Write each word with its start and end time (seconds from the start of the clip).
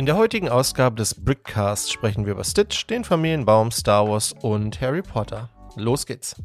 In 0.00 0.06
der 0.06 0.16
heutigen 0.16 0.48
Ausgabe 0.48 0.96
des 0.96 1.14
Brickcast 1.14 1.92
sprechen 1.92 2.24
wir 2.24 2.32
über 2.32 2.42
Stitch, 2.42 2.86
den 2.86 3.04
Familienbaum, 3.04 3.70
Star 3.70 4.08
Wars 4.08 4.34
und 4.40 4.80
Harry 4.80 5.02
Potter. 5.02 5.50
Los 5.76 6.06
geht's! 6.06 6.36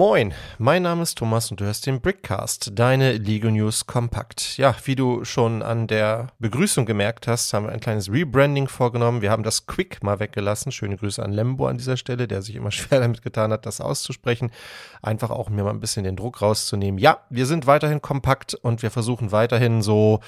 Moin, 0.00 0.32
mein 0.56 0.84
Name 0.84 1.02
ist 1.02 1.18
Thomas 1.18 1.50
und 1.50 1.60
du 1.60 1.66
hörst 1.66 1.84
den 1.84 2.00
Brickcast, 2.00 2.70
deine 2.74 3.18
Lego 3.18 3.50
News 3.50 3.86
kompakt. 3.86 4.56
Ja, 4.56 4.74
wie 4.84 4.96
du 4.96 5.26
schon 5.26 5.62
an 5.62 5.88
der 5.88 6.28
Begrüßung 6.38 6.86
gemerkt 6.86 7.28
hast, 7.28 7.52
haben 7.52 7.66
wir 7.66 7.72
ein 7.72 7.80
kleines 7.80 8.10
Rebranding 8.10 8.66
vorgenommen. 8.66 9.20
Wir 9.20 9.30
haben 9.30 9.42
das 9.42 9.66
Quick 9.66 10.02
mal 10.02 10.18
weggelassen. 10.18 10.72
Schöne 10.72 10.96
Grüße 10.96 11.22
an 11.22 11.32
Lembo 11.32 11.66
an 11.66 11.76
dieser 11.76 11.98
Stelle, 11.98 12.26
der 12.26 12.40
sich 12.40 12.56
immer 12.56 12.70
schwer 12.70 13.00
damit 13.00 13.20
getan 13.20 13.52
hat, 13.52 13.66
das 13.66 13.82
auszusprechen. 13.82 14.50
Einfach 15.02 15.28
auch 15.28 15.50
mir 15.50 15.64
mal 15.64 15.68
ein 15.70 15.80
bisschen 15.80 16.04
den 16.04 16.16
Druck 16.16 16.40
rauszunehmen. 16.40 16.98
Ja, 16.98 17.18
wir 17.28 17.44
sind 17.44 17.66
weiterhin 17.66 18.00
kompakt 18.00 18.54
und 18.54 18.82
wir 18.82 18.90
versuchen 18.90 19.32
weiterhin 19.32 19.82
so 19.82 20.20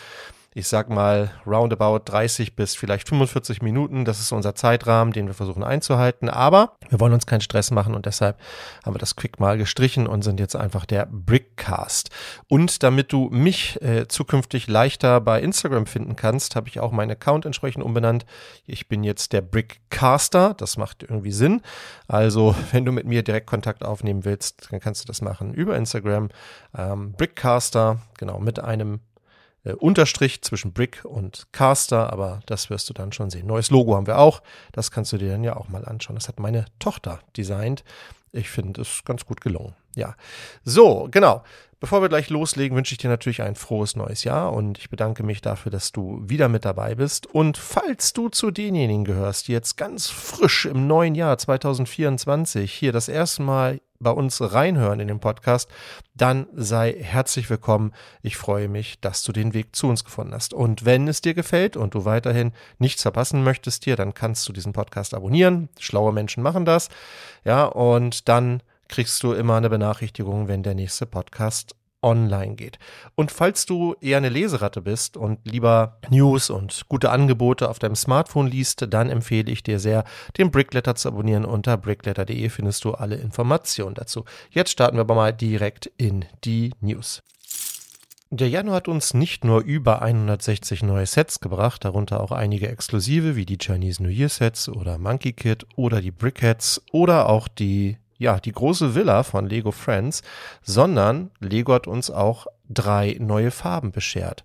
ich 0.54 0.68
sag 0.68 0.90
mal, 0.90 1.30
roundabout 1.46 2.00
30 2.04 2.54
bis 2.54 2.74
vielleicht 2.74 3.08
45 3.08 3.62
Minuten. 3.62 4.04
Das 4.04 4.20
ist 4.20 4.32
unser 4.32 4.54
Zeitrahmen, 4.54 5.12
den 5.12 5.26
wir 5.26 5.34
versuchen 5.34 5.64
einzuhalten. 5.64 6.28
Aber 6.28 6.76
wir 6.90 7.00
wollen 7.00 7.14
uns 7.14 7.26
keinen 7.26 7.40
Stress 7.40 7.70
machen 7.70 7.94
und 7.94 8.04
deshalb 8.04 8.38
haben 8.84 8.94
wir 8.94 8.98
das 8.98 9.16
Quick 9.16 9.40
mal 9.40 9.56
gestrichen 9.56 10.06
und 10.06 10.22
sind 10.22 10.40
jetzt 10.40 10.54
einfach 10.54 10.84
der 10.84 11.08
Brickcast. 11.10 12.10
Und 12.48 12.82
damit 12.82 13.12
du 13.12 13.30
mich 13.30 13.80
äh, 13.80 14.06
zukünftig 14.08 14.68
leichter 14.68 15.20
bei 15.20 15.40
Instagram 15.40 15.86
finden 15.86 16.16
kannst, 16.16 16.54
habe 16.54 16.68
ich 16.68 16.80
auch 16.80 16.92
meinen 16.92 17.12
Account 17.12 17.46
entsprechend 17.46 17.82
umbenannt. 17.82 18.26
Ich 18.66 18.88
bin 18.88 19.04
jetzt 19.04 19.32
der 19.32 19.40
Brickcaster. 19.40 20.52
Das 20.54 20.76
macht 20.76 21.02
irgendwie 21.02 21.32
Sinn. 21.32 21.62
Also, 22.08 22.54
wenn 22.72 22.84
du 22.84 22.92
mit 22.92 23.06
mir 23.06 23.22
direkt 23.22 23.46
Kontakt 23.46 23.84
aufnehmen 23.84 24.26
willst, 24.26 24.70
dann 24.70 24.80
kannst 24.80 25.02
du 25.02 25.06
das 25.06 25.22
machen 25.22 25.54
über 25.54 25.76
Instagram. 25.76 26.28
Ähm, 26.76 27.12
Brickcaster, 27.12 28.00
genau, 28.18 28.38
mit 28.38 28.60
einem 28.60 29.00
äh, 29.64 29.72
Unterstrich 29.72 30.42
zwischen 30.42 30.72
Brick 30.72 31.04
und 31.04 31.46
Caster, 31.52 32.12
aber 32.12 32.40
das 32.46 32.70
wirst 32.70 32.88
du 32.88 32.94
dann 32.94 33.12
schon 33.12 33.30
sehen. 33.30 33.46
Neues 33.46 33.70
Logo 33.70 33.94
haben 33.94 34.06
wir 34.06 34.18
auch. 34.18 34.42
Das 34.72 34.90
kannst 34.90 35.12
du 35.12 35.18
dir 35.18 35.30
dann 35.30 35.44
ja 35.44 35.56
auch 35.56 35.68
mal 35.68 35.84
anschauen. 35.84 36.16
Das 36.16 36.28
hat 36.28 36.40
meine 36.40 36.66
Tochter 36.78 37.20
designt. 37.36 37.84
Ich 38.32 38.50
finde 38.50 38.80
es 38.80 39.02
ganz 39.04 39.26
gut 39.26 39.40
gelungen. 39.40 39.74
Ja. 39.94 40.14
So, 40.64 41.08
genau. 41.10 41.42
Bevor 41.82 42.00
wir 42.00 42.08
gleich 42.08 42.30
loslegen, 42.30 42.76
wünsche 42.76 42.94
ich 42.94 42.98
dir 42.98 43.10
natürlich 43.10 43.42
ein 43.42 43.56
frohes 43.56 43.96
neues 43.96 44.22
Jahr 44.22 44.52
und 44.52 44.78
ich 44.78 44.88
bedanke 44.88 45.24
mich 45.24 45.40
dafür, 45.40 45.72
dass 45.72 45.90
du 45.90 46.22
wieder 46.22 46.48
mit 46.48 46.64
dabei 46.64 46.94
bist. 46.94 47.26
Und 47.26 47.58
falls 47.58 48.12
du 48.12 48.28
zu 48.28 48.52
denjenigen 48.52 49.04
gehörst, 49.04 49.48
die 49.48 49.52
jetzt 49.52 49.76
ganz 49.76 50.08
frisch 50.08 50.64
im 50.64 50.86
neuen 50.86 51.16
Jahr 51.16 51.36
2024 51.36 52.72
hier 52.72 52.92
das 52.92 53.08
erste 53.08 53.42
Mal 53.42 53.80
bei 53.98 54.12
uns 54.12 54.40
reinhören 54.40 55.00
in 55.00 55.08
den 55.08 55.18
Podcast, 55.18 55.68
dann 56.14 56.46
sei 56.54 56.94
herzlich 57.00 57.50
willkommen. 57.50 57.92
Ich 58.22 58.36
freue 58.36 58.68
mich, 58.68 59.00
dass 59.00 59.24
du 59.24 59.32
den 59.32 59.52
Weg 59.52 59.74
zu 59.74 59.88
uns 59.88 60.04
gefunden 60.04 60.34
hast. 60.34 60.54
Und 60.54 60.84
wenn 60.84 61.08
es 61.08 61.20
dir 61.20 61.34
gefällt 61.34 61.76
und 61.76 61.94
du 61.94 62.04
weiterhin 62.04 62.52
nichts 62.78 63.02
verpassen 63.02 63.42
möchtest 63.42 63.82
hier, 63.82 63.96
dann 63.96 64.14
kannst 64.14 64.48
du 64.48 64.52
diesen 64.52 64.72
Podcast 64.72 65.14
abonnieren. 65.14 65.68
Schlaue 65.80 66.12
Menschen 66.12 66.44
machen 66.44 66.64
das. 66.64 66.90
Ja, 67.44 67.64
und 67.64 68.28
dann 68.28 68.62
kriegst 68.88 69.22
du 69.22 69.32
immer 69.32 69.56
eine 69.56 69.70
Benachrichtigung, 69.70 70.48
wenn 70.48 70.62
der 70.62 70.74
nächste 70.74 71.06
Podcast 71.06 71.74
online 72.02 72.56
geht. 72.56 72.78
Und 73.14 73.30
falls 73.30 73.64
du 73.64 73.94
eher 74.00 74.18
eine 74.18 74.28
Leseratte 74.28 74.82
bist 74.82 75.16
und 75.16 75.38
lieber 75.44 75.98
News 76.10 76.50
und 76.50 76.82
gute 76.88 77.10
Angebote 77.10 77.68
auf 77.68 77.78
deinem 77.78 77.94
Smartphone 77.94 78.48
liest, 78.48 78.86
dann 78.90 79.08
empfehle 79.08 79.50
ich 79.50 79.62
dir 79.62 79.78
sehr, 79.78 80.04
den 80.36 80.50
Brickletter 80.50 80.94
zu 80.94 81.08
abonnieren. 81.08 81.44
Unter 81.44 81.76
brickletter.de 81.76 82.48
findest 82.48 82.84
du 82.84 82.92
alle 82.92 83.16
Informationen 83.16 83.94
dazu. 83.94 84.24
Jetzt 84.50 84.70
starten 84.70 84.96
wir 84.96 85.02
aber 85.02 85.14
mal 85.14 85.32
direkt 85.32 85.90
in 85.96 86.24
die 86.44 86.72
News. 86.80 87.22
Der 88.34 88.48
Januar 88.48 88.76
hat 88.76 88.88
uns 88.88 89.12
nicht 89.12 89.44
nur 89.44 89.60
über 89.60 90.00
160 90.00 90.82
neue 90.82 91.04
Sets 91.04 91.40
gebracht, 91.40 91.84
darunter 91.84 92.20
auch 92.20 92.32
einige 92.32 92.66
exklusive 92.66 93.36
wie 93.36 93.44
die 93.44 93.58
Chinese 93.58 94.02
New 94.02 94.08
Year 94.08 94.30
Sets 94.30 94.70
oder 94.70 94.96
Monkey 94.96 95.34
Kid 95.34 95.66
oder 95.76 96.00
die 96.00 96.12
Brickheads 96.12 96.80
oder 96.92 97.28
auch 97.28 97.46
die 97.46 97.98
ja, 98.22 98.38
die 98.38 98.52
große 98.52 98.94
Villa 98.94 99.24
von 99.24 99.46
Lego 99.48 99.72
Friends, 99.72 100.22
sondern 100.62 101.32
Lego 101.40 101.74
hat 101.74 101.86
uns 101.86 102.10
auch 102.10 102.46
drei 102.68 103.16
neue 103.18 103.50
Farben 103.50 103.90
beschert. 103.90 104.44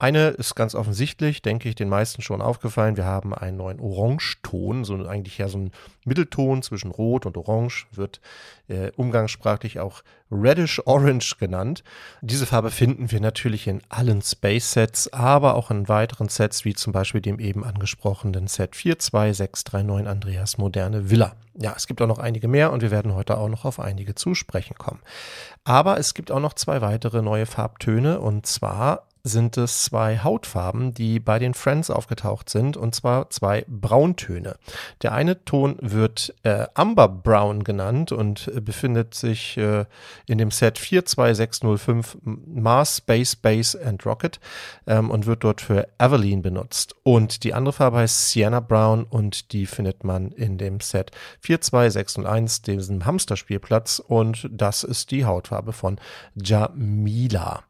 Eine 0.00 0.28
ist 0.28 0.54
ganz 0.54 0.74
offensichtlich, 0.74 1.42
denke 1.42 1.68
ich, 1.68 1.74
den 1.74 1.90
meisten 1.90 2.22
schon 2.22 2.40
aufgefallen. 2.40 2.96
Wir 2.96 3.04
haben 3.04 3.34
einen 3.34 3.58
neuen 3.58 3.80
Orangeton, 3.80 4.82
so 4.82 4.94
eigentlich 5.06 5.36
ja 5.36 5.46
so 5.46 5.58
ein 5.58 5.72
Mittelton 6.06 6.62
zwischen 6.62 6.90
Rot 6.90 7.26
und 7.26 7.36
Orange, 7.36 7.86
wird 7.92 8.22
äh, 8.68 8.92
umgangssprachlich 8.96 9.78
auch 9.78 10.02
Reddish 10.30 10.80
Orange 10.86 11.36
genannt. 11.38 11.84
Diese 12.22 12.46
Farbe 12.46 12.70
finden 12.70 13.10
wir 13.10 13.20
natürlich 13.20 13.66
in 13.66 13.82
allen 13.90 14.22
Space 14.22 14.72
Sets, 14.72 15.12
aber 15.12 15.54
auch 15.54 15.70
in 15.70 15.86
weiteren 15.86 16.30
Sets, 16.30 16.64
wie 16.64 16.72
zum 16.72 16.94
Beispiel 16.94 17.20
dem 17.20 17.38
eben 17.38 17.62
angesprochenen 17.62 18.46
Set 18.46 18.74
42639 18.74 20.08
Andreas 20.08 20.56
Moderne 20.56 21.10
Villa. 21.10 21.36
Ja, 21.58 21.74
es 21.76 21.86
gibt 21.86 22.00
auch 22.00 22.06
noch 22.06 22.18
einige 22.18 22.48
mehr 22.48 22.72
und 22.72 22.80
wir 22.80 22.90
werden 22.90 23.14
heute 23.14 23.36
auch 23.36 23.50
noch 23.50 23.66
auf 23.66 23.78
einige 23.78 24.14
zu 24.14 24.34
sprechen 24.34 24.78
kommen. 24.78 25.00
Aber 25.64 25.98
es 25.98 26.14
gibt 26.14 26.30
auch 26.30 26.40
noch 26.40 26.54
zwei 26.54 26.80
weitere 26.80 27.20
neue 27.20 27.44
Farbtöne 27.44 28.18
und 28.18 28.46
zwar 28.46 29.09
sind 29.22 29.56
es 29.56 29.84
zwei 29.84 30.18
Hautfarben, 30.18 30.94
die 30.94 31.20
bei 31.20 31.38
den 31.38 31.54
Friends 31.54 31.90
aufgetaucht 31.90 32.48
sind, 32.48 32.76
und 32.76 32.94
zwar 32.94 33.30
zwei 33.30 33.64
Brauntöne. 33.68 34.56
Der 35.02 35.12
eine 35.12 35.44
Ton 35.44 35.76
wird 35.80 36.34
äh, 36.42 36.66
Amber 36.74 37.08
Brown 37.08 37.64
genannt 37.64 38.12
und 38.12 38.48
äh, 38.48 38.60
befindet 38.60 39.14
sich 39.14 39.56
äh, 39.56 39.84
in 40.26 40.38
dem 40.38 40.50
Set 40.50 40.78
42605 40.78 42.18
Mars, 42.22 42.98
Space, 42.98 43.36
Base 43.36 43.80
and 43.84 44.04
Rocket 44.06 44.40
ähm, 44.86 45.10
und 45.10 45.26
wird 45.26 45.44
dort 45.44 45.60
für 45.60 45.88
Evelyn 45.98 46.42
benutzt. 46.42 46.94
Und 47.02 47.44
die 47.44 47.54
andere 47.54 47.72
Farbe 47.72 47.98
heißt 47.98 48.30
Sienna 48.30 48.60
Brown 48.60 49.04
und 49.04 49.52
die 49.52 49.66
findet 49.66 50.04
man 50.04 50.32
in 50.32 50.58
dem 50.58 50.80
Set 50.80 51.10
42601, 51.40 52.62
diesem 52.62 53.04
Hamsterspielplatz, 53.06 53.98
und 53.98 54.48
das 54.50 54.84
ist 54.84 55.10
die 55.10 55.24
Hautfarbe 55.24 55.72
von 55.72 55.98
Jamila. 56.34 57.64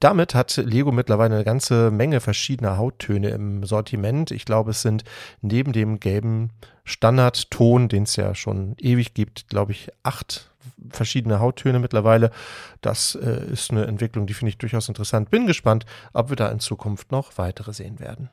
Damit 0.00 0.34
hat 0.34 0.56
Lego 0.56 0.92
mittlerweile 0.92 1.34
eine 1.34 1.44
ganze 1.44 1.90
Menge 1.90 2.20
verschiedener 2.20 2.76
Hauttöne 2.76 3.30
im 3.30 3.64
Sortiment. 3.64 4.30
Ich 4.30 4.44
glaube, 4.44 4.70
es 4.70 4.82
sind 4.82 5.04
neben 5.40 5.72
dem 5.72 6.00
gelben 6.00 6.50
Standardton, 6.84 7.88
den 7.88 8.04
es 8.04 8.16
ja 8.16 8.34
schon 8.34 8.76
ewig 8.78 9.14
gibt, 9.14 9.48
glaube 9.48 9.72
ich, 9.72 9.90
acht 10.02 10.50
verschiedene 10.90 11.40
Hauttöne 11.40 11.78
mittlerweile. 11.78 12.30
Das 12.80 13.14
äh, 13.14 13.44
ist 13.52 13.70
eine 13.70 13.86
Entwicklung, 13.86 14.26
die 14.26 14.34
finde 14.34 14.50
ich 14.50 14.58
durchaus 14.58 14.88
interessant. 14.88 15.30
Bin 15.30 15.46
gespannt, 15.46 15.86
ob 16.12 16.30
wir 16.30 16.36
da 16.36 16.48
in 16.50 16.60
Zukunft 16.60 17.10
noch 17.12 17.38
weitere 17.38 17.72
sehen 17.72 18.00
werden. 18.00 18.30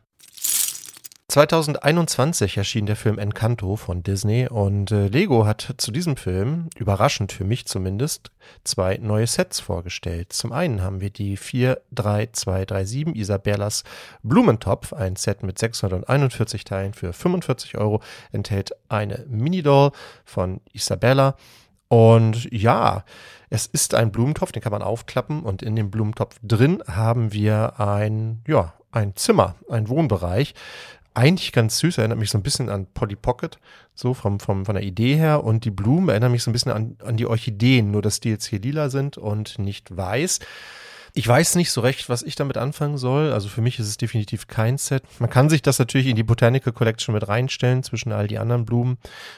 2021 1.31 2.57
erschien 2.57 2.85
der 2.85 2.97
Film 2.97 3.17
Encanto 3.17 3.77
von 3.77 4.03
Disney 4.03 4.49
und 4.49 4.91
äh, 4.91 5.07
Lego 5.07 5.45
hat 5.45 5.75
zu 5.77 5.93
diesem 5.93 6.17
Film, 6.17 6.69
überraschend 6.75 7.31
für 7.31 7.45
mich 7.45 7.65
zumindest, 7.67 8.31
zwei 8.65 8.97
neue 8.97 9.27
Sets 9.27 9.61
vorgestellt. 9.61 10.33
Zum 10.33 10.51
einen 10.51 10.81
haben 10.81 10.99
wir 10.99 11.09
die 11.09 11.37
43237 11.37 13.15
Isabellas 13.15 13.85
Blumentopf, 14.23 14.91
ein 14.91 15.15
Set 15.15 15.41
mit 15.41 15.57
641 15.57 16.65
Teilen 16.65 16.93
für 16.93 17.13
45 17.13 17.77
Euro, 17.77 18.01
enthält 18.33 18.71
eine 18.89 19.25
Mini-Doll 19.29 19.91
von 20.25 20.59
Isabella 20.73 21.37
und 21.87 22.51
ja, 22.51 23.05
es 23.49 23.67
ist 23.67 23.95
ein 23.95 24.11
Blumentopf, 24.11 24.51
den 24.51 24.61
kann 24.61 24.73
man 24.73 24.81
aufklappen 24.81 25.43
und 25.43 25.61
in 25.61 25.77
dem 25.77 25.91
Blumentopf 25.91 26.35
drin 26.43 26.83
haben 26.87 27.31
wir 27.31 27.79
ein, 27.79 28.41
ja, 28.47 28.73
ein 28.91 29.15
Zimmer, 29.15 29.55
ein 29.69 29.87
Wohnbereich 29.87 30.53
eigentlich 31.13 31.51
ganz 31.51 31.79
süß, 31.79 31.97
erinnert 31.97 32.19
mich 32.19 32.29
so 32.29 32.37
ein 32.37 32.43
bisschen 32.43 32.69
an 32.69 32.87
Polly 32.93 33.15
Pocket, 33.15 33.59
so 33.93 34.13
vom, 34.13 34.39
vom, 34.39 34.65
von 34.65 34.75
der 34.75 34.83
Idee 34.83 35.15
her. 35.15 35.43
Und 35.43 35.65
die 35.65 35.71
Blumen 35.71 36.09
erinnern 36.09 36.31
mich 36.31 36.43
so 36.43 36.49
ein 36.49 36.53
bisschen 36.53 36.71
an, 36.71 36.97
an 37.03 37.17
die 37.17 37.25
Orchideen, 37.25 37.91
nur 37.91 38.01
dass 38.01 38.19
die 38.19 38.29
jetzt 38.29 38.45
hier 38.45 38.59
lila 38.59 38.89
sind 38.89 39.17
und 39.17 39.59
nicht 39.59 39.95
weiß. 39.95 40.39
Ich 41.13 41.27
weiß 41.27 41.55
nicht 41.55 41.71
so 41.71 41.81
recht, 41.81 42.07
was 42.07 42.21
ich 42.23 42.35
damit 42.35 42.57
anfangen 42.57 42.97
soll. 42.97 43.33
Also 43.33 43.49
für 43.49 43.61
mich 43.61 43.79
ist 43.79 43.87
es 43.87 43.97
definitiv 43.97 44.47
kein 44.47 44.77
Set. 44.77 45.03
Man 45.19 45.29
kann 45.29 45.49
sich 45.49 45.61
das 45.61 45.77
natürlich 45.77 46.07
in 46.07 46.15
die 46.15 46.23
Botanical 46.23 46.71
Collection 46.71 47.13
mit 47.13 47.27
reinstellen 47.27 47.83
zwischen 47.83 48.13
all 48.13 48.27
die 48.27 48.37
anderen 48.37 48.65
Blumen. 48.65 48.97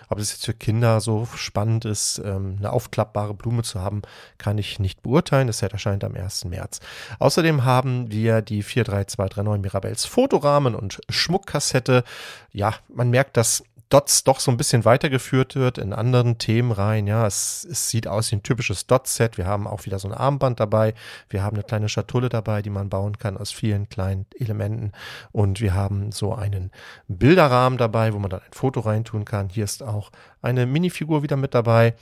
Ob 0.09 0.19
es 0.19 0.31
jetzt 0.31 0.45
für 0.45 0.53
Kinder 0.53 1.01
so 1.01 1.27
spannend 1.35 1.85
ist, 1.85 2.21
ähm, 2.23 2.57
eine 2.59 2.71
aufklappbare 2.71 3.33
Blume 3.33 3.63
zu 3.63 3.81
haben, 3.81 4.03
kann 4.37 4.59
ich 4.59 4.79
nicht 4.79 5.01
beurteilen. 5.01 5.47
Das 5.47 5.59
Set 5.59 5.73
erscheint 5.73 6.03
am 6.03 6.15
1. 6.15 6.45
März. 6.45 6.79
Außerdem 7.17 7.63
haben 7.63 8.11
wir 8.11 8.41
die 8.41 8.61
43239 8.61 9.61
Mirabells 9.63 10.05
Fotorahmen 10.05 10.75
und 10.75 11.01
Schmuckkassette. 11.09 12.03
Ja, 12.51 12.75
man 12.87 13.09
merkt, 13.09 13.35
dass 13.35 13.63
Dots 13.93 14.23
doch 14.23 14.39
so 14.39 14.49
ein 14.49 14.57
bisschen 14.57 14.85
weitergeführt 14.85 15.55
wird 15.55 15.77
in 15.77 15.93
anderen 15.93 16.39
Themen 16.39 16.71
rein. 16.71 17.05
Ja, 17.05 17.27
es, 17.27 17.63
es 17.69 17.89
sieht 17.89 18.07
aus 18.07 18.31
wie 18.31 18.37
ein 18.37 18.41
typisches 18.41 18.87
Dot-Set. 18.87 19.37
Wir 19.37 19.45
haben 19.45 19.67
auch 19.67 19.85
wieder 19.85 19.99
so 19.99 20.07
ein 20.07 20.15
Armband 20.15 20.59
dabei. 20.59 20.95
Wir 21.29 21.43
haben 21.43 21.55
eine 21.55 21.63
kleine 21.63 21.87
Schatulle 21.89 22.29
dabei, 22.29 22.63
die 22.63 22.71
man 22.71 22.89
bauen 22.89 23.19
kann 23.19 23.37
aus 23.37 23.51
vielen 23.51 23.89
kleinen 23.89 24.25
Elementen. 24.39 24.93
Und 25.31 25.61
wir 25.61 25.75
haben 25.75 26.11
so 26.11 26.33
einen 26.33 26.71
Bilderrahmen 27.07 27.77
dabei, 27.77 28.15
wo 28.15 28.17
man 28.17 28.31
dann 28.31 28.39
ein 28.39 28.53
Foto 28.53 28.79
reintun 28.79 29.25
kann. 29.25 29.49
Hier 29.49 29.63
ist 29.63 29.83
auch 29.83 30.09
eine 30.41 30.65
Minifigur 30.65 31.21
wieder 31.21 31.37
mit 31.37 31.53
dabei 31.53 31.93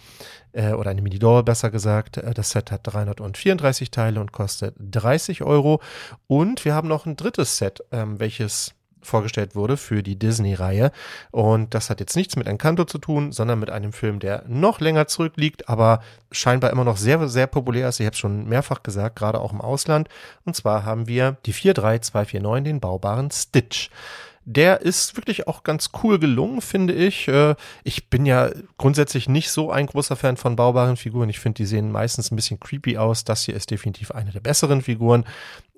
äh, 0.54 0.72
oder 0.72 0.92
eine 0.92 1.02
Mini-Doll 1.02 1.44
besser 1.44 1.72
gesagt. 1.72 2.16
Äh, 2.16 2.34
das 2.34 2.52
Set 2.52 2.72
hat 2.72 2.82
334 2.84 3.92
Teile 3.92 4.22
und 4.22 4.32
kostet 4.32 4.76
30 4.80 5.44
Euro. 5.44 5.82
Und 6.28 6.64
wir 6.64 6.74
haben 6.74 6.88
noch 6.88 7.06
ein 7.06 7.18
drittes 7.18 7.58
Set, 7.58 7.84
ähm, 7.92 8.18
welches 8.22 8.76
vorgestellt 9.02 9.56
wurde 9.56 9.78
für 9.78 10.04
die 10.04 10.18
Disney-Reihe. 10.18 10.92
Und 11.32 11.74
das 11.74 11.90
hat 11.90 12.00
jetzt 12.00 12.16
nichts 12.16 12.36
mit 12.36 12.48
Encanto 12.48 12.86
zu 12.86 12.98
tun, 12.98 13.32
sondern 13.32 13.60
mit 13.60 13.70
einem 13.70 13.94
Film, 13.94 14.20
der 14.20 14.44
noch 14.48 14.80
länger 14.80 15.08
zurückliegt, 15.08 15.70
aber 15.70 16.02
scheinbar 16.32 16.72
immer 16.72 16.84
noch 16.84 16.98
sehr, 16.98 17.28
sehr 17.28 17.48
populär 17.48 17.90
ist. 17.90 18.00
Ich 18.00 18.06
habe 18.06 18.14
es 18.14 18.20
schon 18.20 18.48
mehrfach 18.48 18.84
gesagt, 18.84 19.16
gerade 19.16 19.40
auch 19.40 19.54
im 19.54 19.62
Ausland. 19.62 20.08
Und 20.46 20.56
zwar 20.56 20.86
haben 20.86 21.08
wir 21.08 21.38
die 21.46 21.54
43249, 21.54 22.64
den 22.64 22.80
baubaren 22.80 23.32
Stitch. 23.32 23.90
Der 24.46 24.82
ist 24.82 25.18
wirklich 25.18 25.48
auch 25.48 25.62
ganz 25.62 25.92
cool 26.02 26.18
gelungen, 26.18 26.62
finde 26.62 26.94
ich. 26.94 27.28
Äh, 27.28 27.54
ich 27.84 28.10
bin 28.10 28.26
ja 28.26 28.50
grundsätzlich 28.78 29.30
nicht 29.30 29.52
so 29.52 29.70
ein 29.70 29.86
großer 29.86 30.16
Fan 30.16 30.36
von 30.36 30.56
baubaren 30.56 30.98
Figuren. 30.98 31.30
Ich 31.30 31.40
finde, 31.40 31.58
die 31.58 31.68
sehen 31.68 31.92
meistens 31.92 32.32
ein 32.32 32.36
bisschen 32.36 32.60
creepy 32.60 32.98
aus. 32.98 33.24
Das 33.24 33.44
hier 33.44 33.56
ist 33.56 33.70
definitiv 33.70 34.10
eine 34.10 34.32
der 34.32 34.40
besseren 34.40 34.82
Figuren, 34.82 35.26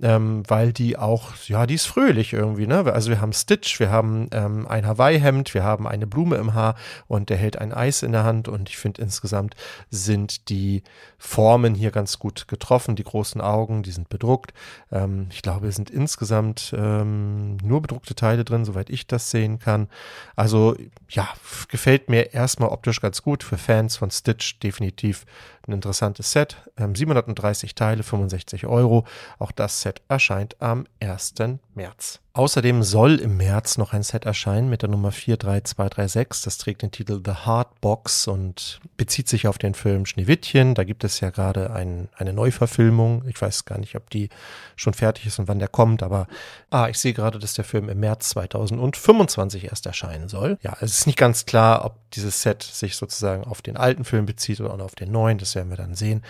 ähm, 0.02 0.44
weil 0.48 0.72
die 0.72 0.98
auch, 0.98 1.36
ja, 1.48 1.68
die 1.68 1.74
ist 1.74 1.88
fröhlich 1.88 2.32
irgendwie. 2.32 2.66
Ne? 2.66 2.86
Also 2.94 3.10
wir 3.10 3.20
haben 3.20 3.34
Stitch, 3.34 3.82
wir 3.82 3.92
haben 3.92 4.30
ähm, 4.32 4.66
ein 4.66 4.88
Hawaii-Hemd, 4.88 5.54
wir 5.54 5.64
haben 5.64 5.86
eine 5.86 6.08
Blume 6.08 6.38
im 6.38 6.54
Haar 6.54 6.76
und 7.08 7.30
der 7.30 7.38
hält 7.38 7.58
ein 7.60 7.74
Eis 7.74 8.02
in 8.02 8.14
der 8.14 8.24
Hand. 8.24 8.48
Und 8.48 8.70
ich 8.70 8.78
finde 8.78 9.02
insgesamt 9.02 9.56
sind 9.90 10.48
die 10.48 10.84
Formen 11.18 11.76
hier 11.76 11.92
ganz 11.92 12.18
gut 12.18 12.48
getroffen. 12.48 12.96
Die 12.96 13.04
großen 13.04 13.42
Augen, 13.42 13.84
die 13.84 13.92
sind 13.92 14.08
bedruckt. 14.08 14.54
Ähm, 14.90 15.28
ich 15.32 15.42
glaube, 15.42 15.68
es 15.68 15.76
sind 15.76 15.90
insgesamt 15.90 16.74
nur 16.74 17.82
bedruckte 17.82 18.16
Teile 18.16 18.44
drin 18.44 18.53
drin, 18.54 18.66
soweit 18.66 18.90
ich 18.90 19.08
das 19.08 19.32
sehen 19.32 19.60
kann. 19.60 19.88
Also 20.36 20.76
ja, 21.10 21.28
gefällt 21.70 22.10
mir 22.10 22.34
erstmal 22.34 22.70
optisch 22.70 23.02
ganz 23.02 23.22
gut. 23.22 23.44
Für 23.44 23.58
Fans 23.58 23.98
von 23.98 24.12
Stitch 24.12 24.60
definitiv 24.60 25.26
ein 25.68 25.74
interessantes 25.74 26.32
Set. 26.32 26.58
Ähm, 26.78 26.96
730 26.96 27.76
Teile, 27.76 28.04
65 28.04 28.66
Euro. 28.68 29.06
Auch 29.40 29.52
das 29.52 29.82
Set 29.82 30.02
erscheint 30.08 30.62
am 30.62 30.86
1. 31.02 31.36
März. 31.76 32.20
Außerdem 32.36 32.82
soll 32.82 33.20
im 33.20 33.38
März 33.38 33.78
noch 33.78 33.94
ein 33.94 34.02
Set 34.02 34.26
erscheinen 34.26 34.68
mit 34.68 34.82
der 34.82 34.90
Nummer 34.90 35.12
43236. 35.12 36.44
Das 36.44 36.58
trägt 36.58 36.82
den 36.82 36.90
Titel 36.90 37.22
The 37.24 37.32
Hard 37.32 37.80
Box 37.80 38.28
und 38.28 38.82
bezieht 38.98 39.30
sich 39.30 39.48
auf 39.48 39.60
den 39.60 39.76
Film 39.76 40.08
Schneewittchen. 40.08 40.74
Da 40.74 40.84
gibt 40.84 41.04
es 41.04 41.20
ja 41.20 41.30
gerade 41.30 41.72
ein, 41.72 42.10
eine 42.16 42.34
Neuverfilmung. 42.34 43.24
Ich 43.28 43.40
weiß 43.40 43.66
gar 43.66 43.78
nicht, 43.78 43.96
ob 43.96 44.10
die 44.10 44.30
schon 44.76 44.96
fertig 44.96 45.28
ist 45.28 45.38
und 45.38 45.48
wann 45.48 45.60
der 45.60 45.68
kommt, 45.68 46.02
aber 46.02 46.26
ah, 46.72 46.88
ich 46.90 46.98
sehe 46.98 47.14
gerade, 47.14 47.38
dass 47.38 47.54
der 47.54 47.66
Film 47.66 47.88
im 47.88 48.00
März 48.00 48.30
2025 48.30 49.66
erst 49.66 49.86
erscheinen 49.86 50.28
soll. 50.28 50.58
Ja, 50.64 50.76
es 50.82 50.98
ist 50.98 51.06
nicht 51.06 51.20
ganz 51.20 51.46
klar, 51.46 51.86
ob 51.86 51.98
dieses 52.14 52.42
Set 52.42 52.64
sich 52.64 52.96
sozusagen 52.96 53.44
auf 53.44 53.62
den 53.62 53.78
alten 53.78 54.06
Film 54.06 54.26
bezieht 54.26 54.60
oder 54.60 54.84
auf 54.84 54.96
den 54.96 55.12
neuen. 55.12 55.38
Das 55.38 55.54
werden 55.54 55.70
wir 55.70 55.78
dann 55.78 55.94
sehen. 55.94 56.24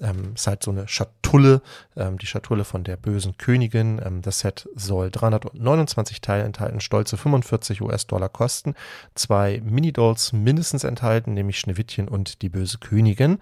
Ähm, 0.00 0.34
ist 0.34 0.46
halt 0.46 0.62
so 0.62 0.70
eine 0.70 0.86
Schatulle, 0.86 1.62
ähm, 1.96 2.18
die 2.18 2.26
Schatulle 2.26 2.64
von 2.64 2.84
der 2.84 2.96
bösen 2.96 3.36
Königin. 3.38 4.00
Ähm, 4.04 4.22
das 4.22 4.40
Set 4.40 4.68
soll 4.88 5.12
329 5.12 6.20
Teile 6.20 6.42
enthalten, 6.42 6.80
stolze 6.80 7.16
45 7.16 7.80
US-Dollar 7.82 8.28
kosten. 8.28 8.74
Zwei 9.14 9.62
Mini-Dolls 9.64 10.32
mindestens 10.32 10.82
enthalten, 10.82 11.34
nämlich 11.34 11.60
Schneewittchen 11.60 12.08
und 12.08 12.42
die 12.42 12.48
böse 12.48 12.78
Königin. 12.78 13.38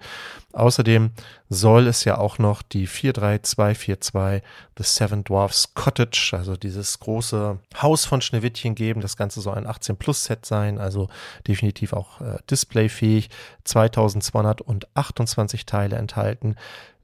Außerdem 0.53 1.09
soll 1.49 1.87
es 1.87 2.03
ja 2.03 2.19
auch 2.19 2.37
noch 2.37 2.61
die 2.61 2.85
43242 2.85 4.43
The 4.77 4.83
Seven 4.83 5.23
Dwarfs 5.23 5.73
Cottage, 5.73 6.35
also 6.37 6.55
dieses 6.55 6.99
große 6.99 7.57
Haus 7.81 8.05
von 8.05 8.21
Schneewittchen 8.21 8.75
geben. 8.75 9.01
Das 9.01 9.17
Ganze 9.17 9.41
soll 9.41 9.55
ein 9.55 9.65
18-Plus-Set 9.65 10.45
sein, 10.45 10.77
also 10.77 11.09
definitiv 11.47 11.93
auch 11.93 12.21
äh, 12.21 12.37
displayfähig. 12.49 13.29
2228 13.63 15.65
Teile 15.65 15.95
enthalten. 15.95 16.55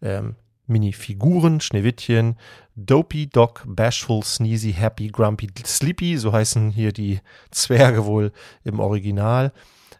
Ähm, 0.01 0.35
Minifiguren, 0.67 1.59
Schneewittchen, 1.59 2.37
Dopey, 2.75 3.27
Doc, 3.27 3.63
Bashful, 3.65 4.23
Sneezy, 4.23 4.73
Happy, 4.73 5.07
Grumpy, 5.07 5.49
Sleepy, 5.65 6.17
so 6.17 6.31
heißen 6.31 6.71
hier 6.71 6.91
die 6.91 7.19
Zwerge 7.51 8.05
wohl 8.05 8.31
im 8.63 8.79
Original 8.79 9.51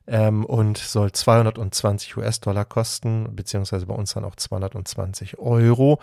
ähm, 0.07 0.45
und 0.45 0.77
soll 0.77 1.11
220 1.11 2.17
US-Dollar 2.17 2.65
kosten, 2.65 3.35
beziehungsweise 3.35 3.85
bei 3.85 3.95
uns 3.95 4.13
dann 4.13 4.25
auch 4.25 4.35
220 4.35 5.39
Euro. 5.39 5.99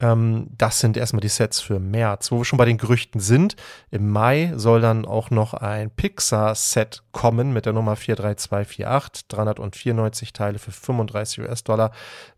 Ähm, 0.00 0.48
das 0.50 0.80
sind 0.80 0.96
erstmal 0.96 1.20
die 1.20 1.28
Sets 1.28 1.60
für 1.60 1.78
März. 1.78 2.30
Wo 2.30 2.38
wir 2.38 2.44
schon 2.44 2.56
bei 2.56 2.64
den 2.64 2.78
Gerüchten 2.78 3.20
sind, 3.20 3.56
im 3.90 4.10
Mai 4.10 4.52
soll 4.56 4.80
dann 4.80 5.06
auch 5.06 5.30
noch 5.30 5.54
ein 5.54 5.90
Pixar-Set 5.90 7.02
kommen 7.12 7.52
mit 7.52 7.66
der 7.66 7.72
Nummer 7.72 7.96
43248, 7.96 9.28
394 9.28 10.32
Teile 10.32 10.58
für 10.58 10.72
35 10.72 11.40
US-Dollar, 11.40 11.92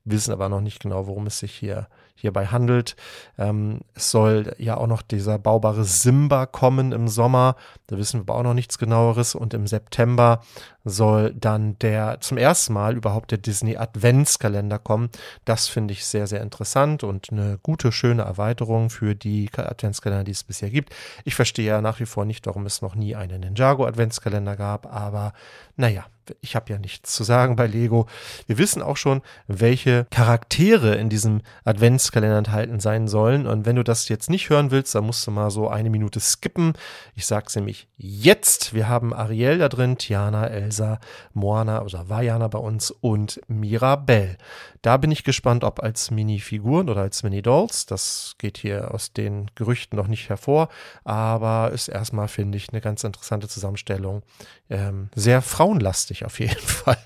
wissen 0.04 0.32
aber 0.32 0.48
noch 0.48 0.60
nicht 0.60 0.80
genau, 0.80 1.06
worum 1.06 1.26
es 1.26 1.38
sich 1.38 1.52
hier 1.52 1.76
handelt 1.76 2.05
hierbei 2.16 2.46
handelt. 2.46 2.96
Ähm, 3.38 3.80
es 3.94 4.10
soll 4.10 4.54
ja 4.58 4.76
auch 4.76 4.86
noch 4.86 5.02
dieser 5.02 5.38
baubare 5.38 5.84
Simba 5.84 6.46
kommen 6.46 6.92
im 6.92 7.06
Sommer. 7.08 7.56
Da 7.86 7.98
wissen 7.98 8.18
wir 8.18 8.22
aber 8.22 8.40
auch 8.40 8.42
noch 8.42 8.54
nichts 8.54 8.78
genaueres. 8.78 9.34
Und 9.34 9.54
im 9.54 9.66
September 9.66 10.40
soll 10.84 11.34
dann 11.34 11.78
der 11.80 12.20
zum 12.20 12.38
ersten 12.38 12.72
Mal 12.72 12.96
überhaupt 12.96 13.30
der 13.30 13.38
Disney 13.38 13.76
Adventskalender 13.76 14.78
kommen. 14.78 15.10
Das 15.44 15.68
finde 15.68 15.92
ich 15.92 16.06
sehr, 16.06 16.26
sehr 16.26 16.40
interessant 16.40 17.04
und 17.04 17.30
eine 17.30 17.58
gute, 17.62 17.92
schöne 17.92 18.22
Erweiterung 18.22 18.88
für 18.88 19.14
die 19.14 19.50
Adventskalender, 19.54 20.24
die 20.24 20.32
es 20.32 20.44
bisher 20.44 20.70
gibt. 20.70 20.94
Ich 21.24 21.34
verstehe 21.34 21.66
ja 21.66 21.80
nach 21.80 22.00
wie 22.00 22.06
vor 22.06 22.24
nicht, 22.24 22.46
warum 22.46 22.66
es 22.66 22.82
noch 22.82 22.94
nie 22.94 23.14
einen 23.16 23.40
Ninjago 23.40 23.84
Adventskalender 23.84 24.56
gab, 24.56 24.86
aber 24.92 25.32
naja, 25.76 26.06
ich 26.40 26.56
habe 26.56 26.72
ja 26.72 26.78
nichts 26.78 27.12
zu 27.12 27.24
sagen 27.24 27.56
bei 27.56 27.66
Lego. 27.66 28.06
Wir 28.46 28.58
wissen 28.58 28.82
auch 28.82 28.96
schon, 28.96 29.22
welche 29.46 30.06
Charaktere 30.10 30.94
in 30.96 31.08
diesem 31.08 31.42
Adventskalender 31.64 32.38
enthalten 32.38 32.80
sein 32.80 33.08
sollen. 33.08 33.46
Und 33.46 33.66
wenn 33.66 33.76
du 33.76 33.84
das 33.84 34.08
jetzt 34.08 34.30
nicht 34.30 34.50
hören 34.50 34.70
willst, 34.70 34.94
dann 34.94 35.04
musst 35.04 35.26
du 35.26 35.30
mal 35.30 35.50
so 35.50 35.68
eine 35.68 35.90
Minute 35.90 36.20
skippen. 36.20 36.74
Ich 37.14 37.26
sage 37.26 37.46
es 37.48 37.56
nämlich 37.56 37.88
jetzt. 37.96 38.74
Wir 38.74 38.88
haben 38.88 39.12
Ariel 39.14 39.58
da 39.58 39.68
drin, 39.68 39.98
Tiana, 39.98 40.46
Elsa, 40.46 41.00
Moana 41.32 41.82
oder 41.82 42.08
Vajana 42.08 42.48
bei 42.48 42.58
uns 42.58 42.90
und 42.90 43.40
Mirabelle. 43.48 44.36
Da 44.86 44.98
bin 44.98 45.10
ich 45.10 45.24
gespannt, 45.24 45.64
ob 45.64 45.82
als 45.82 46.12
Minifiguren 46.12 46.88
oder 46.88 47.00
als 47.00 47.24
Mini-Dolls. 47.24 47.86
Das 47.86 48.36
geht 48.38 48.56
hier 48.56 48.94
aus 48.94 49.12
den 49.12 49.50
Gerüchten 49.56 49.96
noch 49.96 50.06
nicht 50.06 50.28
hervor, 50.28 50.68
aber 51.02 51.72
ist 51.72 51.88
erstmal, 51.88 52.28
finde 52.28 52.56
ich, 52.56 52.68
eine 52.68 52.80
ganz 52.80 53.02
interessante 53.02 53.48
Zusammenstellung. 53.48 54.22
Ähm, 54.70 55.08
sehr 55.12 55.42
frauenlastig 55.42 56.24
auf 56.24 56.38
jeden 56.38 56.54
Fall. 56.60 56.98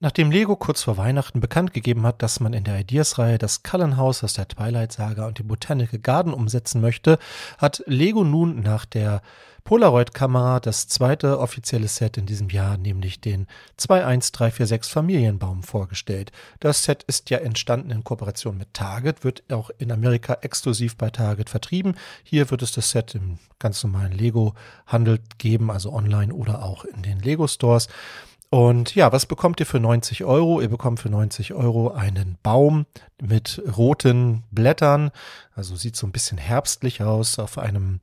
Nachdem 0.00 0.30
Lego 0.30 0.56
kurz 0.56 0.82
vor 0.82 0.96
Weihnachten 0.96 1.40
bekannt 1.40 1.72
gegeben 1.72 2.04
hat, 2.04 2.20
dass 2.20 2.40
man 2.40 2.52
in 2.52 2.64
der 2.64 2.80
Ideas-Reihe 2.80 3.38
das 3.38 3.62
Cullen 3.62 3.96
House 3.96 4.24
aus 4.24 4.34
der 4.34 4.48
Twilight 4.48 4.92
Saga 4.92 5.26
und 5.26 5.38
die 5.38 5.44
Botanical 5.44 6.00
Garden 6.00 6.34
umsetzen 6.34 6.80
möchte, 6.80 7.18
hat 7.58 7.82
Lego 7.86 8.24
nun 8.24 8.60
nach 8.60 8.84
der 8.84 9.22
Polaroid-Kamera 9.64 10.60
das 10.60 10.88
zweite 10.88 11.38
offizielle 11.38 11.88
Set 11.88 12.18
in 12.18 12.26
diesem 12.26 12.50
Jahr, 12.50 12.76
nämlich 12.76 13.22
den 13.22 13.46
21346 13.78 14.92
Familienbaum 14.92 15.62
vorgestellt. 15.62 16.32
Das 16.60 16.84
Set 16.84 17.02
ist 17.04 17.30
ja 17.30 17.38
entstanden 17.38 17.90
in 17.90 18.04
Kooperation 18.04 18.58
mit 18.58 18.74
Target, 18.74 19.24
wird 19.24 19.42
auch 19.50 19.70
in 19.78 19.90
Amerika 19.90 20.34
exklusiv 20.42 20.96
bei 20.96 21.08
Target 21.08 21.48
vertrieben. 21.48 21.94
Hier 22.24 22.50
wird 22.50 22.60
es 22.60 22.72
das 22.72 22.90
Set 22.90 23.14
im 23.14 23.38
ganz 23.58 23.82
normalen 23.82 24.12
Lego-Handel 24.12 25.20
geben, 25.38 25.70
also 25.70 25.94
online 25.94 26.34
oder 26.34 26.62
auch 26.62 26.84
in 26.84 27.02
den 27.02 27.20
Lego-Stores. 27.20 27.88
Und 28.54 28.94
ja, 28.94 29.10
was 29.10 29.26
bekommt 29.26 29.58
ihr 29.58 29.66
für 29.66 29.80
90 29.80 30.22
Euro? 30.22 30.60
Ihr 30.60 30.68
bekommt 30.68 31.00
für 31.00 31.08
90 31.08 31.54
Euro 31.54 31.90
einen 31.90 32.38
Baum 32.44 32.86
mit 33.20 33.60
roten 33.76 34.44
Blättern. 34.52 35.10
Also 35.56 35.74
sieht 35.74 35.96
so 35.96 36.06
ein 36.06 36.12
bisschen 36.12 36.38
herbstlich 36.38 37.02
aus 37.02 37.40
auf 37.40 37.58
einem, 37.58 37.98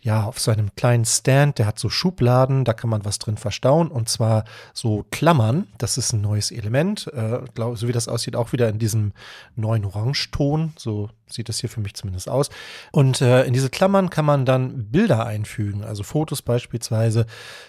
ja, 0.00 0.24
auf 0.24 0.38
so 0.38 0.52
einem 0.52 0.74
kleinen 0.76 1.04
Stand. 1.04 1.58
Der 1.58 1.66
hat 1.66 1.80
so 1.80 1.88
Schubladen, 1.88 2.64
da 2.64 2.72
kann 2.72 2.90
man 2.90 3.04
was 3.04 3.18
drin 3.18 3.36
verstauen. 3.36 3.88
Und 3.88 4.08
zwar 4.08 4.44
so 4.74 5.04
Klammern. 5.10 5.66
Das 5.78 5.98
ist 5.98 6.12
ein 6.12 6.20
neues 6.20 6.52
Element. 6.52 7.08
Äh, 7.12 7.40
glaub, 7.54 7.76
so 7.76 7.88
wie 7.88 7.92
das 7.92 8.06
aussieht, 8.06 8.36
auch 8.36 8.52
wieder 8.52 8.68
in 8.68 8.78
diesem 8.78 9.12
neuen 9.56 9.84
Orangeton. 9.84 10.72
So 10.76 11.10
sieht 11.28 11.48
das 11.48 11.58
hier 11.58 11.70
für 11.70 11.80
mich 11.80 11.94
zumindest 11.94 12.28
aus. 12.28 12.50
Und 12.92 13.20
äh, 13.20 13.44
in 13.44 13.52
diese 13.52 13.70
Klammern 13.70 14.10
kann 14.10 14.24
man 14.24 14.44
dann 14.44 14.90
Bilder 14.90 15.26
einfügen, 15.26 15.84
also 15.84 16.02
Fotos 16.02 16.42
beispielsweise. 16.42 17.26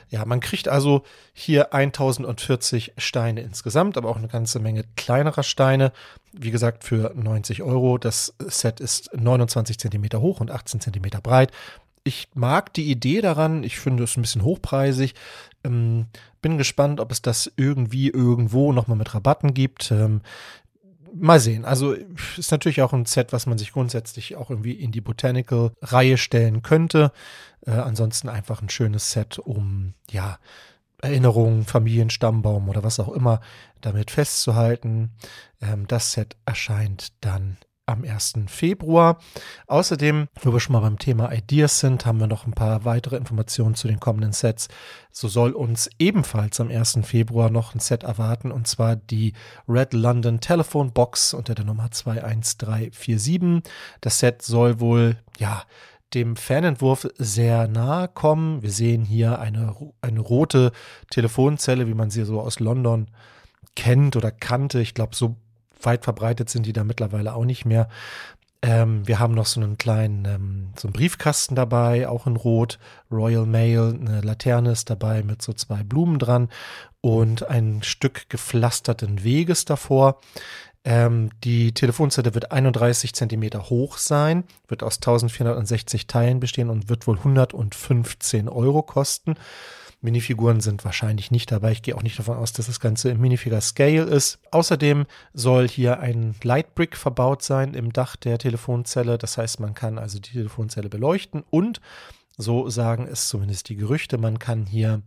Ja, 0.10 0.26
man 0.26 0.40
kriegt 0.40 0.68
also 0.68 1.04
hier 1.34 1.74
1040 2.30 2.94
Steine 2.98 3.42
insgesamt, 3.42 3.98
aber 3.98 4.10
auch 4.10 4.18
eine 4.18 4.28
ganze 4.28 4.60
Menge 4.60 4.84
kleinerer 4.96 5.44
Steine. 5.44 5.92
Wie 6.34 6.52
gesagt, 6.52 6.84
für 6.84 7.14
90 7.16 7.64
Euro. 7.64 7.98
Das 7.98 8.34
Set 8.40 8.80
ist 8.80 9.10
29 9.16 9.80
Zentimeter 9.80 10.22
hoch 10.22 10.40
und 10.40 10.52
18 10.52 10.80
Zentimeter 10.82 11.22
breit 11.22 11.52
Ich 12.04 12.30
mag 12.34 12.74
die 12.74 12.90
Idee 12.90 13.22
daran. 13.22 13.64
Ich 13.64 13.80
finde 13.80 14.04
es 14.04 14.18
ein 14.18 14.22
bisschen 14.22 14.44
hochpreisig. 14.44 15.14
Ähm, 15.64 16.08
bin 16.42 16.58
gespannt, 16.58 17.00
ob 17.00 17.12
es 17.12 17.22
das 17.22 17.52
irgendwie 17.56 18.10
irgendwo 18.10 18.72
nochmal 18.72 18.98
mit 18.98 19.14
Rabatten 19.14 19.54
gibt. 19.54 19.92
Ähm, 19.92 20.22
mal 21.14 21.40
sehen. 21.40 21.66
Also 21.66 21.96
ist 22.38 22.52
natürlich 22.52 22.82
auch 22.82 22.94
ein 22.94 23.06
Set, 23.06 23.34
was 23.34 23.46
man 23.46 23.58
sich 23.58 23.72
grundsätzlich 23.72 24.36
auch 24.36 24.50
irgendwie 24.50 24.74
in 24.74 24.92
die 24.92 25.02
Botanical-Reihe 25.02 26.18
stellen 26.18 26.62
könnte. 26.62 27.12
Äh, 27.66 27.72
ansonsten 27.72 28.30
einfach 28.30 28.62
ein 28.62 28.70
schönes 28.70 29.12
Set, 29.12 29.40
um 29.40 29.94
ja 30.10 30.40
Erinnerungen, 31.02 31.64
Familienstammbaum 31.64 32.70
oder 32.70 32.84
was 32.84 33.00
auch 33.00 33.10
immer 33.10 33.40
damit 33.82 34.12
festzuhalten. 34.12 35.12
Ähm, 35.62 35.88
das 35.88 36.14
Set 36.14 36.36
erscheint 36.46 37.14
dann 37.22 37.58
am 37.88 38.04
1. 38.04 38.34
Februar. 38.48 39.18
Außerdem, 39.66 40.28
wo 40.42 40.52
wir 40.52 40.60
schon 40.60 40.74
mal 40.74 40.82
beim 40.82 41.00
Thema 41.00 41.32
Ideas 41.32 41.80
sind, 41.80 42.06
haben 42.06 42.20
wir 42.20 42.28
noch 42.28 42.46
ein 42.46 42.54
paar 42.54 42.84
weitere 42.84 43.16
Informationen 43.16 43.76
zu 43.76 43.88
den 43.88 44.00
kommenden 44.00 44.34
Sets. 44.34 44.68
So 45.12 45.30
soll 45.30 45.54
uns 45.54 45.90
ebenfalls 45.98 46.60
am 46.60 46.70
1. 46.70 47.00
Februar 47.04 47.50
noch 47.50 47.74
ein 47.74 47.80
Set 47.80 48.04
erwarten, 48.04 48.52
und 48.52 48.68
zwar 48.68 48.98
die 48.98 49.34
Red 49.68 49.94
London 49.94 50.42
Telephone 50.42 50.92
Box 50.92 51.34
unter 51.34 51.56
der 51.56 51.66
Nummer 51.66 51.90
21347. 51.90 53.64
Das 54.02 54.20
Set 54.20 54.42
soll 54.42 54.80
wohl, 54.82 55.18
ja, 55.40 55.64
dem 56.14 56.36
Fanentwurf 56.36 57.08
sehr 57.18 57.68
nahe 57.68 58.08
kommen. 58.08 58.62
Wir 58.62 58.72
sehen 58.72 59.04
hier 59.04 59.40
eine, 59.40 59.76
eine 60.02 60.20
rote 60.20 60.72
Telefonzelle, 61.10 61.88
wie 61.88 61.94
man 61.94 62.10
sie 62.10 62.24
so 62.24 62.40
aus 62.40 62.60
London 62.60 63.08
kennt 63.76 64.16
oder 64.16 64.32
kannte. 64.32 64.80
Ich 64.80 64.94
glaube, 64.94 65.16
so 65.16 65.36
weit 65.82 66.04
verbreitet 66.04 66.50
sind 66.50 66.66
die 66.66 66.74
da 66.74 66.84
mittlerweile 66.84 67.34
auch 67.34 67.46
nicht 67.46 67.66
mehr. 67.66 67.90
Ähm, 68.64 69.08
wir 69.08 69.20
haben 69.20 69.36
noch 69.36 69.46
so 69.46 69.62
einen 69.62 69.78
kleinen, 69.78 70.26
ähm, 70.26 70.70
so 70.76 70.88
einen 70.88 70.94
Briefkasten 70.94 71.54
dabei, 71.54 72.08
auch 72.10 72.26
in 72.26 72.36
Rot, 72.36 72.80
Royal 73.12 73.46
Mail, 73.46 73.96
eine 74.00 74.22
Laterne 74.22 74.72
ist 74.72 74.90
dabei 74.90 75.22
mit 75.22 75.44
so 75.44 75.54
zwei 75.54 75.84
Blumen 75.84 76.18
dran 76.18 76.50
und 77.02 77.48
ein 77.48 77.84
Stück 77.84 78.30
gepflasterten 78.30 79.24
Weges 79.24 79.66
davor. 79.66 80.20
Ähm, 80.90 81.32
die 81.44 81.74
Telefonzelle 81.74 82.34
wird 82.34 82.54
31 82.54 83.12
Zentimeter 83.14 83.70
hoch 83.70 83.98
sein, 83.98 84.46
wird 84.70 84.84
aus 84.84 85.00
1460 85.00 86.08
Teilen 86.08 86.40
bestehen 86.40 86.70
und 86.70 86.88
wird 86.88 87.08
wohl 87.08 87.18
115 87.18 88.48
Euro 88.48 88.84
kosten. 88.84 89.36
Minifiguren 90.00 90.62
sind 90.62 90.86
wahrscheinlich 90.86 91.30
nicht 91.30 91.52
dabei. 91.52 91.74
Ich 91.74 91.82
gehe 91.82 91.94
auch 91.94 92.04
nicht 92.04 92.18
davon 92.18 92.38
aus, 92.38 92.54
dass 92.54 92.68
das 92.68 92.80
Ganze 92.80 93.10
im 93.10 93.20
Minifigure 93.20 93.60
Scale 93.60 94.04
ist. 94.04 94.40
Außerdem 94.52 95.08
soll 95.34 95.68
hier 95.68 96.00
ein 96.00 96.36
Lightbrick 96.42 96.96
verbaut 96.96 97.44
sein 97.44 97.74
im 97.74 97.92
Dach 97.92 98.16
der 98.16 98.38
Telefonzelle. 98.38 99.18
Das 99.18 99.38
heißt, 99.38 99.60
man 99.60 99.74
kann 99.74 99.98
also 99.98 100.20
die 100.20 100.32
Telefonzelle 100.32 100.88
beleuchten 100.88 101.44
und 101.50 101.82
so 102.38 102.70
sagen 102.70 103.10
es 103.12 103.28
zumindest 103.28 103.68
die 103.68 103.76
Gerüchte, 103.76 104.18
man 104.18 104.40
kann 104.40 104.66
hier 104.66 105.02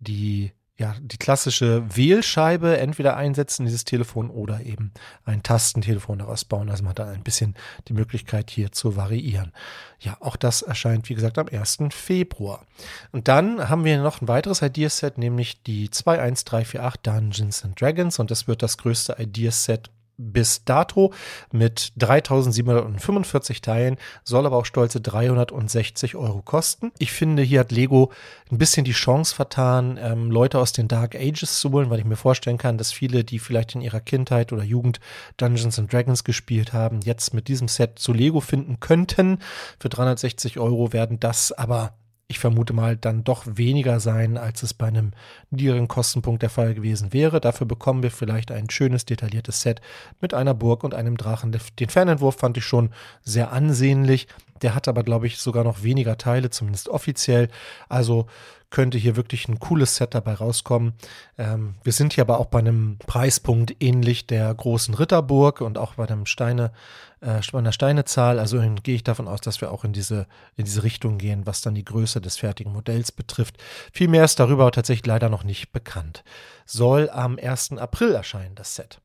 die 0.00 0.52
ja, 0.76 0.96
die 1.00 1.18
klassische 1.18 1.84
Wählscheibe 1.96 2.78
entweder 2.78 3.16
einsetzen, 3.16 3.64
dieses 3.64 3.84
Telefon, 3.84 4.28
oder 4.28 4.60
eben 4.62 4.92
ein 5.24 5.44
Tastentelefon 5.44 6.18
daraus 6.18 6.44
bauen. 6.44 6.68
Also 6.68 6.82
man 6.82 6.90
hat 6.90 6.98
da 6.98 7.08
ein 7.08 7.22
bisschen 7.22 7.54
die 7.86 7.92
Möglichkeit 7.92 8.50
hier 8.50 8.72
zu 8.72 8.96
variieren. 8.96 9.52
Ja, 10.00 10.16
auch 10.20 10.34
das 10.34 10.62
erscheint, 10.62 11.08
wie 11.08 11.14
gesagt, 11.14 11.38
am 11.38 11.46
1. 11.48 11.78
Februar. 11.90 12.66
Und 13.12 13.28
dann 13.28 13.68
haben 13.68 13.84
wir 13.84 14.02
noch 14.02 14.20
ein 14.20 14.26
weiteres 14.26 14.62
Ideaset, 14.62 15.16
nämlich 15.16 15.62
die 15.62 15.90
21348 15.90 17.02
Dungeons 17.02 17.64
and 17.64 17.80
Dragons. 17.80 18.18
Und 18.18 18.32
das 18.32 18.48
wird 18.48 18.62
das 18.62 18.76
größte 18.76 19.16
Ideaset 19.18 19.90
bis 20.16 20.64
dato 20.64 21.12
mit 21.52 21.92
3745 21.96 23.60
Teilen, 23.60 23.96
soll 24.22 24.46
aber 24.46 24.56
auch 24.56 24.66
stolze 24.66 25.00
360 25.00 26.16
Euro 26.16 26.42
kosten. 26.42 26.92
Ich 26.98 27.12
finde, 27.12 27.42
hier 27.42 27.60
hat 27.60 27.72
Lego 27.72 28.12
ein 28.50 28.58
bisschen 28.58 28.84
die 28.84 28.92
Chance 28.92 29.34
vertan, 29.34 29.98
ähm, 30.00 30.30
Leute 30.30 30.58
aus 30.58 30.72
den 30.72 30.88
Dark 30.88 31.14
Ages 31.14 31.60
zu 31.60 31.72
holen, 31.72 31.90
weil 31.90 31.98
ich 31.98 32.04
mir 32.04 32.16
vorstellen 32.16 32.58
kann, 32.58 32.78
dass 32.78 32.92
viele, 32.92 33.24
die 33.24 33.38
vielleicht 33.38 33.74
in 33.74 33.80
ihrer 33.80 34.00
Kindheit 34.00 34.52
oder 34.52 34.62
Jugend 34.62 35.00
Dungeons 35.36 35.78
and 35.78 35.92
Dragons 35.92 36.24
gespielt 36.24 36.72
haben, 36.72 37.00
jetzt 37.00 37.34
mit 37.34 37.48
diesem 37.48 37.68
Set 37.68 37.98
zu 37.98 38.12
Lego 38.12 38.40
finden 38.40 38.80
könnten. 38.80 39.38
Für 39.78 39.88
360 39.88 40.58
Euro 40.58 40.92
werden 40.92 41.20
das 41.20 41.52
aber 41.52 41.94
ich 42.26 42.38
vermute 42.38 42.72
mal, 42.72 42.96
dann 42.96 43.22
doch 43.22 43.44
weniger 43.46 44.00
sein, 44.00 44.38
als 44.38 44.62
es 44.62 44.72
bei 44.72 44.86
einem 44.86 45.12
niedrigen 45.50 45.88
Kostenpunkt 45.88 46.42
der 46.42 46.50
Fall 46.50 46.74
gewesen 46.74 47.12
wäre. 47.12 47.40
Dafür 47.40 47.66
bekommen 47.66 48.02
wir 48.02 48.10
vielleicht 48.10 48.50
ein 48.50 48.70
schönes, 48.70 49.04
detailliertes 49.04 49.60
Set 49.60 49.82
mit 50.20 50.32
einer 50.32 50.54
Burg 50.54 50.84
und 50.84 50.94
einem 50.94 51.18
Drachen. 51.18 51.56
Den 51.78 51.88
Fernentwurf 51.90 52.36
fand 52.36 52.56
ich 52.56 52.64
schon 52.64 52.90
sehr 53.22 53.52
ansehnlich. 53.52 54.26
Der 54.62 54.74
hat 54.74 54.88
aber, 54.88 55.02
glaube 55.02 55.26
ich, 55.26 55.36
sogar 55.38 55.64
noch 55.64 55.82
weniger 55.82 56.16
Teile, 56.16 56.48
zumindest 56.48 56.88
offiziell. 56.88 57.48
Also 57.90 58.26
könnte 58.70 58.98
hier 58.98 59.14
wirklich 59.14 59.46
ein 59.48 59.60
cooles 59.60 59.94
Set 59.96 60.14
dabei 60.14 60.34
rauskommen. 60.34 60.94
Ähm, 61.38 61.74
wir 61.84 61.92
sind 61.92 62.14
hier 62.14 62.22
aber 62.24 62.40
auch 62.40 62.46
bei 62.46 62.58
einem 62.58 62.98
Preispunkt 63.06 63.76
ähnlich 63.78 64.26
der 64.26 64.52
großen 64.52 64.94
Ritterburg 64.94 65.60
und 65.60 65.78
auch 65.78 65.94
bei 65.94 66.08
einem 66.08 66.26
Steine, 66.26 66.72
äh, 67.24 67.40
einer 67.56 67.72
Steinezahl. 67.72 68.38
Also 68.38 68.60
gehe 68.82 68.94
ich 68.94 69.04
davon 69.04 69.28
aus, 69.28 69.40
dass 69.40 69.60
wir 69.60 69.72
auch 69.72 69.84
in 69.84 69.92
diese, 69.92 70.26
in 70.56 70.64
diese 70.64 70.82
Richtung 70.82 71.18
gehen, 71.18 71.46
was 71.46 71.62
dann 71.62 71.74
die 71.74 71.84
Größe 71.84 72.20
des 72.20 72.36
fertigen 72.36 72.72
Modells 72.72 73.12
betrifft. 73.12 73.56
Viel 73.92 74.08
mehr 74.08 74.24
ist 74.24 74.38
darüber 74.38 74.70
tatsächlich 74.70 75.06
leider 75.06 75.28
noch 75.28 75.44
nicht 75.44 75.72
bekannt. 75.72 76.24
Soll 76.66 77.10
am 77.10 77.38
1. 77.38 77.72
April 77.78 78.14
erscheinen, 78.14 78.54
das 78.54 78.74
Set. 78.76 79.00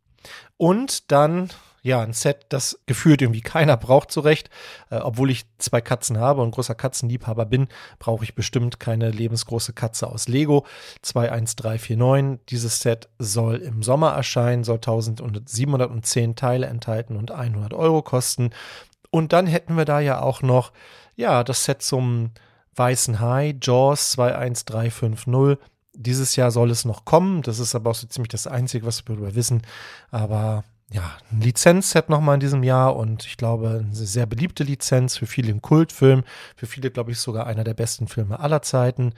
Und 0.58 1.12
dann 1.12 1.50
ja, 1.82 2.02
ein 2.02 2.14
Set, 2.14 2.46
das 2.50 2.80
gefühlt 2.86 3.22
irgendwie 3.22 3.42
keiner 3.42 3.78
braucht 3.78 4.12
zurecht. 4.12 4.50
Äh, 4.90 4.98
obwohl 4.98 5.32
ich 5.32 5.46
zwei 5.58 5.82
Katzen 5.82 6.18
habe 6.18 6.42
und 6.42 6.52
großer 6.52 6.76
Katzenliebhaber 6.76 7.46
bin, 7.46 7.68
brauche 8.00 8.24
ich 8.24 8.36
bestimmt 8.36 8.80
keine 8.80 9.12
lebensgroße 9.12 9.74
Katze 9.74 10.08
aus 10.08 10.28
Lego. 10.28 10.66
21349. 11.02 12.40
Dieses 12.50 12.80
Set 12.80 13.10
soll 13.18 13.58
im 13.58 13.84
Sommer 13.84 14.12
erscheinen, 14.12 14.64
soll 14.64 14.78
1710 14.78 16.36
Teile 16.36 16.68
enthalten 16.68 17.16
und 17.16 17.32
100 17.32 17.74
Euro 17.74 18.02
kosten. 18.02 18.52
Und 19.12 19.34
dann 19.34 19.48
hätten 19.48 19.76
wir 19.76 19.86
da 19.86 20.00
ja 20.00 20.22
auch 20.22 20.42
noch, 20.42 20.72
ja, 21.16 21.44
das 21.44 21.66
Set 21.66 21.82
zum 21.82 22.32
Weißen 22.76 23.20
Hai, 23.20 23.58
Jaws 23.62 24.12
21350. 24.12 25.58
Dieses 25.94 26.36
Jahr 26.36 26.52
soll 26.52 26.72
es 26.72 26.86
noch 26.86 27.04
kommen. 27.04 27.42
Das 27.42 27.60
ist 27.60 27.76
aber 27.76 27.92
auch 27.92 27.96
so 27.96 28.08
ziemlich 28.08 28.30
das 28.30 28.48
Einzige, 28.48 28.86
was 28.86 29.06
wir 29.06 29.16
darüber 29.16 29.36
wissen. 29.36 29.64
Aber 30.12 30.64
ja, 30.92 31.12
ein 31.32 31.42
Lizenzset 31.42 32.10
nochmal 32.10 32.36
in 32.36 32.40
diesem 32.40 32.64
Jahr 32.64 32.96
und 32.96 33.26
ich 33.26 33.38
glaube, 33.38 33.84
eine 33.86 33.94
sehr 33.94 34.26
beliebte 34.26 34.64
Lizenz 34.64 35.18
für 35.18 35.28
viele 35.28 35.52
im 35.52 35.62
Kultfilm, 35.62 36.24
für 36.56 36.66
viele, 36.66 36.90
glaube 36.90 37.12
ich, 37.12 37.20
sogar 37.20 37.46
einer 37.46 37.64
der 37.64 37.76
besten 37.76 38.08
Filme 38.08 38.40
aller 38.40 38.64
Zeiten. 38.64 39.14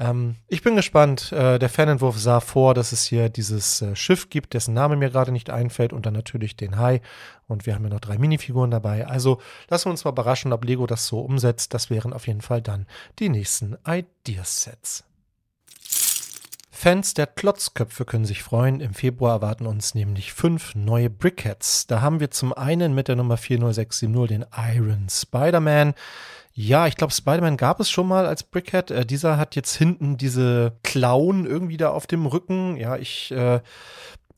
Ähm, 0.00 0.34
ich 0.48 0.62
bin 0.62 0.74
gespannt. 0.74 1.30
Äh, 1.30 1.60
der 1.60 1.68
Fanentwurf 1.68 2.18
sah 2.18 2.40
vor, 2.40 2.74
dass 2.74 2.90
es 2.90 3.04
hier 3.04 3.28
dieses 3.28 3.80
äh, 3.80 3.94
Schiff 3.94 4.28
gibt, 4.28 4.54
dessen 4.54 4.74
Name 4.74 4.96
mir 4.96 5.10
gerade 5.10 5.30
nicht 5.30 5.50
einfällt 5.50 5.92
und 5.92 6.04
dann 6.04 6.14
natürlich 6.14 6.56
den 6.56 6.78
Hai. 6.78 7.00
Und 7.46 7.64
wir 7.66 7.76
haben 7.76 7.84
ja 7.84 7.90
noch 7.90 8.00
drei 8.00 8.18
Minifiguren 8.18 8.72
dabei. 8.72 9.06
Also 9.06 9.40
lassen 9.68 9.86
wir 9.86 9.90
uns 9.92 10.04
mal 10.04 10.10
überraschen, 10.10 10.52
ob 10.52 10.64
Lego 10.64 10.86
das 10.86 11.06
so 11.06 11.20
umsetzt. 11.20 11.74
Das 11.74 11.90
wären 11.90 12.12
auf 12.12 12.26
jeden 12.26 12.40
Fall 12.40 12.60
dann 12.60 12.86
die 13.20 13.28
nächsten 13.28 13.76
Ideasets. 13.86 15.04
Fans 16.84 17.14
der 17.14 17.26
Klotzköpfe 17.26 18.04
können 18.04 18.26
sich 18.26 18.42
freuen. 18.42 18.80
Im 18.80 18.92
Februar 18.92 19.36
erwarten 19.36 19.64
uns 19.64 19.94
nämlich 19.94 20.34
fünf 20.34 20.74
neue 20.74 21.08
Brickheads. 21.08 21.86
Da 21.86 22.02
haben 22.02 22.20
wir 22.20 22.30
zum 22.30 22.52
einen 22.52 22.94
mit 22.94 23.08
der 23.08 23.16
Nummer 23.16 23.38
40670 23.38 24.28
den 24.28 24.44
Iron 24.54 25.06
Spider-Man. 25.08 25.94
Ja, 26.52 26.86
ich 26.86 26.96
glaube, 26.96 27.14
Spider-Man 27.14 27.56
gab 27.56 27.80
es 27.80 27.88
schon 27.88 28.06
mal 28.06 28.26
als 28.26 28.42
Brickhead. 28.42 28.90
Äh, 28.90 29.06
dieser 29.06 29.38
hat 29.38 29.56
jetzt 29.56 29.74
hinten 29.76 30.18
diese 30.18 30.76
Clown 30.82 31.46
irgendwie 31.46 31.78
da 31.78 31.88
auf 31.88 32.06
dem 32.06 32.26
Rücken. 32.26 32.76
Ja, 32.76 32.98
ich 32.98 33.30
äh, 33.30 33.60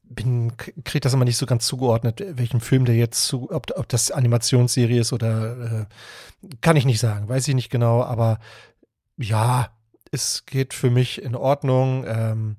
bin 0.04 0.56
kriege 0.56 1.00
das 1.00 1.14
immer 1.14 1.24
nicht 1.24 1.38
so 1.38 1.46
ganz 1.46 1.66
zugeordnet, 1.66 2.22
welchem 2.24 2.60
Film 2.60 2.84
der 2.84 2.94
jetzt 2.94 3.26
zu, 3.26 3.50
ob, 3.50 3.72
ob 3.74 3.88
das 3.88 4.12
Animationsserie 4.12 5.00
ist 5.00 5.12
oder 5.12 5.56
äh, 5.80 5.86
kann 6.60 6.76
ich 6.76 6.84
nicht 6.84 7.00
sagen, 7.00 7.28
weiß 7.28 7.48
ich 7.48 7.56
nicht 7.56 7.70
genau, 7.70 8.04
aber 8.04 8.38
ja, 9.16 9.75
es 10.16 10.46
geht 10.46 10.74
für 10.74 10.90
mich 10.90 11.22
in 11.22 11.36
Ordnung. 11.36 12.04
Ähm, 12.06 12.56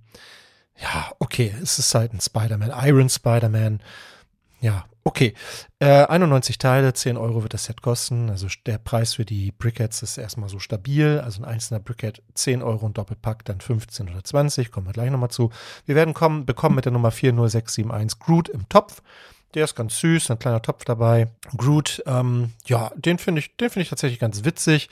ja, 0.79 1.11
okay, 1.19 1.53
es 1.61 1.79
ist 1.79 1.93
halt 1.95 2.13
ein 2.13 2.21
Spider-Man, 2.21 2.71
Iron 2.83 3.09
Spider-Man. 3.09 3.81
Ja, 4.59 4.85
okay. 5.03 5.33
Äh, 5.79 6.05
91 6.05 6.57
Teile, 6.57 6.93
10 6.93 7.17
Euro 7.17 7.43
wird 7.43 7.53
das 7.53 7.65
Set 7.65 7.81
kosten. 7.81 8.29
Also 8.29 8.47
der 8.65 8.77
Preis 8.77 9.15
für 9.15 9.25
die 9.25 9.51
Brickheads 9.51 10.03
ist 10.03 10.17
erstmal 10.17 10.49
so 10.49 10.59
stabil. 10.59 11.19
Also 11.23 11.41
ein 11.41 11.45
einzelner 11.45 11.79
Brickhead 11.79 12.21
10 12.33 12.61
Euro 12.61 12.85
und 12.85 12.97
Doppelpack 12.97 13.45
dann 13.45 13.59
15 13.59 14.09
oder 14.09 14.23
20. 14.23 14.71
Kommen 14.71 14.87
wir 14.87 14.93
gleich 14.93 15.11
nochmal 15.11 15.29
zu. 15.29 15.51
Wir 15.85 15.95
werden 15.95 16.13
kommen, 16.13 16.45
bekommen 16.45 16.75
mit 16.75 16.85
der 16.85 16.91
Nummer 16.91 17.11
40671 17.11 18.19
Groot 18.19 18.49
im 18.49 18.69
Topf. 18.69 19.01
Der 19.53 19.63
ist 19.63 19.75
ganz 19.75 19.99
süß, 19.99 20.29
ein 20.29 20.39
kleiner 20.39 20.61
Topf 20.61 20.85
dabei. 20.85 21.29
Groot, 21.55 22.03
ähm, 22.05 22.51
ja, 22.65 22.91
den 22.95 23.17
finde 23.17 23.39
ich, 23.39 23.55
den 23.55 23.69
finde 23.69 23.83
ich 23.83 23.89
tatsächlich 23.89 24.19
ganz 24.19 24.43
witzig. 24.43 24.89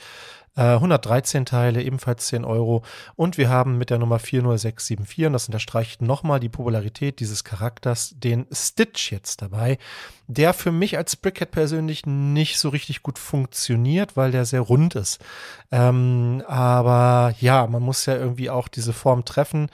Äh, 0.56 0.62
113 0.62 1.44
Teile, 1.44 1.82
ebenfalls 1.82 2.26
10 2.28 2.44
Euro. 2.44 2.82
Und 3.14 3.36
wir 3.36 3.50
haben 3.50 3.76
mit 3.76 3.90
der 3.90 3.98
Nummer 3.98 4.18
40674, 4.18 5.26
und 5.26 5.34
das 5.34 5.46
unterstreicht 5.46 6.00
nochmal 6.00 6.40
die 6.40 6.48
Popularität 6.48 7.20
dieses 7.20 7.44
Charakters, 7.44 8.14
den 8.16 8.46
Stitch 8.50 9.12
jetzt 9.12 9.42
dabei, 9.42 9.78
der 10.26 10.54
für 10.54 10.72
mich 10.72 10.96
als 10.96 11.16
Brickhead 11.16 11.50
persönlich 11.50 12.06
nicht 12.06 12.58
so 12.58 12.70
richtig 12.70 13.02
gut 13.02 13.18
funktioniert, 13.18 14.16
weil 14.16 14.32
der 14.32 14.46
sehr 14.46 14.62
rund 14.62 14.94
ist. 14.94 15.22
Ähm, 15.70 16.42
aber 16.46 17.34
ja, 17.38 17.66
man 17.66 17.82
muss 17.82 18.06
ja 18.06 18.16
irgendwie 18.16 18.50
auch 18.50 18.68
diese 18.68 18.94
Form 18.94 19.24
treffen. 19.24 19.68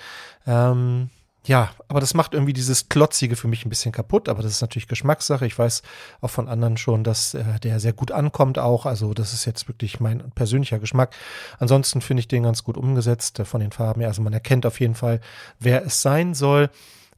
Ähm, 0.46 1.10
ja, 1.44 1.70
aber 1.88 1.98
das 1.98 2.14
macht 2.14 2.34
irgendwie 2.34 2.52
dieses 2.52 2.88
Klotzige 2.88 3.34
für 3.34 3.48
mich 3.48 3.66
ein 3.66 3.68
bisschen 3.68 3.90
kaputt, 3.90 4.28
aber 4.28 4.42
das 4.42 4.52
ist 4.52 4.60
natürlich 4.60 4.86
Geschmackssache. 4.86 5.44
Ich 5.44 5.58
weiß 5.58 5.82
auch 6.20 6.30
von 6.30 6.48
anderen 6.48 6.76
schon, 6.76 7.02
dass 7.02 7.34
äh, 7.34 7.58
der 7.60 7.80
sehr 7.80 7.92
gut 7.92 8.12
ankommt 8.12 8.60
auch. 8.60 8.86
Also 8.86 9.12
das 9.12 9.32
ist 9.32 9.44
jetzt 9.44 9.66
wirklich 9.66 9.98
mein 9.98 10.30
persönlicher 10.36 10.78
Geschmack. 10.78 11.16
Ansonsten 11.58 12.00
finde 12.00 12.20
ich 12.20 12.28
den 12.28 12.44
ganz 12.44 12.62
gut 12.62 12.76
umgesetzt 12.76 13.40
äh, 13.40 13.44
von 13.44 13.60
den 13.60 13.72
Farben. 13.72 14.04
Also 14.04 14.22
man 14.22 14.32
erkennt 14.32 14.66
auf 14.66 14.78
jeden 14.78 14.94
Fall, 14.94 15.20
wer 15.58 15.84
es 15.84 16.00
sein 16.00 16.34
soll. 16.34 16.70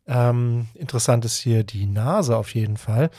Ähm, 0.07 0.69
interessant 0.75 1.25
ist 1.25 1.39
hier 1.39 1.65
die 1.65 1.87
Nase 1.87 2.37
auf 2.37 2.55
jeden 2.55 2.77
Fall. 2.77 3.11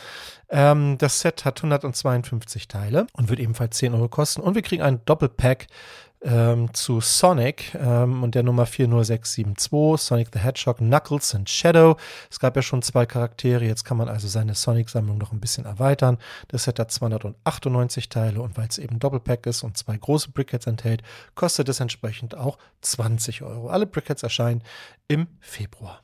Ähm, 0.49 0.97
das 0.99 1.19
Set 1.19 1.45
hat 1.45 1.57
152 1.59 2.67
Teile 2.67 3.07
und 3.13 3.29
wird 3.29 3.39
ebenfalls 3.39 3.77
10 3.77 3.93
Euro 3.93 4.07
kosten. 4.07 4.41
Und 4.41 4.55
wir 4.55 4.61
kriegen 4.61 4.83
ein 4.83 5.01
Doppelpack 5.05 5.67
ähm, 6.25 6.73
zu 6.73 6.99
Sonic 6.99 7.75
ähm, 7.75 8.23
und 8.23 8.35
der 8.35 8.43
Nummer 8.43 8.65
40672, 8.65 10.05
Sonic 10.05 10.29
the 10.33 10.39
Hedgehog, 10.39 10.77
Knuckles 10.77 11.35
and 11.35 11.49
Shadow. 11.49 11.97
Es 12.29 12.39
gab 12.39 12.55
ja 12.55 12.61
schon 12.61 12.81
zwei 12.81 13.05
Charaktere, 13.05 13.63
jetzt 13.63 13.85
kann 13.85 13.97
man 13.97 14.09
also 14.09 14.27
seine 14.27 14.55
Sonic-Sammlung 14.55 15.17
noch 15.17 15.31
ein 15.31 15.39
bisschen 15.39 15.65
erweitern. 15.65 16.17
Das 16.47 16.63
Set 16.63 16.79
hat 16.79 16.91
298 16.91 18.09
Teile 18.09 18.41
und 18.41 18.57
weil 18.57 18.67
es 18.67 18.79
eben 18.79 18.99
Doppelpack 18.99 19.45
ist 19.45 19.63
und 19.63 19.77
zwei 19.77 19.95
große 19.95 20.31
Brickheads 20.31 20.67
enthält, 20.67 21.03
kostet 21.35 21.69
es 21.69 21.79
entsprechend 21.79 22.35
auch 22.35 22.57
20 22.81 23.43
Euro. 23.43 23.69
Alle 23.69 23.85
Brickheads 23.85 24.23
erscheinen 24.23 24.63
im 25.07 25.27
Februar. 25.39 26.01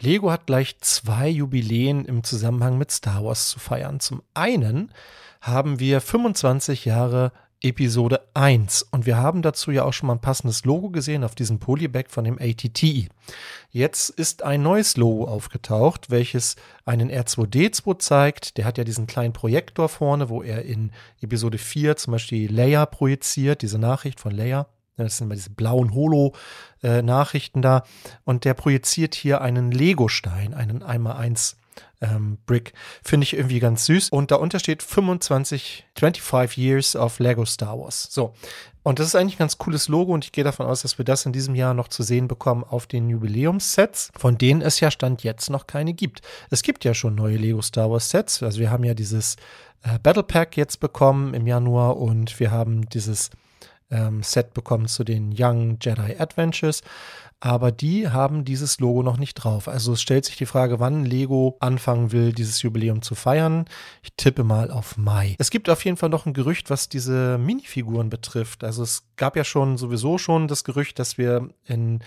Lego 0.00 0.32
hat 0.32 0.46
gleich 0.46 0.78
zwei 0.80 1.28
Jubiläen 1.28 2.04
im 2.04 2.24
Zusammenhang 2.24 2.76
mit 2.76 2.90
Star 2.90 3.24
Wars 3.24 3.48
zu 3.48 3.60
feiern. 3.60 4.00
Zum 4.00 4.22
einen 4.34 4.92
haben 5.40 5.78
wir 5.80 6.00
25 6.00 6.84
Jahre 6.84 7.32
Episode 7.62 8.20
1. 8.34 8.88
Und 8.90 9.06
wir 9.06 9.16
haben 9.16 9.42
dazu 9.42 9.70
ja 9.70 9.84
auch 9.84 9.92
schon 9.92 10.08
mal 10.08 10.14
ein 10.14 10.20
passendes 10.20 10.64
Logo 10.64 10.90
gesehen 10.90 11.24
auf 11.24 11.34
diesem 11.34 11.58
Polybag 11.58 12.06
von 12.08 12.24
dem 12.24 12.38
ATT. 12.38 13.08
Jetzt 13.70 14.10
ist 14.10 14.42
ein 14.42 14.62
neues 14.62 14.96
Logo 14.96 15.26
aufgetaucht, 15.26 16.10
welches 16.10 16.56
einen 16.84 17.10
R2D2 17.10 17.98
zeigt. 17.98 18.58
Der 18.58 18.64
hat 18.64 18.78
ja 18.78 18.84
diesen 18.84 19.06
kleinen 19.06 19.32
Projektor 19.32 19.88
vorne, 19.88 20.28
wo 20.28 20.42
er 20.42 20.62
in 20.62 20.90
Episode 21.20 21.58
4 21.58 21.96
zum 21.96 22.12
Beispiel 22.12 22.52
Leia 22.52 22.84
projiziert, 22.86 23.62
diese 23.62 23.78
Nachricht 23.78 24.20
von 24.20 24.32
Leia. 24.32 24.66
Das 24.96 25.16
sind 25.16 25.26
immer 25.26 25.34
diese 25.34 25.50
blauen 25.50 25.94
Holo-Nachrichten 25.94 27.60
äh, 27.60 27.62
da. 27.62 27.84
Und 28.24 28.44
der 28.44 28.54
projiziert 28.54 29.14
hier 29.14 29.40
einen 29.40 29.70
Lego-Stein, 29.70 30.54
einen 30.54 30.82
1x1 30.82 31.56
ähm, 32.00 32.38
Brick. 32.46 32.72
Finde 33.02 33.24
ich 33.24 33.34
irgendwie 33.34 33.60
ganz 33.60 33.86
süß. 33.86 34.10
Und 34.10 34.30
darunter 34.30 34.58
steht 34.58 34.82
25, 34.82 35.86
25 35.98 36.58
Years 36.58 36.96
of 36.96 37.18
Lego 37.18 37.44
Star 37.44 37.78
Wars. 37.78 38.08
So. 38.10 38.34
Und 38.82 38.98
das 38.98 39.06
ist 39.06 39.14
eigentlich 39.14 39.36
ein 39.36 39.38
ganz 39.38 39.58
cooles 39.58 39.88
Logo 39.88 40.12
und 40.12 40.24
ich 40.24 40.32
gehe 40.32 40.42
davon 40.42 40.66
aus, 40.66 40.82
dass 40.82 40.98
wir 40.98 41.04
das 41.04 41.24
in 41.24 41.32
diesem 41.32 41.54
Jahr 41.54 41.72
noch 41.72 41.86
zu 41.86 42.02
sehen 42.02 42.26
bekommen 42.26 42.64
auf 42.64 42.88
den 42.88 43.08
Jubiläumssets, 43.08 44.10
von 44.16 44.38
denen 44.38 44.60
es 44.60 44.80
ja 44.80 44.90
Stand 44.90 45.22
jetzt 45.22 45.50
noch 45.50 45.68
keine 45.68 45.92
gibt. 45.92 46.20
Es 46.50 46.62
gibt 46.62 46.84
ja 46.84 46.92
schon 46.92 47.14
neue 47.14 47.36
Lego 47.36 47.62
Star 47.62 47.90
Wars 47.90 48.10
Sets. 48.10 48.42
Also 48.42 48.58
wir 48.58 48.72
haben 48.72 48.82
ja 48.82 48.94
dieses 48.94 49.36
äh, 49.84 50.00
Battle 50.02 50.24
Pack 50.24 50.56
jetzt 50.56 50.80
bekommen 50.80 51.32
im 51.32 51.46
Januar 51.46 51.96
und 51.96 52.40
wir 52.40 52.50
haben 52.50 52.88
dieses 52.88 53.30
ähm, 53.92 54.22
Set 54.22 54.54
bekommen 54.54 54.88
zu 54.88 55.04
den 55.04 55.32
Young 55.36 55.78
Jedi 55.80 56.16
Adventures 56.18 56.82
aber 57.44 57.72
die 57.72 58.08
haben 58.08 58.44
dieses 58.44 58.78
Logo 58.78 59.02
noch 59.02 59.16
nicht 59.16 59.34
drauf. 59.34 59.66
Also 59.66 59.94
es 59.94 60.00
stellt 60.00 60.24
sich 60.24 60.36
die 60.36 60.46
Frage, 60.46 60.78
wann 60.78 61.04
Lego 61.04 61.56
anfangen 61.58 62.12
will, 62.12 62.32
dieses 62.32 62.62
Jubiläum 62.62 63.02
zu 63.02 63.16
feiern. 63.16 63.64
Ich 64.04 64.12
tippe 64.16 64.44
mal 64.44 64.70
auf 64.70 64.96
Mai. 64.96 65.34
Es 65.40 65.50
gibt 65.50 65.68
auf 65.68 65.84
jeden 65.84 65.96
Fall 65.96 66.08
noch 66.08 66.24
ein 66.24 66.34
Gerücht, 66.34 66.70
was 66.70 66.88
diese 66.88 67.38
Minifiguren 67.38 68.10
betrifft. 68.10 68.62
Also 68.62 68.84
es 68.84 69.08
gab 69.16 69.34
ja 69.34 69.42
schon 69.42 69.76
sowieso 69.76 70.18
schon 70.18 70.46
das 70.46 70.62
Gerücht, 70.62 71.00
dass 71.00 71.18
wir 71.18 71.48
in 71.66 71.98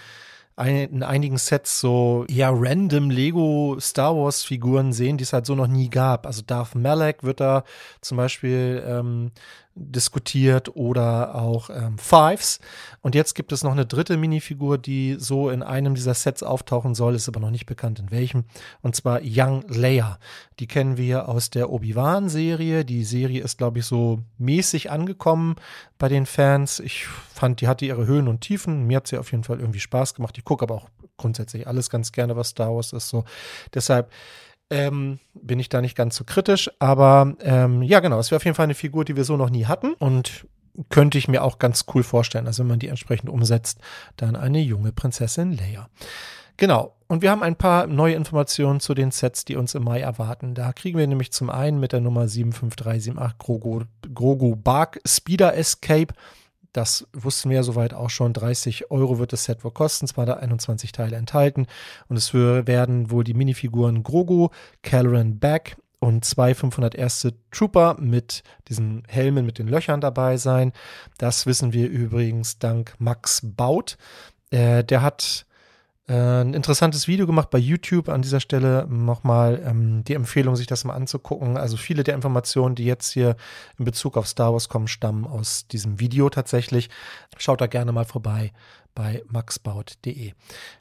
in 0.58 1.04
einigen 1.04 1.38
Sets 1.38 1.82
so 1.82 2.24
ja 2.30 2.50
random 2.50 3.10
Lego 3.10 3.76
Star 3.82 4.16
Wars 4.16 4.42
Figuren 4.42 4.94
sehen, 4.94 5.18
die 5.18 5.24
es 5.24 5.34
halt 5.34 5.46
so 5.46 5.54
noch 5.54 5.68
nie 5.68 5.90
gab. 5.90 6.26
Also 6.26 6.44
Darth 6.44 6.76
Malak 6.76 7.24
wird 7.24 7.42
da 7.42 7.66
zum 8.00 8.16
Beispiel 8.16 8.82
ähm, 8.88 9.32
diskutiert 9.76 10.76
oder 10.76 11.36
auch 11.36 11.70
ähm, 11.70 11.98
Fives. 11.98 12.60
Und 13.02 13.14
jetzt 13.14 13.36
gibt 13.36 13.52
es 13.52 13.64
noch 13.64 13.74
eine 13.74 13.86
dritte 13.86 14.16
Minifigur, 14.16 14.78
die 14.78 15.18
so 15.20 15.50
in 15.50 15.62
einem 15.62 15.96
dieser 15.96 16.14
Sets 16.14 16.44
auftauchen 16.44 16.96
soll, 16.96 17.14
ist 17.14 17.28
aber 17.28 17.42
noch 17.42 17.52
nicht 17.52 17.66
bekannt 17.66 18.00
in 18.00 18.10
welchem. 18.10 18.46
Und 18.82 18.96
zwar 18.96 19.20
Young 19.22 19.66
Leia. 19.68 20.18
Die 20.60 20.68
kennen 20.68 20.98
wir 20.98 21.28
aus 21.28 21.50
der 21.50 21.70
Obi-Wan-Serie. 21.70 22.86
Die 22.86 23.04
Serie 23.04 23.44
ist, 23.44 23.58
glaube 23.58 23.80
ich, 23.80 23.86
so 23.86 24.24
mäßig 24.38 24.92
angekommen 24.92 25.56
bei 25.98 26.08
den 26.08 26.26
Fans. 26.26 26.80
Ich 26.80 27.06
fand, 27.06 27.60
die 27.60 27.68
hatte 27.68 27.86
ihre 27.86 28.08
Höhen 28.08 28.30
und 28.30 28.42
Tiefen. 28.42 28.88
Mir 28.88 28.98
hat 28.98 29.08
sie 29.08 29.18
auf 29.18 29.32
jeden 29.32 29.44
Fall 29.44 29.60
irgendwie 29.60 29.82
Spaß 29.82 30.14
gemacht. 30.14 30.38
Ich 30.38 30.46
gucke 30.46 30.64
aber 30.64 30.76
auch 30.76 30.90
grundsätzlich 31.18 31.68
alles 31.68 31.90
ganz 31.90 32.14
gerne, 32.14 32.36
was 32.38 32.50
Star 32.50 32.74
Wars 32.74 32.94
ist. 32.94 33.10
So. 33.10 33.26
Deshalb 33.74 34.10
ähm, 34.70 35.20
bin 35.34 35.60
ich 35.60 35.70
da 35.70 35.82
nicht 35.82 35.96
ganz 35.96 36.16
so 36.16 36.24
kritisch. 36.24 36.70
Aber 36.80 37.36
ähm, 37.42 37.82
ja, 37.82 38.00
genau, 38.00 38.20
es 38.20 38.32
wäre 38.32 38.38
auf 38.38 38.46
jeden 38.46 38.56
Fall 38.56 38.66
eine 38.66 38.76
Figur, 38.76 39.06
die 39.06 39.16
wir 39.16 39.24
so 39.24 39.38
noch 39.38 39.50
nie 39.50 39.66
hatten 39.66 39.94
und 39.94 40.48
könnte 40.90 41.18
ich 41.18 41.28
mir 41.28 41.44
auch 41.44 41.60
ganz 41.60 41.86
cool 41.94 42.04
vorstellen. 42.04 42.48
Also 42.48 42.64
wenn 42.64 42.70
man 42.70 42.80
die 42.80 42.90
entsprechend 42.90 43.30
umsetzt, 43.30 43.80
dann 44.18 44.36
eine 44.36 44.60
junge 44.60 44.92
Prinzessin 44.92 45.54
Leia. 45.54 45.90
Genau. 46.58 46.96
Und 47.08 47.22
wir 47.22 47.30
haben 47.32 47.44
ein 47.44 47.56
paar 47.56 47.86
neue 47.86 48.16
Informationen 48.16 48.80
zu 48.80 48.94
den 48.94 49.12
Sets, 49.12 49.46
die 49.46 49.56
uns 49.56 49.76
im 49.76 49.84
Mai 49.84 50.00
erwarten. 50.00 50.56
Da 50.56 50.74
kriegen 50.74 50.98
wir 50.98 51.06
nämlich 51.06 51.32
zum 51.32 51.50
einen 51.50 51.80
mit 51.80 51.92
der 51.92 52.02
Nummer 52.02 52.28
75378 52.28 53.38
Grogu, 53.38 53.82
Grogu 54.14 54.56
Bark 54.56 55.00
Speeder 55.06 55.56
Escape 55.56 56.14
das 56.76 57.08
wussten 57.14 57.50
wir 57.50 57.58
ja 57.58 57.64
soweit 57.64 57.94
auch 57.94 58.10
schon. 58.10 58.34
30 58.34 58.92
Euro 58.92 59.18
wird 59.18 59.34
das 59.34 59.46
Set 59.46 59.64
wohl 59.64 59.72
kosten. 59.72 60.08
Zwar 60.08 60.26
da 60.26 60.34
21 60.34 60.92
Teile 60.92 61.16
enthalten. 61.16 61.68
Und 62.08 62.18
es 62.18 62.34
werden 62.34 63.12
wohl 63.12 63.24
die 63.24 63.34
Minifiguren 63.34 64.04
Grogu, 64.04 64.50
Caloran 64.84 65.40
Back 65.40 65.78
und 66.00 66.26
zwei 66.26 66.54
500 66.54 66.94
erste 66.94 67.34
Trooper 67.52 67.96
mit 68.00 68.44
diesen 68.68 69.04
Helmen 69.08 69.46
mit 69.46 69.58
den 69.58 69.68
Löchern 69.68 70.02
dabei 70.02 70.38
sein. 70.38 70.74
Das 71.18 71.46
wissen 71.46 71.72
wir 71.72 71.90
übrigens 71.90 72.60
dank 72.60 72.94
Max 73.00 73.42
Baut. 73.44 73.98
Äh, 74.52 74.84
der 74.84 75.02
hat 75.02 75.46
ein 76.08 76.54
interessantes 76.54 77.08
Video 77.08 77.26
gemacht 77.26 77.50
bei 77.50 77.58
YouTube. 77.58 78.10
An 78.10 78.22
dieser 78.22 78.40
Stelle 78.40 78.86
nochmal 78.88 79.64
ähm, 79.66 80.04
die 80.04 80.14
Empfehlung, 80.14 80.56
sich 80.56 80.68
das 80.68 80.84
mal 80.84 80.94
anzugucken. 80.94 81.58
Also 81.58 81.78
viele 81.78 82.04
der 82.04 82.14
Informationen, 82.14 82.76
die 82.76 82.86
jetzt 82.86 83.12
hier 83.12 83.36
in 83.80 83.86
Bezug 83.86 84.16
auf 84.18 84.28
Star 84.28 84.54
Wars 84.54 84.70
kommen, 84.70 84.88
stammen 84.88 85.26
aus 85.26 85.68
diesem 85.68 86.00
Video 86.00 86.30
tatsächlich. 86.30 86.90
Schaut 87.38 87.62
da 87.62 87.68
gerne 87.68 87.92
mal 87.92 88.06
vorbei 88.06 88.54
bei 88.94 89.24
maxbaut.de. 89.30 90.34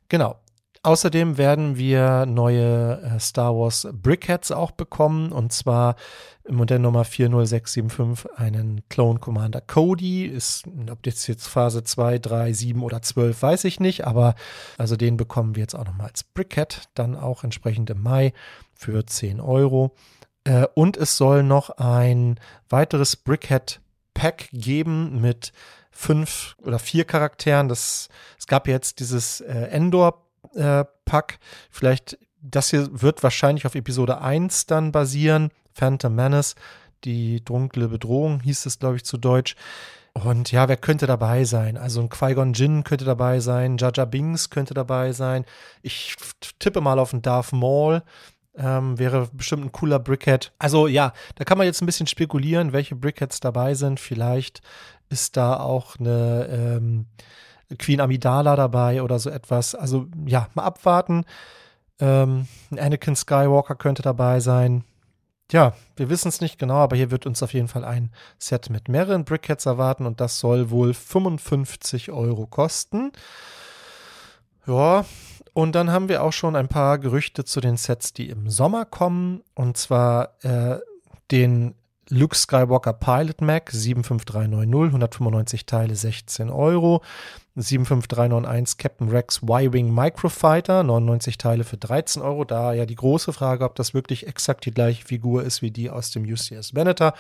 Genau. 0.08 0.38
Außerdem 0.84 1.38
werden 1.38 1.78
wir 1.78 2.26
neue 2.26 3.00
äh, 3.00 3.18
Star 3.18 3.56
Wars 3.56 3.88
Brickheads 3.90 4.52
auch 4.52 4.70
bekommen 4.70 5.32
und 5.32 5.50
zwar 5.50 5.96
im 6.44 6.56
Modell 6.56 6.78
Nummer 6.78 7.04
40675 7.06 8.30
einen 8.36 8.86
Clone 8.90 9.18
Commander 9.18 9.62
Cody. 9.62 10.26
Ist, 10.26 10.64
ob 10.90 11.02
das 11.02 11.26
jetzt 11.26 11.46
Phase 11.46 11.84
2, 11.84 12.18
3, 12.18 12.52
7 12.52 12.82
oder 12.82 13.00
12, 13.00 13.40
weiß 13.40 13.64
ich 13.64 13.80
nicht, 13.80 14.06
aber 14.06 14.34
also 14.76 14.96
den 14.96 15.16
bekommen 15.16 15.56
wir 15.56 15.62
jetzt 15.62 15.74
auch 15.74 15.86
nochmal 15.86 16.08
als 16.08 16.22
Brickhead, 16.22 16.82
dann 16.92 17.16
auch 17.16 17.44
entsprechend 17.44 17.88
im 17.88 18.02
Mai 18.02 18.34
für 18.74 19.06
10 19.06 19.40
Euro. 19.40 19.94
Äh, 20.44 20.66
und 20.74 20.98
es 20.98 21.16
soll 21.16 21.44
noch 21.44 21.70
ein 21.70 22.38
weiteres 22.68 23.16
Brickhead 23.16 23.80
Pack 24.12 24.50
geben 24.52 25.22
mit 25.22 25.54
fünf 25.90 26.56
oder 26.62 26.78
vier 26.78 27.06
Charakteren. 27.06 27.70
Das, 27.70 28.10
es 28.38 28.46
gab 28.46 28.68
jetzt 28.68 29.00
dieses 29.00 29.40
äh, 29.40 29.68
Endor 29.70 30.23
äh, 30.54 30.84
Pack. 31.04 31.38
Vielleicht, 31.70 32.18
das 32.40 32.70
hier 32.70 32.88
wird 33.02 33.22
wahrscheinlich 33.22 33.66
auf 33.66 33.74
Episode 33.74 34.20
1 34.20 34.66
dann 34.66 34.92
basieren. 34.92 35.50
Phantom 35.72 36.14
Menace, 36.14 36.54
die 37.04 37.44
dunkle 37.44 37.88
Bedrohung 37.88 38.40
hieß 38.40 38.66
es, 38.66 38.78
glaube 38.78 38.96
ich, 38.96 39.04
zu 39.04 39.18
Deutsch. 39.18 39.56
Und 40.14 40.52
ja, 40.52 40.68
wer 40.68 40.76
könnte 40.76 41.06
dabei 41.06 41.44
sein? 41.44 41.76
Also 41.76 42.00
ein 42.00 42.08
Qui-Gon 42.08 42.52
Jinn 42.52 42.84
könnte 42.84 43.04
dabei 43.04 43.40
sein, 43.40 43.76
Jaja 43.78 44.04
Bings 44.04 44.48
könnte 44.48 44.72
dabei 44.72 45.12
sein. 45.12 45.44
Ich 45.82 46.14
tippe 46.60 46.80
mal 46.80 47.00
auf 47.00 47.12
einen 47.12 47.22
Darth 47.22 47.52
Maul. 47.52 48.02
Ähm, 48.56 48.96
wäre 49.00 49.28
bestimmt 49.32 49.64
ein 49.64 49.72
cooler 49.72 49.98
Brickhead. 49.98 50.52
Also 50.60 50.86
ja, 50.86 51.12
da 51.34 51.42
kann 51.42 51.58
man 51.58 51.66
jetzt 51.66 51.82
ein 51.82 51.86
bisschen 51.86 52.06
spekulieren, 52.06 52.72
welche 52.72 52.94
Brickheads 52.94 53.40
dabei 53.40 53.74
sind. 53.74 53.98
Vielleicht 53.98 54.62
ist 55.08 55.36
da 55.36 55.58
auch 55.58 55.96
eine 55.98 56.46
ähm, 56.48 57.06
Queen 57.78 58.00
Amidala 58.00 58.56
dabei 58.56 59.02
oder 59.02 59.18
so 59.18 59.30
etwas. 59.30 59.74
Also 59.74 60.06
ja, 60.26 60.48
mal 60.54 60.64
abwarten. 60.64 61.24
Ähm, 62.00 62.48
Anakin 62.76 63.16
Skywalker 63.16 63.74
könnte 63.74 64.02
dabei 64.02 64.40
sein. 64.40 64.84
ja, 65.52 65.74
wir 65.96 66.08
wissen 66.08 66.28
es 66.28 66.40
nicht 66.40 66.58
genau, 66.58 66.76
aber 66.76 66.96
hier 66.96 67.10
wird 67.10 67.26
uns 67.26 67.42
auf 67.42 67.52
jeden 67.54 67.68
Fall 67.68 67.84
ein 67.84 68.10
Set 68.38 68.70
mit 68.70 68.88
mehreren 68.88 69.24
Brickheads 69.24 69.66
erwarten 69.66 70.06
und 70.06 70.20
das 70.20 70.40
soll 70.40 70.70
wohl 70.70 70.94
55 70.94 72.10
Euro 72.10 72.46
kosten. 72.46 73.12
Ja, 74.66 75.04
und 75.54 75.74
dann 75.74 75.90
haben 75.92 76.08
wir 76.08 76.22
auch 76.22 76.32
schon 76.32 76.56
ein 76.56 76.68
paar 76.68 76.98
Gerüchte 76.98 77.44
zu 77.44 77.60
den 77.60 77.76
Sets, 77.76 78.12
die 78.12 78.28
im 78.28 78.50
Sommer 78.50 78.84
kommen. 78.84 79.42
Und 79.54 79.76
zwar 79.76 80.34
äh, 80.42 80.80
den 81.30 81.74
Luke 82.08 82.36
Skywalker 82.36 82.92
Pilot 82.92 83.40
Mac 83.40 83.70
75390, 83.70 84.94
195 84.94 85.66
Teile, 85.66 85.94
16 85.94 86.50
Euro. 86.50 87.02
75391 87.56 88.78
Captain 88.78 89.08
Rex 89.08 89.40
Y-Wing 89.42 89.94
Microfighter, 89.94 90.82
99 90.82 91.38
Teile 91.38 91.64
für 91.64 91.76
13 91.76 92.20
Euro. 92.20 92.44
Da 92.44 92.72
ja 92.72 92.84
die 92.84 92.96
große 92.96 93.32
Frage, 93.32 93.64
ob 93.64 93.76
das 93.76 93.94
wirklich 93.94 94.26
exakt 94.26 94.66
die 94.66 94.72
gleiche 94.72 95.04
Figur 95.04 95.44
ist 95.44 95.62
wie 95.62 95.70
die 95.70 95.88
aus 95.90 96.10
dem 96.10 96.24
UCS 96.24 96.74
Venator. 96.74 97.14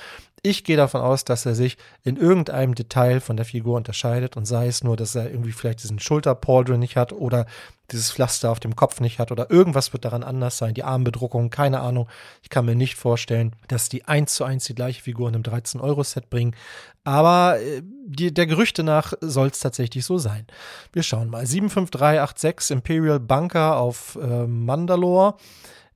Ich 0.46 0.62
gehe 0.62 0.76
davon 0.76 1.00
aus, 1.00 1.24
dass 1.24 1.46
er 1.46 1.54
sich 1.54 1.78
in 2.02 2.18
irgendeinem 2.18 2.74
Detail 2.74 3.20
von 3.20 3.38
der 3.38 3.46
Figur 3.46 3.78
unterscheidet 3.78 4.36
und 4.36 4.44
sei 4.44 4.66
es 4.66 4.84
nur, 4.84 4.94
dass 4.94 5.14
er 5.14 5.30
irgendwie 5.30 5.52
vielleicht 5.52 5.82
diesen 5.82 5.98
Schulterpauldron 5.98 6.78
nicht 6.78 6.96
hat 6.96 7.14
oder 7.14 7.46
dieses 7.90 8.12
Pflaster 8.12 8.50
auf 8.50 8.60
dem 8.60 8.76
Kopf 8.76 9.00
nicht 9.00 9.18
hat 9.18 9.32
oder 9.32 9.50
irgendwas 9.50 9.94
wird 9.94 10.04
daran 10.04 10.22
anders 10.22 10.58
sein, 10.58 10.74
die 10.74 10.84
Armbedruckung, 10.84 11.48
keine 11.48 11.80
Ahnung. 11.80 12.10
Ich 12.42 12.50
kann 12.50 12.66
mir 12.66 12.74
nicht 12.74 12.96
vorstellen, 12.96 13.56
dass 13.68 13.88
die 13.88 14.04
eins 14.04 14.34
zu 14.34 14.44
eins 14.44 14.66
die 14.66 14.74
gleiche 14.74 15.00
Figur 15.00 15.30
in 15.30 15.34
einem 15.34 15.44
13-Euro-Set 15.44 16.28
bringen. 16.28 16.54
Aber 17.04 17.58
äh, 17.58 17.80
die, 18.04 18.34
der 18.34 18.46
Gerüchte 18.46 18.82
nach 18.82 19.14
soll 19.22 19.48
es 19.48 19.60
tatsächlich 19.60 20.04
so 20.04 20.18
sein. 20.18 20.46
Wir 20.92 21.02
schauen 21.02 21.30
mal. 21.30 21.46
75386 21.46 22.70
Imperial 22.70 23.18
Bunker 23.18 23.78
auf 23.78 24.18
äh, 24.20 24.46
Mandalore 24.46 25.36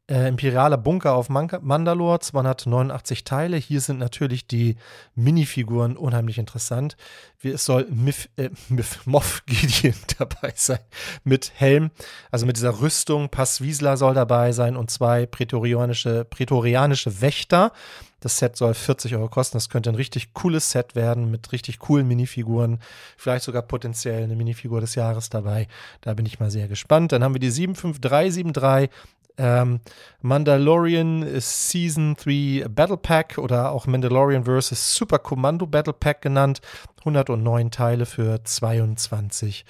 äh, 0.08 0.26
imperialer 0.26 0.78
Bunker 0.78 1.14
auf 1.14 1.28
Man 1.28 1.50
Mandalore, 1.60 2.20
289 2.20 3.24
Teile. 3.24 3.56
Hier 3.56 3.80
sind 3.80 3.98
natürlich 3.98 4.46
die 4.46 4.76
Minifiguren 5.14 5.96
unheimlich 5.96 6.38
interessant. 6.38 6.96
Wie, 7.40 7.50
es 7.50 7.64
soll 7.64 7.86
Mif, 7.90 8.28
äh, 8.36 8.50
Mif, 8.68 9.00
Moff 9.06 9.42
Gideon 9.46 9.94
dabei 10.18 10.52
sein 10.56 10.80
mit 11.24 11.52
Helm, 11.54 11.90
also 12.30 12.46
mit 12.46 12.56
dieser 12.56 12.80
Rüstung. 12.80 13.28
Pass 13.28 13.60
Wiesler 13.60 13.96
soll 13.96 14.14
dabei 14.14 14.52
sein 14.52 14.76
und 14.76 14.90
zwei 14.90 15.26
prätorianische, 15.26 16.24
prätorianische 16.24 17.20
Wächter. 17.20 17.72
Das 18.20 18.38
Set 18.38 18.56
soll 18.56 18.74
40 18.74 19.14
Euro 19.14 19.28
kosten. 19.28 19.56
Das 19.56 19.68
könnte 19.68 19.90
ein 19.90 19.94
richtig 19.94 20.32
cooles 20.32 20.72
Set 20.72 20.96
werden 20.96 21.30
mit 21.30 21.52
richtig 21.52 21.78
coolen 21.78 22.08
Minifiguren. 22.08 22.80
Vielleicht 23.16 23.44
sogar 23.44 23.62
potenziell 23.62 24.24
eine 24.24 24.34
Minifigur 24.34 24.80
des 24.80 24.96
Jahres 24.96 25.30
dabei. 25.30 25.68
Da 26.00 26.14
bin 26.14 26.26
ich 26.26 26.40
mal 26.40 26.50
sehr 26.50 26.66
gespannt. 26.66 27.12
Dann 27.12 27.22
haben 27.22 27.34
wir 27.34 27.40
die 27.40 27.50
75373 27.50 28.90
ähm, 29.38 29.80
Mandalorian 30.20 31.40
Season 31.40 32.16
3 32.16 32.66
Battle 32.68 32.96
Pack 32.96 33.38
oder 33.38 33.70
auch 33.70 33.86
Mandalorian 33.86 34.44
vs. 34.44 34.94
Super 34.94 35.18
Commando 35.18 35.66
Battle 35.66 35.94
Pack 35.94 36.22
genannt. 36.22 36.60
109 36.98 37.70
Teile 37.70 38.04
für 38.04 38.42
22 38.42 39.64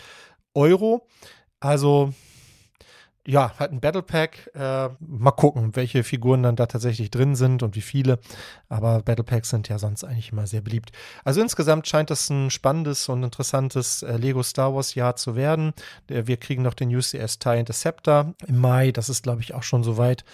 Euro. 0.55 1.07
Also 1.61 2.13
ja, 3.29 3.53
halt 3.59 3.73
ein 3.73 3.81
Battle 3.81 4.03
Pack. 4.03 4.51
Äh, 4.55 4.89
mal 5.01 5.33
gucken, 5.33 5.77
welche 5.77 6.03
Figuren 6.03 6.43
dann 6.43 6.57
da 6.57 6.65
tatsächlich 6.65 7.11
drin 7.11 7.37
sind 7.37 7.63
und 7.63 7.77
wie 7.77 7.83
viele. 7.83 8.19
Aber 8.71 9.03
Battle 9.03 9.25
Packs 9.25 9.51
sind 9.51 9.69
ja 9.69 9.79
sonst 9.79 10.03
eigentlich 10.03 10.33
immer 10.33 10.47
sehr 10.47 10.63
beliebt. 10.63 10.93
Also 11.25 11.43
insgesamt 11.43 11.87
scheint 11.87 12.09
das 12.09 12.31
ein 12.31 12.51
spannendes 12.51 13.07
und 13.11 13.23
interessantes 13.23 14.03
äh, 14.03 14.17
Lego 14.17 14.43
Star 14.43 14.75
Wars 14.75 14.95
Jahr 14.95 15.17
zu 15.17 15.37
werden. 15.37 15.75
Wir 16.07 16.39
kriegen 16.39 16.63
noch 16.63 16.73
den 16.73 16.95
UCS 16.95 17.39
TIE 17.39 17.59
Interceptor 17.59 18.33
im 18.47 18.59
Mai. 18.59 18.93
Das 18.93 19.11
ist, 19.11 19.25
glaube 19.25 19.43
ich, 19.43 19.53
auch 19.53 19.63
schon 19.63 19.85
soweit 19.85 20.25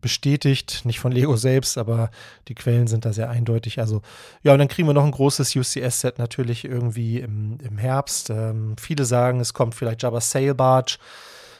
bestätigt, 0.00 0.82
nicht 0.84 1.00
von 1.00 1.10
Lego 1.10 1.36
selbst, 1.36 1.76
aber 1.76 2.12
die 2.46 2.54
Quellen 2.54 2.86
sind 2.86 3.04
da 3.04 3.12
sehr 3.12 3.30
eindeutig. 3.30 3.80
Also 3.80 4.02
ja, 4.44 4.52
und 4.52 4.60
dann 4.60 4.68
kriegen 4.68 4.86
wir 4.86 4.94
noch 4.94 5.04
ein 5.04 5.10
großes 5.10 5.56
UCS-Set 5.56 6.20
natürlich 6.20 6.64
irgendwie 6.64 7.18
im, 7.18 7.58
im 7.60 7.78
Herbst. 7.78 8.30
Ähm, 8.30 8.76
viele 8.78 9.04
sagen, 9.04 9.40
es 9.40 9.54
kommt 9.54 9.74
vielleicht 9.74 10.04
Jabba 10.04 10.20
Sail 10.20 10.54
Barge 10.54 10.98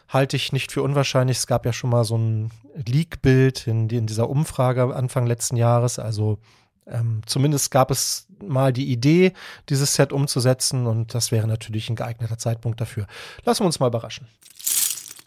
halte 0.09 0.37
ich 0.37 0.53
nicht 0.53 0.73
für 0.73 0.83
unwahrscheinlich. 0.83 1.39
Es 1.39 1.47
gab 1.47 1.67
ja 1.67 1.73
schon 1.73 1.91
mal 1.91 2.05
so 2.05 2.17
ein 2.17 2.51
Leak-Bild 2.87 3.67
in, 3.67 3.89
in, 3.91 4.07
dieser 4.07 4.29
Umfrage 4.31 4.95
Anfang 4.95 5.27
letzten 5.27 5.57
Jahres. 5.57 5.99
Also 5.99 6.39
ähm, 6.87 7.21
zumindest 7.27 7.71
gab 7.71 7.91
es 7.91 8.27
mal 8.43 8.73
die 8.73 8.91
Idee, 8.91 9.33
dieses 9.69 9.95
Set 9.95 10.13
umzusetzen 10.13 10.87
und 10.87 11.15
das 11.15 11.31
wäre 11.33 11.47
natürlich 11.47 11.91
ein 11.91 11.97
geeigneter 11.97 12.39
Zeitpunkt 12.39 12.81
dafür. 12.81 13.07
Lassen 13.45 13.63
wir 13.63 13.67
uns 13.67 13.81
mal 13.81 13.89
überraschen. 13.89 14.27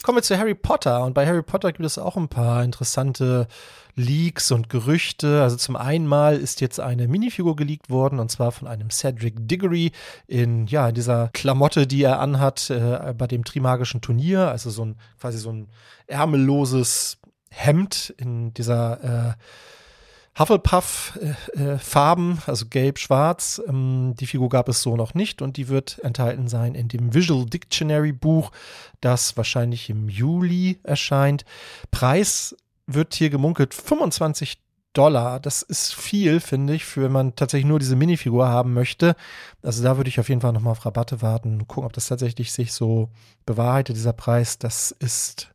Kommen 0.04 0.18
wir 0.18 0.24
zu 0.24 0.38
Harry 0.38 0.56
Potter 0.56 1.04
und 1.04 1.14
bei 1.14 1.28
Harry 1.28 1.44
Potter 1.44 1.72
gibt 1.72 1.86
es 1.86 2.00
auch 2.00 2.18
ein 2.18 2.28
paar 2.28 2.64
interessante 2.64 3.48
Leaks 3.96 4.52
und 4.52 4.68
Gerüchte. 4.68 5.44
Also 5.44 5.58
zum 5.58 5.76
einen 5.76 6.08
mal 6.08 6.38
ist 6.38 6.60
jetzt 6.60 6.80
eine 6.80 7.08
Minifigur 7.08 7.56
geleakt 7.56 7.92
worden 7.92 8.20
und 8.20 8.32
zwar 8.32 8.52
von 8.52 8.68
einem 8.68 8.90
Cedric 8.90 9.36
Diggory 9.48 9.92
in 10.26 10.66
ja 10.66 10.92
dieser 10.92 11.30
Klamotte, 11.34 11.86
die 11.86 12.02
er 12.02 12.20
anhat 12.20 12.72
äh, 12.72 13.14
bei 13.16 13.28
dem 13.28 13.44
Trimagischen 13.44 14.02
Turnier. 14.02 14.48
Also 14.48 14.72
so 14.72 14.86
ein 14.86 14.96
quasi 15.20 15.38
so 15.38 15.52
ein 15.52 15.68
ärmelloses 16.08 17.20
Hemd 17.50 18.14
in 18.18 18.54
dieser 18.56 19.04
äh, 19.04 19.34
Hufflepuff-Farben, 20.38 22.38
äh, 22.38 22.50
also 22.50 22.66
gelb-schwarz. 22.68 23.62
Ähm, 23.68 24.16
die 24.20 24.28
Figur 24.28 24.50
gab 24.50 24.70
es 24.70 24.82
so 24.82 24.96
noch 24.96 25.14
nicht 25.14 25.42
und 25.42 25.58
die 25.58 25.68
wird 25.68 26.00
enthalten 26.00 26.48
sein 26.48 26.76
in 26.76 26.88
dem 26.88 27.14
Visual 27.14 27.46
Dictionary 27.46 28.14
Buch, 28.14 28.52
das 29.02 29.38
wahrscheinlich 29.38 29.90
im 29.90 30.10
Juli 30.10 30.80
erscheint. 30.84 31.46
Preis 31.92 32.56
wird 32.88 33.14
hier 33.14 33.30
gemunkelt 33.30 33.74
25 33.74 34.60
Dollar. 34.94 35.40
Das 35.40 35.62
ist 35.62 35.94
viel, 35.94 36.40
finde 36.40 36.74
ich, 36.74 36.86
für 36.86 37.04
wenn 37.04 37.12
man 37.12 37.36
tatsächlich 37.36 37.68
nur 37.68 37.80
diese 37.80 37.96
Minifigur 37.96 38.48
haben 38.48 38.74
möchte. 38.74 39.16
Also 39.62 39.84
da 39.84 39.98
würde 39.98 40.10
ich 40.10 40.20
auf 40.20 40.30
jeden 40.30 40.42
Fall 40.42 40.52
nochmal 40.52 40.72
auf 40.72 40.86
Rabatte 40.86 41.22
warten, 41.22 41.68
gucken, 41.68 41.86
ob 41.86 41.94
das 41.94 42.08
tatsächlich 42.08 42.52
sich 42.52 42.74
so 42.74 43.10
bewahrheitet, 43.46 43.96
dieser 43.96 44.14
Preis. 44.14 44.60
Das 44.60 44.92
ist, 44.92 45.50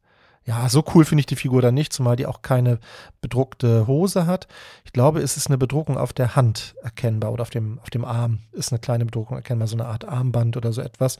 ja, 0.46 0.68
so 0.68 0.84
cool 0.94 1.04
finde 1.04 1.20
ich 1.20 1.26
die 1.26 1.36
Figur 1.36 1.60
dann 1.60 1.74
nicht, 1.74 1.92
zumal 1.92 2.14
die 2.14 2.26
auch 2.26 2.40
keine 2.40 2.78
bedruckte 3.20 3.88
Hose 3.88 4.26
hat. 4.26 4.46
Ich 4.84 4.92
glaube, 4.92 5.20
es 5.20 5.36
ist 5.36 5.48
eine 5.48 5.58
Bedruckung 5.58 5.98
auf 5.98 6.12
der 6.12 6.36
Hand 6.36 6.76
erkennbar 6.82 7.32
oder 7.32 7.42
auf 7.42 7.50
dem, 7.50 7.80
auf 7.80 7.90
dem 7.90 8.04
Arm 8.04 8.38
ist 8.52 8.72
eine 8.72 8.78
kleine 8.78 9.04
Bedruckung 9.04 9.36
erkennbar, 9.36 9.66
so 9.66 9.76
eine 9.76 9.86
Art 9.86 10.04
Armband 10.04 10.56
oder 10.56 10.72
so 10.72 10.82
etwas. 10.82 11.18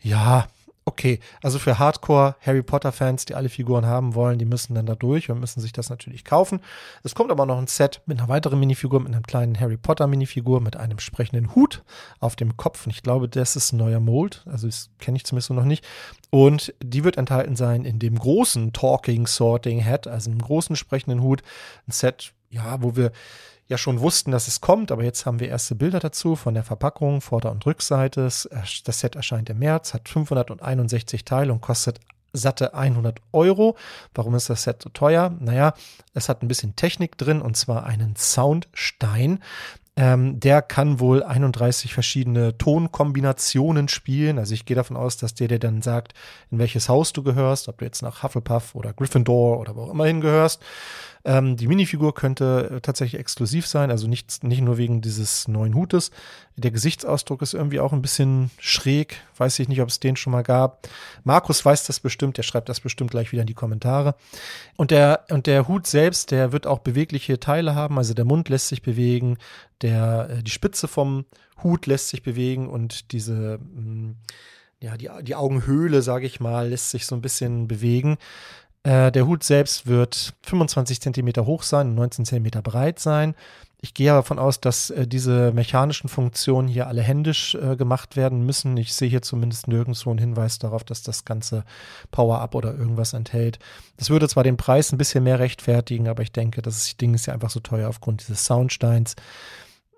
Ja, 0.00 0.48
Okay, 0.88 1.20
also 1.42 1.58
für 1.58 1.78
Hardcore 1.78 2.36
Harry 2.40 2.62
Potter 2.62 2.92
Fans, 2.92 3.26
die 3.26 3.34
alle 3.34 3.50
Figuren 3.50 3.84
haben 3.84 4.14
wollen, 4.14 4.38
die 4.38 4.46
müssen 4.46 4.74
dann 4.74 4.86
da 4.86 4.94
durch 4.94 5.30
und 5.30 5.38
müssen 5.38 5.60
sich 5.60 5.74
das 5.74 5.90
natürlich 5.90 6.24
kaufen. 6.24 6.60
Es 7.02 7.14
kommt 7.14 7.30
aber 7.30 7.44
noch 7.44 7.58
ein 7.58 7.66
Set 7.66 8.00
mit 8.06 8.18
einer 8.18 8.30
weiteren 8.30 8.58
Minifigur, 8.58 8.98
mit 8.98 9.12
einer 9.12 9.20
kleinen 9.20 9.60
Harry 9.60 9.76
Potter 9.76 10.06
Minifigur, 10.06 10.62
mit 10.62 10.76
einem 10.76 10.98
sprechenden 10.98 11.54
Hut 11.54 11.84
auf 12.20 12.36
dem 12.36 12.56
Kopf. 12.56 12.86
Und 12.86 12.92
ich 12.92 13.02
glaube, 13.02 13.28
das 13.28 13.54
ist 13.54 13.74
ein 13.74 13.76
neuer 13.76 14.00
Mold. 14.00 14.46
Also 14.46 14.66
das 14.66 14.88
kenne 14.98 15.18
ich 15.18 15.26
zumindest 15.26 15.50
noch 15.50 15.66
nicht. 15.66 15.86
Und 16.30 16.72
die 16.82 17.04
wird 17.04 17.18
enthalten 17.18 17.54
sein 17.54 17.84
in 17.84 17.98
dem 17.98 18.18
großen 18.18 18.72
Talking 18.72 19.26
Sorting 19.26 19.84
Hat, 19.84 20.06
also 20.06 20.30
einem 20.30 20.40
großen 20.40 20.74
sprechenden 20.74 21.20
Hut. 21.20 21.42
Ein 21.86 21.92
Set, 21.92 22.32
ja, 22.48 22.82
wo 22.82 22.96
wir 22.96 23.12
ja 23.68 23.78
schon 23.78 24.00
wussten, 24.00 24.30
dass 24.30 24.48
es 24.48 24.60
kommt, 24.60 24.90
aber 24.90 25.04
jetzt 25.04 25.26
haben 25.26 25.40
wir 25.40 25.48
erste 25.48 25.74
Bilder 25.74 26.00
dazu 26.00 26.36
von 26.36 26.54
der 26.54 26.64
Verpackung, 26.64 27.20
Vorder- 27.20 27.50
und 27.50 27.64
Rückseite. 27.66 28.22
Das 28.22 28.48
Set 28.98 29.14
erscheint 29.14 29.50
im 29.50 29.58
März, 29.58 29.94
hat 29.94 30.08
561 30.08 31.24
Teile 31.24 31.52
und 31.52 31.60
kostet 31.60 32.00
satte 32.32 32.74
100 32.74 33.20
Euro. 33.32 33.76
Warum 34.14 34.34
ist 34.34 34.50
das 34.50 34.62
Set 34.62 34.82
so 34.82 34.90
teuer? 34.90 35.34
Naja, 35.38 35.74
es 36.14 36.28
hat 36.28 36.42
ein 36.42 36.48
bisschen 36.48 36.76
Technik 36.76 37.18
drin 37.18 37.42
und 37.42 37.56
zwar 37.56 37.84
einen 37.84 38.16
Soundstein. 38.16 39.40
Ähm, 39.96 40.38
der 40.38 40.62
kann 40.62 41.00
wohl 41.00 41.24
31 41.24 41.92
verschiedene 41.92 42.56
Tonkombinationen 42.56 43.88
spielen. 43.88 44.38
Also 44.38 44.54
ich 44.54 44.64
gehe 44.64 44.76
davon 44.76 44.96
aus, 44.96 45.16
dass 45.16 45.34
der 45.34 45.48
dir 45.48 45.58
dann 45.58 45.82
sagt, 45.82 46.14
in 46.52 46.60
welches 46.60 46.88
Haus 46.88 47.12
du 47.12 47.24
gehörst, 47.24 47.68
ob 47.68 47.78
du 47.78 47.84
jetzt 47.84 48.02
nach 48.02 48.22
Hufflepuff 48.22 48.76
oder 48.76 48.92
Gryffindor 48.92 49.58
oder 49.58 49.74
wo 49.74 49.82
auch 49.82 49.90
immer 49.90 50.06
hingehörst. 50.06 50.62
Ähm, 51.28 51.58
die 51.58 51.68
Minifigur 51.68 52.14
könnte 52.14 52.70
äh, 52.76 52.80
tatsächlich 52.80 53.20
exklusiv 53.20 53.66
sein, 53.66 53.90
also 53.90 54.08
nicht, 54.08 54.42
nicht 54.44 54.62
nur 54.62 54.78
wegen 54.78 55.02
dieses 55.02 55.46
neuen 55.46 55.74
Hutes. 55.74 56.10
Der 56.56 56.70
Gesichtsausdruck 56.70 57.42
ist 57.42 57.52
irgendwie 57.52 57.80
auch 57.80 57.92
ein 57.92 58.00
bisschen 58.00 58.50
schräg. 58.58 59.20
Weiß 59.36 59.58
ich 59.58 59.68
nicht, 59.68 59.82
ob 59.82 59.90
es 59.90 60.00
den 60.00 60.16
schon 60.16 60.32
mal 60.32 60.42
gab. 60.42 60.88
Markus 61.24 61.62
weiß 61.62 61.84
das 61.84 62.00
bestimmt, 62.00 62.38
der 62.38 62.44
schreibt 62.44 62.70
das 62.70 62.80
bestimmt 62.80 63.10
gleich 63.10 63.30
wieder 63.30 63.42
in 63.42 63.46
die 63.46 63.52
Kommentare. 63.52 64.14
Und 64.78 64.90
der, 64.90 65.26
und 65.28 65.46
der 65.46 65.68
Hut 65.68 65.86
selbst, 65.86 66.30
der 66.30 66.52
wird 66.52 66.66
auch 66.66 66.78
bewegliche 66.78 67.38
Teile 67.38 67.74
haben, 67.74 67.98
also 67.98 68.14
der 68.14 68.24
Mund 68.24 68.48
lässt 68.48 68.68
sich 68.68 68.80
bewegen, 68.80 69.36
der, 69.82 70.30
äh, 70.30 70.42
die 70.42 70.50
Spitze 70.50 70.88
vom 70.88 71.26
Hut 71.62 71.84
lässt 71.84 72.08
sich 72.08 72.22
bewegen 72.22 72.70
und 72.70 73.12
diese, 73.12 73.58
mm, 73.58 74.16
ja, 74.80 74.96
die, 74.96 75.10
die 75.24 75.34
Augenhöhle, 75.34 76.00
sage 76.00 76.24
ich 76.24 76.40
mal, 76.40 76.70
lässt 76.70 76.90
sich 76.90 77.04
so 77.04 77.14
ein 77.14 77.20
bisschen 77.20 77.68
bewegen. 77.68 78.16
Äh, 78.82 79.12
der 79.12 79.26
Hut 79.26 79.42
selbst 79.42 79.86
wird 79.86 80.34
25 80.42 81.00
cm 81.00 81.46
hoch 81.46 81.62
sein 81.62 81.88
und 81.88 81.94
19 81.96 82.24
cm 82.24 82.62
breit 82.62 82.98
sein. 82.98 83.34
Ich 83.80 83.94
gehe 83.94 84.10
davon 84.10 84.40
aus, 84.40 84.60
dass 84.60 84.90
äh, 84.90 85.06
diese 85.06 85.52
mechanischen 85.52 86.08
Funktionen 86.08 86.66
hier 86.66 86.88
alle 86.88 87.02
händisch 87.02 87.54
äh, 87.54 87.76
gemacht 87.76 88.16
werden 88.16 88.44
müssen. 88.44 88.76
Ich 88.76 88.92
sehe 88.92 89.08
hier 89.08 89.22
zumindest 89.22 89.68
nirgendwo 89.68 90.10
einen 90.10 90.18
Hinweis 90.18 90.58
darauf, 90.58 90.82
dass 90.82 91.02
das 91.02 91.24
Ganze 91.24 91.64
Power-Up 92.10 92.56
oder 92.56 92.74
irgendwas 92.76 93.12
enthält. 93.12 93.60
Das 93.96 94.10
würde 94.10 94.28
zwar 94.28 94.42
den 94.42 94.56
Preis 94.56 94.90
ein 94.92 94.98
bisschen 94.98 95.22
mehr 95.22 95.38
rechtfertigen, 95.38 96.08
aber 96.08 96.22
ich 96.22 96.32
denke, 96.32 96.60
das 96.60 96.96
Ding 96.96 97.14
ist 97.14 97.26
ja 97.26 97.34
einfach 97.34 97.50
so 97.50 97.60
teuer 97.60 97.88
aufgrund 97.88 98.22
dieses 98.22 98.44
Soundsteins. 98.44 99.14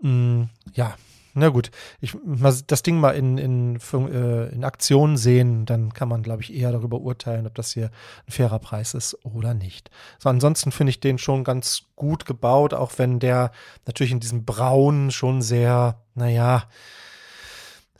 Mm, 0.02 0.44
ja, 0.74 0.94
na 1.34 1.48
gut, 1.48 1.70
ich 2.00 2.14
mal 2.24 2.54
das 2.66 2.82
Ding 2.82 2.98
mal 2.98 3.12
in, 3.12 3.38
in, 3.38 3.76
äh, 3.76 4.48
in 4.48 4.64
Aktion 4.64 5.16
sehen, 5.16 5.66
dann 5.66 5.92
kann 5.92 6.08
man, 6.08 6.22
glaube 6.22 6.42
ich, 6.42 6.54
eher 6.54 6.72
darüber 6.72 7.00
urteilen, 7.00 7.46
ob 7.46 7.54
das 7.54 7.72
hier 7.72 7.90
ein 8.26 8.32
fairer 8.32 8.58
Preis 8.58 8.94
ist 8.94 9.16
oder 9.24 9.54
nicht. 9.54 9.90
So, 10.18 10.28
ansonsten 10.28 10.72
finde 10.72 10.90
ich 10.90 11.00
den 11.00 11.18
schon 11.18 11.44
ganz 11.44 11.82
gut 11.96 12.26
gebaut, 12.26 12.74
auch 12.74 12.92
wenn 12.96 13.18
der 13.18 13.52
natürlich 13.86 14.12
in 14.12 14.20
diesem 14.20 14.44
Braun 14.44 15.10
schon 15.10 15.42
sehr, 15.42 16.00
naja, 16.14 16.64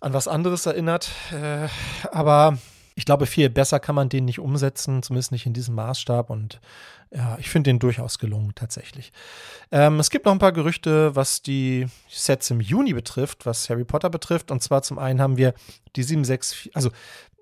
an 0.00 0.12
was 0.12 0.28
anderes 0.28 0.66
erinnert. 0.66 1.10
Äh, 1.32 1.68
aber 2.10 2.58
ich 3.00 3.06
glaube, 3.06 3.24
viel 3.24 3.48
besser 3.48 3.80
kann 3.80 3.94
man 3.94 4.10
den 4.10 4.26
nicht 4.26 4.40
umsetzen, 4.40 5.02
zumindest 5.02 5.32
nicht 5.32 5.46
in 5.46 5.54
diesem 5.54 5.74
Maßstab. 5.74 6.28
Und 6.28 6.60
ja, 7.10 7.38
ich 7.40 7.48
finde 7.48 7.70
den 7.70 7.78
durchaus 7.78 8.18
gelungen 8.18 8.52
tatsächlich. 8.54 9.10
Ähm, 9.72 9.98
es 10.00 10.10
gibt 10.10 10.26
noch 10.26 10.32
ein 10.32 10.38
paar 10.38 10.52
Gerüchte, 10.52 11.16
was 11.16 11.40
die 11.40 11.86
Sets 12.10 12.50
im 12.50 12.60
Juni 12.60 12.92
betrifft, 12.92 13.46
was 13.46 13.70
Harry 13.70 13.84
Potter 13.84 14.10
betrifft. 14.10 14.50
Und 14.50 14.62
zwar 14.62 14.82
zum 14.82 14.98
einen 14.98 15.18
haben 15.18 15.38
wir 15.38 15.54
die 15.96 16.02
764, 16.02 16.76
also 16.76 16.90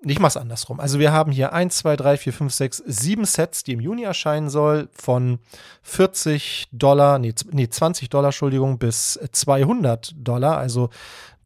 ich 0.05 0.19
mach's 0.19 0.37
andersrum. 0.37 0.79
Also 0.79 0.97
wir 0.97 1.11
haben 1.11 1.33
hier 1.33 1.51
1, 1.51 1.75
2, 1.75 1.97
3, 1.97 2.15
4, 2.15 2.33
5, 2.33 2.53
6, 2.53 2.83
7 2.85 3.25
Sets, 3.25 3.65
die 3.65 3.73
im 3.73 3.81
Juni 3.81 4.03
erscheinen 4.03 4.49
soll, 4.49 4.87
von 4.93 5.39
40 5.81 6.69
Dollar, 6.71 7.19
nee, 7.19 7.33
nee 7.51 7.67
20 7.67 8.09
Dollar, 8.09 8.29
Entschuldigung, 8.29 8.79
bis 8.79 9.19
200 9.33 10.13
Dollar. 10.15 10.57
Also 10.57 10.89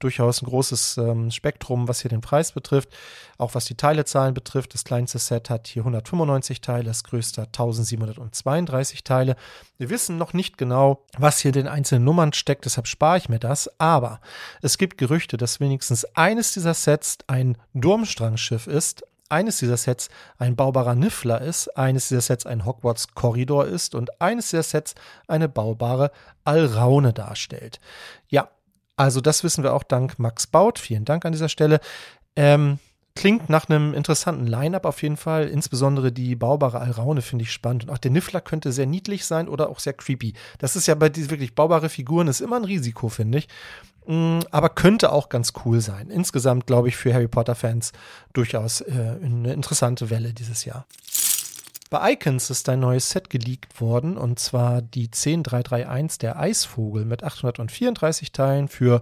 durchaus 0.04 0.42
ein 0.42 0.46
großes 0.46 0.98
ähm, 0.98 1.32
Spektrum, 1.32 1.88
was 1.88 2.02
hier 2.02 2.10
den 2.10 2.22
Preis 2.22 2.52
betrifft. 2.52 2.90
Auch 3.38 3.56
was 3.56 3.66
die 3.66 3.76
Teilezahlen 3.76 4.34
betrifft. 4.34 4.74
Das 4.74 4.84
kleinste 4.84 5.20
Set 5.20 5.50
hat 5.50 5.68
hier 5.68 5.82
195 5.82 6.62
Teile, 6.62 6.84
das 6.86 7.04
größte 7.04 7.44
1732 7.44 9.04
Teile. 9.04 9.36
Wir 9.78 9.90
wissen 9.90 10.18
noch 10.18 10.34
nicht 10.34 10.58
genau, 10.58 11.06
was 11.18 11.40
hier 11.40 11.52
den 11.52 11.68
einzelnen 11.68 12.04
Nummern 12.04 12.34
steckt, 12.34 12.66
deshalb 12.66 12.88
spare 12.88 13.18
ich 13.18 13.30
mir 13.30 13.40
das. 13.40 13.70
Aber 13.80 14.20
es 14.62 14.78
gibt 14.78 14.98
Gerüchte, 14.98 15.38
dass 15.38 15.60
wenigstens 15.60 16.06
eines 16.16 16.54
dieser 16.54 16.74
Sets 16.74 17.18
ein 17.28 17.58
Durmstrangschiff 17.74 18.68
ist, 18.68 19.04
eines 19.30 19.58
dieser 19.58 19.78
Sets 19.78 20.10
ein 20.38 20.56
baubarer 20.56 20.96
Niffler 20.96 21.42
ist, 21.42 21.76
eines 21.76 22.08
dieser 22.08 22.22
Sets 22.22 22.46
ein 22.46 22.66
Hogwarts 22.66 23.16
Korridor 23.16 23.66
ist 23.66 23.96
und 23.96 24.22
eines 24.22 24.52
dieser 24.52 24.64
Sets 24.64 24.96
eine 25.28 25.50
baubare 25.50 26.12
Alraune 26.44 27.14
darstellt. 27.14 27.80
Ja, 28.28 28.50
also 28.96 29.22
das 29.22 29.44
wissen 29.44 29.64
wir 29.64 29.74
auch 29.74 29.84
dank 29.84 30.20
Max 30.20 30.48
Baut. 30.48 30.80
Vielen 30.80 31.06
Dank 31.06 31.26
an 31.26 31.32
dieser 31.32 31.50
Stelle. 31.50 31.80
Ähm, 32.36 32.80
klingt 33.16 33.50
nach 33.50 33.70
einem 33.70 33.94
interessanten 33.94 34.48
Line-up 34.48 34.86
auf 34.86 35.02
jeden 35.02 35.18
Fall. 35.18 35.48
Insbesondere 35.48 36.12
die 36.12 36.36
baubare 36.36 36.80
Alraune 36.80 37.22
finde 37.22 37.44
ich 37.44 37.52
spannend. 37.52 37.86
Und 37.86 37.90
auch 37.92 37.98
der 37.98 38.12
Niffler 38.12 38.42
könnte 38.42 38.72
sehr 38.72 38.86
niedlich 38.86 39.26
sein 39.26 39.48
oder 39.48 39.70
auch 39.70 39.80
sehr 39.80 39.94
creepy. 39.94 40.34
Das 40.58 40.76
ist 40.76 40.88
ja 40.88 40.96
bei 40.96 41.10
diesen 41.10 41.32
wirklich 41.32 41.56
baubare 41.56 41.90
Figuren 41.90 42.28
ist 42.28 42.42
immer 42.42 42.58
ein 42.58 42.66
Risiko, 42.66 43.10
finde 43.10 43.40
ich. 43.40 43.48
Mm, 44.06 44.40
aber 44.52 44.70
könnte 44.70 45.12
auch 45.12 45.30
ganz 45.30 45.54
cool 45.66 45.80
sein. 45.80 46.10
Insgesamt 46.10 46.68
glaube 46.68 46.90
ich 46.90 46.96
für 46.96 47.14
Harry 47.14 47.28
Potter-Fans 47.28 47.94
durchaus 48.34 48.82
äh, 48.82 49.18
eine 49.24 49.54
interessante 49.54 50.10
Welle 50.10 50.34
dieses 50.34 50.66
Jahr. 50.66 50.86
Bei 51.90 52.14
Icons 52.14 52.50
ist 52.50 52.68
ein 52.70 52.80
neues 52.80 53.10
Set 53.10 53.30
geleakt 53.30 53.80
worden 53.80 54.18
und 54.18 54.40
zwar 54.40 54.82
die 54.82 55.10
10331 55.10 56.18
der 56.18 56.40
Eisvogel 56.40 57.06
mit 57.06 57.24
834 57.24 58.32
Teilen 58.32 58.68
für 58.68 59.02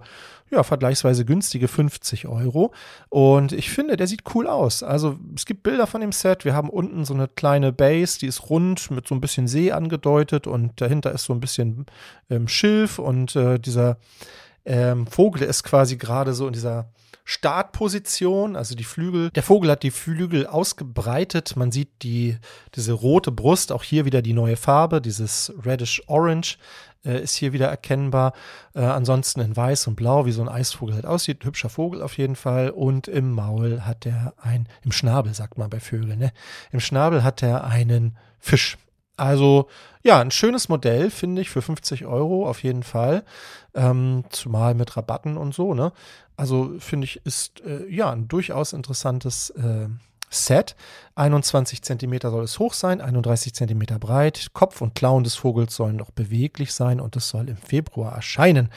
ja, 0.50 0.62
vergleichsweise 0.62 1.24
günstige 1.24 1.66
50 1.66 2.28
Euro. 2.28 2.72
Und 3.08 3.52
ich 3.52 3.70
finde, 3.70 3.96
der 3.96 4.06
sieht 4.06 4.22
cool 4.34 4.46
aus. 4.46 4.82
Also 4.82 5.18
es 5.34 5.46
gibt 5.46 5.62
Bilder 5.62 5.86
von 5.86 6.02
dem 6.02 6.12
Set. 6.12 6.44
Wir 6.44 6.54
haben 6.54 6.68
unten 6.68 7.06
so 7.06 7.14
eine 7.14 7.26
kleine 7.26 7.72
Base, 7.72 8.18
die 8.18 8.26
ist 8.26 8.50
rund 8.50 8.90
mit 8.90 9.08
so 9.08 9.14
ein 9.14 9.20
bisschen 9.22 9.48
See 9.48 9.72
angedeutet 9.72 10.46
und 10.46 10.78
dahinter 10.80 11.12
ist 11.12 11.24
so 11.24 11.32
ein 11.32 11.40
bisschen 11.40 11.86
ähm, 12.28 12.48
Schilf 12.48 12.98
und 12.98 13.34
äh, 13.34 13.58
dieser 13.58 13.96
ähm, 14.66 15.06
Vogel 15.06 15.42
ist 15.42 15.64
quasi 15.64 15.96
gerade 15.96 16.34
so 16.34 16.46
in 16.46 16.52
dieser 16.52 16.90
Startposition, 17.24 18.56
also 18.56 18.74
die 18.74 18.84
Flügel. 18.84 19.30
Der 19.30 19.42
Vogel 19.42 19.70
hat 19.70 19.82
die 19.82 19.90
Flügel 19.90 20.46
ausgebreitet. 20.46 21.56
Man 21.56 21.70
sieht 21.70 22.02
die, 22.02 22.36
diese 22.74 22.92
rote 22.92 23.30
Brust, 23.30 23.72
auch 23.72 23.82
hier 23.84 24.04
wieder 24.04 24.22
die 24.22 24.32
neue 24.32 24.56
Farbe, 24.56 25.00
dieses 25.00 25.52
Reddish 25.64 26.02
Orange 26.06 26.58
äh, 27.04 27.22
ist 27.22 27.36
hier 27.36 27.52
wieder 27.52 27.68
erkennbar. 27.68 28.32
Äh, 28.74 28.80
ansonsten 28.80 29.40
in 29.40 29.56
weiß 29.56 29.86
und 29.86 29.96
blau, 29.96 30.26
wie 30.26 30.32
so 30.32 30.42
ein 30.42 30.48
Eisvogel 30.48 30.94
halt 30.94 31.06
aussieht. 31.06 31.44
Hübscher 31.44 31.68
Vogel 31.68 32.02
auf 32.02 32.16
jeden 32.18 32.36
Fall. 32.36 32.70
Und 32.70 33.08
im 33.08 33.32
Maul 33.32 33.82
hat 33.82 34.06
er 34.06 34.34
ein, 34.40 34.68
im 34.82 34.92
Schnabel 34.92 35.34
sagt 35.34 35.58
man 35.58 35.70
bei 35.70 35.80
Vögeln, 35.80 36.18
ne? 36.18 36.32
Im 36.70 36.80
Schnabel 36.80 37.22
hat 37.22 37.42
er 37.42 37.64
einen 37.64 38.16
Fisch. 38.38 38.78
Also 39.16 39.68
ja, 40.02 40.20
ein 40.20 40.30
schönes 40.30 40.68
Modell, 40.68 41.10
finde 41.10 41.42
ich, 41.42 41.50
für 41.50 41.62
50 41.62 42.06
Euro 42.06 42.48
auf 42.48 42.62
jeden 42.62 42.82
Fall. 42.82 43.24
Ähm, 43.74 44.24
zumal 44.30 44.74
mit 44.74 44.96
Rabatten 44.96 45.36
und 45.36 45.54
so, 45.54 45.74
ne? 45.74 45.92
Also 46.42 46.72
finde 46.80 47.04
ich, 47.04 47.24
ist 47.24 47.60
äh, 47.60 47.86
ja 47.88 48.10
ein 48.10 48.26
durchaus 48.26 48.72
interessantes 48.72 49.50
äh, 49.50 49.86
Set. 50.28 50.74
21 51.14 51.82
cm 51.82 52.18
soll 52.20 52.42
es 52.42 52.58
hoch 52.58 52.74
sein, 52.74 53.00
31 53.00 53.54
cm 53.54 54.00
breit. 54.00 54.48
Kopf 54.52 54.80
und 54.80 54.96
Klauen 54.96 55.22
des 55.22 55.36
Vogels 55.36 55.76
sollen 55.76 55.94
noch 55.94 56.10
beweglich 56.10 56.72
sein 56.72 57.00
und 57.00 57.14
es 57.14 57.28
soll 57.28 57.48
im 57.48 57.56
Februar 57.56 58.12
erscheinen. 58.16 58.70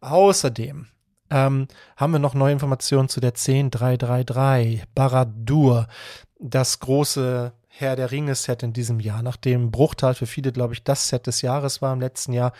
Außerdem 0.00 0.88
ähm, 1.30 1.68
haben 1.96 2.12
wir 2.12 2.18
noch 2.18 2.34
neue 2.34 2.54
Informationen 2.54 3.08
zu 3.08 3.20
der 3.20 3.34
10333 3.34 4.82
Baradur, 4.92 5.86
das 6.40 6.80
große 6.80 7.52
Herr 7.74 7.96
der 7.96 8.12
Ringe-Set 8.12 8.62
in 8.62 8.74
diesem 8.74 9.00
Jahr. 9.00 9.22
Nachdem 9.22 9.70
Bruchtal 9.70 10.14
für 10.14 10.26
viele, 10.26 10.52
glaube 10.52 10.74
ich, 10.74 10.84
das 10.84 11.08
Set 11.08 11.26
des 11.26 11.40
Jahres 11.40 11.80
war 11.80 11.94
im 11.94 12.00
letzten 12.00 12.34
Jahr, 12.34 12.52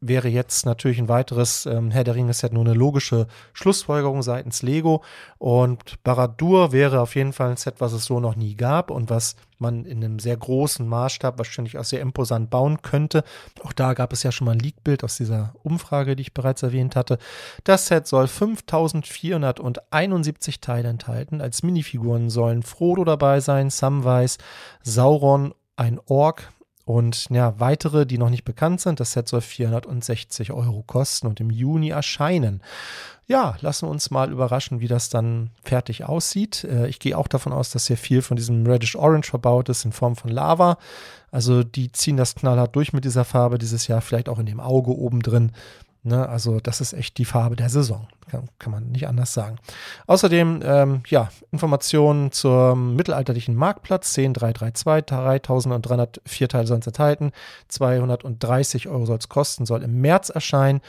wäre 0.00 0.28
jetzt 0.28 0.64
natürlich 0.64 0.98
ein 0.98 1.10
weiteres 1.10 1.66
ähm, 1.66 1.90
Herr 1.90 2.04
der 2.04 2.14
Ringe-Set 2.14 2.54
nur 2.54 2.64
eine 2.64 2.72
logische 2.72 3.26
Schlussfolgerung 3.52 4.22
seitens 4.22 4.62
Lego. 4.62 5.04
Und 5.36 6.02
Baradur 6.04 6.72
wäre 6.72 7.02
auf 7.02 7.16
jeden 7.16 7.34
Fall 7.34 7.50
ein 7.50 7.58
Set, 7.58 7.82
was 7.82 7.92
es 7.92 8.06
so 8.06 8.18
noch 8.18 8.34
nie 8.34 8.54
gab 8.54 8.90
und 8.90 9.10
was 9.10 9.36
man 9.60 9.84
in 9.84 10.04
einem 10.04 10.18
sehr 10.18 10.36
großen 10.36 10.86
Maßstab 10.86 11.38
wahrscheinlich 11.38 11.78
auch 11.78 11.84
sehr 11.84 12.00
imposant 12.00 12.50
bauen 12.50 12.82
könnte. 12.82 13.24
Auch 13.62 13.72
da 13.72 13.94
gab 13.94 14.12
es 14.12 14.22
ja 14.22 14.32
schon 14.32 14.46
mal 14.46 14.52
ein 14.52 14.58
Leak-Bild 14.58 15.04
aus 15.04 15.16
dieser 15.16 15.54
Umfrage, 15.62 16.16
die 16.16 16.22
ich 16.22 16.34
bereits 16.34 16.62
erwähnt 16.62 16.96
hatte. 16.96 17.18
Das 17.64 17.86
Set 17.86 18.06
soll 18.06 18.28
5471 18.28 20.60
Teile 20.60 20.88
enthalten. 20.88 21.40
Als 21.40 21.62
Minifiguren 21.62 22.30
sollen 22.30 22.62
Frodo 22.62 23.04
dabei 23.04 23.40
sein, 23.40 23.70
Samwise, 23.70 24.38
Sauron, 24.82 25.54
ein 25.76 26.00
Ork, 26.06 26.48
und 26.86 27.26
ja, 27.30 27.58
weitere, 27.58 28.06
die 28.06 28.16
noch 28.16 28.30
nicht 28.30 28.44
bekannt 28.44 28.80
sind, 28.80 29.00
das 29.00 29.10
Set 29.10 29.26
soll 29.26 29.40
460 29.40 30.52
Euro 30.52 30.84
kosten 30.86 31.26
und 31.26 31.40
im 31.40 31.50
Juni 31.50 31.88
erscheinen. 31.88 32.62
Ja, 33.26 33.56
lassen 33.60 33.88
wir 33.88 33.90
uns 33.90 34.12
mal 34.12 34.30
überraschen, 34.30 34.78
wie 34.78 34.86
das 34.86 35.08
dann 35.08 35.50
fertig 35.64 36.04
aussieht. 36.04 36.62
Äh, 36.62 36.86
ich 36.86 37.00
gehe 37.00 37.18
auch 37.18 37.26
davon 37.26 37.52
aus, 37.52 37.70
dass 37.70 37.88
hier 37.88 37.96
viel 37.96 38.22
von 38.22 38.36
diesem 38.36 38.64
Reddish 38.64 38.94
Orange 38.94 39.30
verbaut 39.30 39.68
ist 39.68 39.84
in 39.84 39.90
Form 39.90 40.14
von 40.14 40.30
Lava. 40.30 40.78
Also 41.32 41.64
die 41.64 41.90
ziehen 41.90 42.16
das 42.16 42.36
knallhart 42.36 42.76
durch 42.76 42.92
mit 42.92 43.04
dieser 43.04 43.24
Farbe 43.24 43.58
dieses 43.58 43.88
Jahr, 43.88 44.00
vielleicht 44.00 44.28
auch 44.28 44.38
in 44.38 44.46
dem 44.46 44.60
Auge 44.60 44.96
oben 44.96 45.22
drin. 45.22 45.50
Ne, 46.06 46.28
also 46.28 46.60
das 46.60 46.80
ist 46.80 46.92
echt 46.92 47.18
die 47.18 47.24
Farbe 47.24 47.56
der 47.56 47.68
Saison, 47.68 48.06
kann, 48.30 48.48
kann 48.60 48.70
man 48.70 48.92
nicht 48.92 49.08
anders 49.08 49.32
sagen. 49.32 49.56
Außerdem, 50.06 50.60
ähm, 50.62 51.02
ja, 51.08 51.30
Informationen 51.50 52.30
zum 52.30 52.94
mittelalterlichen 52.94 53.56
Marktplatz, 53.56 54.14
10332, 54.14 54.84
3304 55.82 56.48
Teile 56.48 56.68
sollen 56.68 56.78
es 56.78 56.86
enthalten, 56.86 57.32
230 57.66 58.86
Euro 58.86 59.04
soll 59.04 59.18
es 59.18 59.28
kosten, 59.28 59.66
soll 59.66 59.82
im 59.82 60.00
März 60.00 60.28
erscheinen 60.28 60.80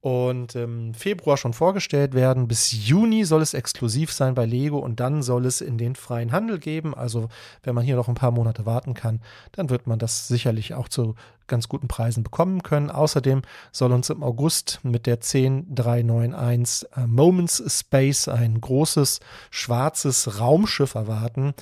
und 0.00 0.54
im 0.54 0.94
Februar 0.94 1.36
schon 1.36 1.52
vorgestellt 1.52 2.14
werden. 2.14 2.48
Bis 2.48 2.72
Juni 2.72 3.24
soll 3.24 3.42
es 3.42 3.52
exklusiv 3.52 4.12
sein 4.12 4.34
bei 4.34 4.46
Lego 4.46 4.78
und 4.78 4.98
dann 4.98 5.22
soll 5.22 5.44
es 5.44 5.60
in 5.60 5.76
den 5.76 5.94
freien 5.94 6.32
Handel 6.32 6.58
geben. 6.58 6.94
Also 6.94 7.28
wenn 7.62 7.74
man 7.74 7.84
hier 7.84 7.96
noch 7.96 8.08
ein 8.08 8.14
paar 8.14 8.30
Monate 8.30 8.64
warten 8.64 8.94
kann, 8.94 9.20
dann 9.52 9.68
wird 9.68 9.86
man 9.86 9.98
das 9.98 10.26
sicherlich 10.26 10.72
auch 10.72 10.88
zu 10.88 11.16
ganz 11.48 11.68
guten 11.68 11.88
Preisen 11.88 12.22
bekommen 12.22 12.62
können. 12.62 12.90
Außerdem 12.90 13.42
soll 13.72 13.92
uns 13.92 14.08
im 14.08 14.22
August 14.22 14.80
mit 14.82 15.06
der 15.06 15.18
10391 15.18 16.88
äh, 16.96 17.06
Moments 17.06 17.62
Space 17.66 18.28
ein 18.28 18.58
großes 18.60 19.20
schwarzes 19.50 20.40
Raumschiff 20.40 20.94
erwarten. 20.94 21.52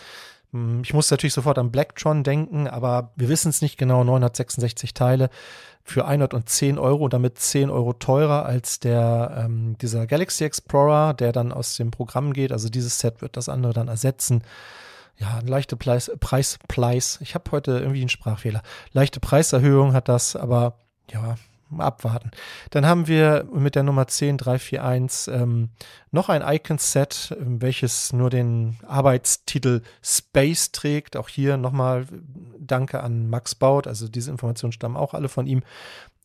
Hm, 0.52 0.82
ich 0.82 0.94
muss 0.94 1.10
natürlich 1.10 1.34
sofort 1.34 1.58
an 1.58 1.70
Blacktron 1.70 2.24
denken, 2.24 2.68
aber 2.68 3.12
wir 3.16 3.28
wissen 3.28 3.50
es 3.50 3.62
nicht 3.62 3.78
genau. 3.78 4.04
966 4.04 4.94
Teile 4.94 5.30
für 5.82 6.06
110 6.06 6.78
Euro 6.78 7.04
und 7.04 7.12
damit 7.12 7.38
10 7.38 7.70
Euro 7.70 7.94
teurer 7.94 8.44
als 8.44 8.78
der 8.78 9.44
ähm, 9.44 9.76
dieser 9.78 10.06
Galaxy 10.06 10.44
Explorer, 10.44 11.14
der 11.14 11.32
dann 11.32 11.52
aus 11.52 11.76
dem 11.76 11.90
Programm 11.90 12.32
geht. 12.32 12.52
Also 12.52 12.68
dieses 12.68 12.98
Set 12.98 13.22
wird 13.22 13.36
das 13.36 13.48
andere 13.48 13.72
dann 13.72 13.88
ersetzen. 13.88 14.42
ja, 15.16 15.40
leichte 15.44 15.76
Preis, 15.76 16.10
Preis, 16.20 16.58
Preis. 16.68 17.18
Ich 17.22 17.34
habe 17.34 17.50
heute 17.50 17.72
irgendwie 17.72 18.00
einen 18.00 18.08
Sprachfehler. 18.08 18.62
Leichte 18.92 19.20
Preiserhöhung 19.20 19.92
hat 19.92 20.08
das, 20.08 20.36
aber 20.36 20.74
ja, 21.10 21.36
abwarten. 21.76 22.30
Dann 22.70 22.86
haben 22.86 23.06
wir 23.06 23.46
mit 23.52 23.74
der 23.74 23.82
Nummer 23.82 24.06
10341 24.06 25.34
ähm, 25.34 25.70
noch 26.10 26.28
ein 26.28 26.42
Icon-Set, 26.42 27.36
ähm, 27.38 27.60
welches 27.60 28.12
nur 28.12 28.30
den 28.30 28.76
Arbeitstitel 28.86 29.82
Space 30.02 30.72
trägt. 30.72 31.16
Auch 31.16 31.28
hier 31.28 31.56
nochmal 31.56 32.06
Danke 32.58 33.02
an 33.02 33.28
Max 33.28 33.54
Baut. 33.54 33.86
Also 33.86 34.08
diese 34.08 34.30
Informationen 34.30 34.72
stammen 34.72 34.96
auch 34.96 35.14
alle 35.14 35.28
von 35.28 35.46
ihm. 35.46 35.62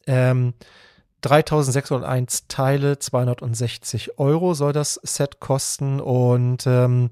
Ähm, 0.07 0.53
3601 1.21 2.47
Teile, 2.47 2.99
260 2.99 4.19
Euro 4.19 4.53
soll 4.53 4.73
das 4.73 4.99
Set 5.03 5.39
kosten 5.39 6.01
und 6.01 6.67
ähm, 6.67 7.09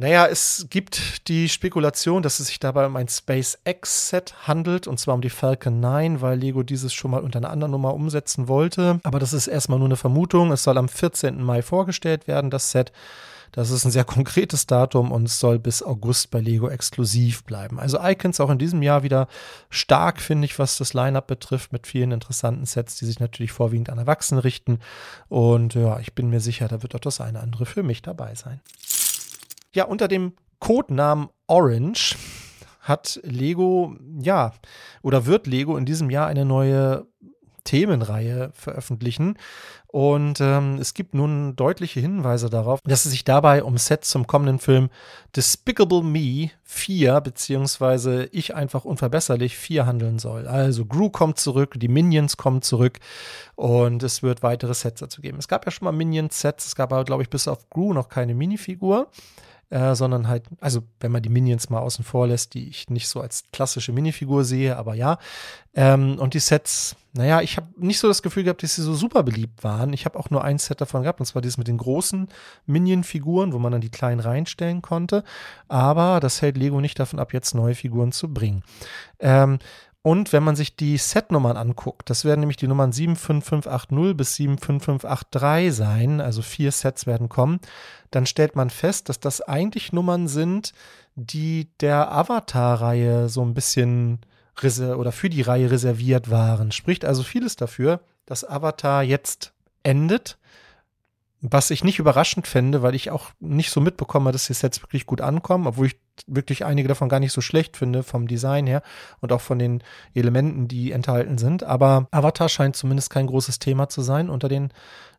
naja, 0.00 0.26
es 0.26 0.68
gibt 0.70 1.26
die 1.26 1.48
Spekulation, 1.48 2.22
dass 2.22 2.38
es 2.38 2.46
sich 2.46 2.60
dabei 2.60 2.86
um 2.86 2.94
ein 2.94 3.08
SpaceX-Set 3.08 4.46
handelt, 4.46 4.86
und 4.86 5.00
zwar 5.00 5.16
um 5.16 5.20
die 5.20 5.28
Falcon 5.28 5.80
9, 5.80 6.20
weil 6.20 6.38
Lego 6.38 6.62
dieses 6.62 6.94
schon 6.94 7.10
mal 7.10 7.20
unter 7.20 7.38
einer 7.38 7.50
anderen 7.50 7.72
Nummer 7.72 7.94
umsetzen 7.94 8.46
wollte. 8.46 9.00
Aber 9.02 9.18
das 9.18 9.32
ist 9.32 9.48
erstmal 9.48 9.80
nur 9.80 9.88
eine 9.88 9.96
Vermutung. 9.96 10.52
Es 10.52 10.62
soll 10.62 10.78
am 10.78 10.88
14. 10.88 11.42
Mai 11.42 11.62
vorgestellt 11.62 12.28
werden, 12.28 12.48
das 12.48 12.70
Set. 12.70 12.92
Das 13.50 13.70
ist 13.70 13.84
ein 13.84 13.90
sehr 13.90 14.04
konkretes 14.04 14.68
Datum 14.68 15.10
und 15.10 15.24
es 15.24 15.40
soll 15.40 15.58
bis 15.58 15.82
August 15.82 16.30
bei 16.30 16.38
Lego 16.38 16.68
exklusiv 16.68 17.42
bleiben. 17.42 17.80
Also 17.80 17.98
Icons 18.00 18.38
auch 18.38 18.50
in 18.50 18.58
diesem 18.58 18.82
Jahr 18.82 19.02
wieder 19.02 19.26
stark, 19.68 20.20
finde 20.20 20.44
ich, 20.44 20.60
was 20.60 20.78
das 20.78 20.94
Line-Up 20.94 21.26
betrifft, 21.26 21.72
mit 21.72 21.88
vielen 21.88 22.12
interessanten 22.12 22.66
Sets, 22.66 22.98
die 22.98 23.04
sich 23.04 23.18
natürlich 23.18 23.50
vorwiegend 23.50 23.90
an 23.90 23.98
Erwachsene 23.98 24.44
richten. 24.44 24.78
Und 25.28 25.74
ja, 25.74 25.98
ich 25.98 26.12
bin 26.12 26.30
mir 26.30 26.40
sicher, 26.40 26.68
da 26.68 26.84
wird 26.84 26.94
auch 26.94 27.00
das 27.00 27.20
eine 27.20 27.40
andere 27.40 27.66
für 27.66 27.82
mich 27.82 28.00
dabei 28.00 28.36
sein. 28.36 28.60
Ja, 29.78 29.84
unter 29.84 30.08
dem 30.08 30.32
Codenamen 30.58 31.28
Orange 31.46 32.16
hat 32.80 33.20
Lego, 33.22 33.94
ja, 34.20 34.52
oder 35.02 35.24
wird 35.24 35.46
Lego 35.46 35.76
in 35.76 35.86
diesem 35.86 36.10
Jahr 36.10 36.26
eine 36.26 36.44
neue 36.44 37.06
Themenreihe 37.62 38.50
veröffentlichen. 38.54 39.38
Und 39.86 40.40
ähm, 40.40 40.78
es 40.80 40.94
gibt 40.94 41.14
nun 41.14 41.54
deutliche 41.54 42.00
Hinweise 42.00 42.50
darauf, 42.50 42.80
dass 42.82 43.04
es 43.04 43.12
sich 43.12 43.22
dabei 43.22 43.62
um 43.62 43.78
Sets 43.78 44.10
zum 44.10 44.26
kommenden 44.26 44.58
Film 44.58 44.88
Despicable 45.36 46.02
Me 46.02 46.50
4 46.64 47.20
beziehungsweise 47.20 48.28
Ich 48.32 48.56
einfach 48.56 48.84
unverbesserlich 48.84 49.56
4 49.56 49.86
handeln 49.86 50.18
soll. 50.18 50.48
Also 50.48 50.86
Gru 50.86 51.08
kommt 51.08 51.38
zurück, 51.38 51.74
die 51.76 51.86
Minions 51.86 52.36
kommen 52.36 52.62
zurück 52.62 52.98
und 53.54 54.02
es 54.02 54.24
wird 54.24 54.42
weitere 54.42 54.74
Sets 54.74 54.98
dazu 54.98 55.20
geben. 55.20 55.38
Es 55.38 55.46
gab 55.46 55.64
ja 55.66 55.70
schon 55.70 55.84
mal 55.84 55.92
Minions-Sets, 55.92 56.66
es 56.66 56.74
gab 56.74 56.92
aber, 56.92 57.04
glaube 57.04 57.22
ich, 57.22 57.30
bis 57.30 57.46
auf 57.46 57.70
Gru 57.70 57.92
noch 57.92 58.08
keine 58.08 58.34
Minifigur 58.34 59.08
äh, 59.70 59.94
sondern 59.94 60.28
halt, 60.28 60.44
also 60.60 60.82
wenn 61.00 61.12
man 61.12 61.22
die 61.22 61.28
Minions 61.28 61.70
mal 61.70 61.80
außen 61.80 62.04
vor 62.04 62.26
lässt, 62.26 62.54
die 62.54 62.68
ich 62.68 62.88
nicht 62.88 63.08
so 63.08 63.20
als 63.20 63.44
klassische 63.52 63.92
Minifigur 63.92 64.44
sehe, 64.44 64.76
aber 64.76 64.94
ja. 64.94 65.18
Ähm, 65.74 66.18
und 66.18 66.34
die 66.34 66.40
Sets, 66.40 66.96
naja, 67.12 67.40
ich 67.42 67.56
habe 67.56 67.68
nicht 67.76 67.98
so 67.98 68.08
das 68.08 68.22
Gefühl 68.22 68.44
gehabt, 68.44 68.62
dass 68.62 68.74
sie 68.74 68.82
so 68.82 68.94
super 68.94 69.22
beliebt 69.22 69.62
waren. 69.64 69.92
Ich 69.92 70.06
habe 70.06 70.18
auch 70.18 70.30
nur 70.30 70.42
ein 70.42 70.58
Set 70.58 70.80
davon 70.80 71.02
gehabt, 71.02 71.20
und 71.20 71.26
zwar 71.26 71.42
dieses 71.42 71.58
mit 71.58 71.68
den 71.68 71.78
großen 71.78 72.28
Minion-Figuren, 72.66 73.52
wo 73.52 73.58
man 73.58 73.72
dann 73.72 73.80
die 73.80 73.90
kleinen 73.90 74.20
reinstellen 74.20 74.82
konnte. 74.82 75.22
Aber 75.68 76.20
das 76.20 76.40
hält 76.42 76.56
Lego 76.56 76.80
nicht 76.80 76.98
davon 76.98 77.18
ab, 77.18 77.32
jetzt 77.32 77.54
neue 77.54 77.74
Figuren 77.74 78.12
zu 78.12 78.32
bringen. 78.32 78.62
Ähm, 79.20 79.58
und 80.08 80.32
wenn 80.32 80.42
man 80.42 80.56
sich 80.56 80.74
die 80.74 80.96
Setnummern 80.96 81.58
anguckt, 81.58 82.08
das 82.08 82.24
werden 82.24 82.40
nämlich 82.40 82.56
die 82.56 82.66
Nummern 82.66 82.92
75580 82.92 84.16
bis 84.16 84.36
75583 84.36 85.74
sein, 85.74 86.22
also 86.22 86.40
vier 86.40 86.72
Sets 86.72 87.06
werden 87.06 87.28
kommen, 87.28 87.60
dann 88.10 88.24
stellt 88.24 88.56
man 88.56 88.70
fest, 88.70 89.10
dass 89.10 89.20
das 89.20 89.42
eigentlich 89.42 89.92
Nummern 89.92 90.26
sind, 90.26 90.72
die 91.14 91.68
der 91.80 92.10
Avatar-Reihe 92.10 93.28
so 93.28 93.44
ein 93.44 93.52
bisschen 93.52 94.20
oder 94.62 95.12
für 95.12 95.28
die 95.28 95.42
Reihe 95.42 95.70
reserviert 95.70 96.30
waren. 96.30 96.72
Spricht 96.72 97.04
also 97.04 97.22
vieles 97.22 97.56
dafür, 97.56 98.00
dass 98.24 98.48
Avatar 98.48 99.02
jetzt 99.02 99.52
endet 99.82 100.38
was 101.40 101.70
ich 101.70 101.84
nicht 101.84 101.98
überraschend 101.98 102.46
fände, 102.46 102.82
weil 102.82 102.94
ich 102.94 103.10
auch 103.10 103.30
nicht 103.38 103.70
so 103.70 103.80
mitbekomme, 103.80 104.32
dass 104.32 104.46
die 104.46 104.54
Sets 104.54 104.82
wirklich 104.82 105.06
gut 105.06 105.20
ankommen, 105.20 105.66
obwohl 105.66 105.86
ich 105.86 105.96
wirklich 106.26 106.64
einige 106.64 106.88
davon 106.88 107.08
gar 107.08 107.20
nicht 107.20 107.32
so 107.32 107.40
schlecht 107.40 107.76
finde 107.76 108.02
vom 108.02 108.26
Design 108.26 108.66
her 108.66 108.82
und 109.20 109.32
auch 109.32 109.40
von 109.40 109.58
den 109.58 109.82
Elementen, 110.14 110.66
die 110.66 110.90
enthalten 110.90 111.38
sind. 111.38 111.62
Aber 111.62 112.08
Avatar 112.10 112.48
scheint 112.48 112.74
zumindest 112.74 113.10
kein 113.10 113.28
großes 113.28 113.60
Thema 113.60 113.88
zu 113.88 114.02
sein 114.02 114.30
unter 114.30 114.48
den 114.48 114.72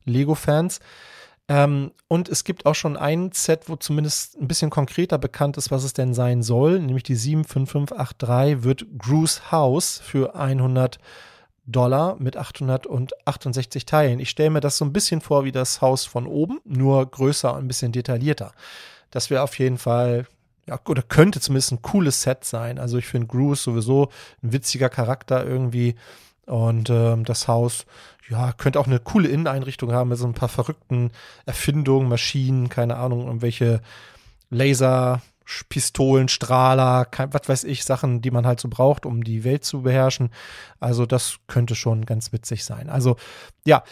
Lego-Fans. 0.03 0.82
Ähm, 1.47 1.91
und 2.08 2.27
es 2.27 2.43
gibt 2.43 2.65
auch 2.65 2.75
schon 2.75 2.97
ein 2.97 3.32
Set, 3.32 3.69
wo 3.69 3.77
zumindest 3.77 4.39
ein 4.39 4.47
bisschen 4.47 4.69
konkreter 4.69 5.17
bekannt 5.17 5.58
ist, 5.58 5.71
was 5.71 5.84
es 5.84 5.93
denn 5.93 6.13
sein 6.13 6.43
soll, 6.43 6.79
nämlich 6.79 7.03
die 7.03 7.15
75583 7.15 8.63
wird 8.63 8.86
Gru's 8.97 9.51
House 9.51 9.99
für 10.03 10.36
100 10.36 10.99
Dollar 11.71 12.15
mit 12.19 12.38
868 12.38 13.86
Teilen. 13.86 14.19
Ich 14.19 14.29
stelle 14.29 14.49
mir 14.49 14.60
das 14.60 14.77
so 14.77 14.86
ein 14.86 14.93
bisschen 14.93 15.21
vor 15.21 15.45
wie 15.45 15.51
das 15.51 15.82
Haus 15.82 16.05
von 16.05 16.25
oben, 16.25 16.60
nur 16.65 17.05
größer 17.05 17.53
und 17.53 17.60
ein 17.60 17.67
bisschen 17.67 17.91
detaillierter. 17.91 18.53
Das 19.12 19.29
wäre 19.29 19.43
auf 19.43 19.58
jeden 19.60 19.77
Fall, 19.77 20.27
ja, 20.67 20.79
oder 20.88 21.01
könnte 21.01 21.39
zumindest 21.39 21.71
ein 21.71 21.82
cooles 21.82 22.21
Set 22.21 22.43
sein. 22.43 22.79
Also 22.79 22.97
ich 22.97 23.08
finde 23.08 23.27
Bruce 23.27 23.63
sowieso 23.63 24.10
ein 24.43 24.53
witziger 24.53 24.89
Charakter 24.89 25.45
irgendwie. 25.45 25.95
Und 26.45 26.89
ähm, 26.89 27.25
das 27.25 27.47
Haus, 27.47 27.86
ja, 28.27 28.53
könnte 28.53 28.79
auch 28.79 28.88
eine 28.88 28.99
coole 28.99 29.27
Inneneinrichtung 29.27 29.91
haben 29.91 30.10
mit 30.10 30.17
so 30.17 30.25
ein 30.25 30.34
paar 30.34 30.49
verrückten 30.49 31.12
Erfindungen, 31.45 32.10
Maschinen, 32.10 32.69
keine 32.69 32.97
Ahnung, 32.97 33.27
irgendwelche 33.27 33.82
Laser, 34.49 35.21
Pistolen, 35.70 36.28
Strahler, 36.28 37.08
was 37.32 37.50
weiß 37.50 37.64
ich, 37.64 37.84
Sachen, 37.84 38.22
die 38.22 38.32
man 38.32 38.46
halt 38.46 38.60
so 38.60 38.68
braucht, 38.68 39.06
um 39.06 39.24
die 39.24 39.44
Welt 39.44 39.64
zu 39.64 39.82
beherrschen. 39.82 40.30
Also 40.80 41.06
das 41.06 41.38
könnte 41.48 41.76
schon 41.76 42.06
ganz 42.06 42.32
witzig 42.32 42.64
sein. 42.64 42.90
Also 42.90 43.16
ja, 43.66 43.84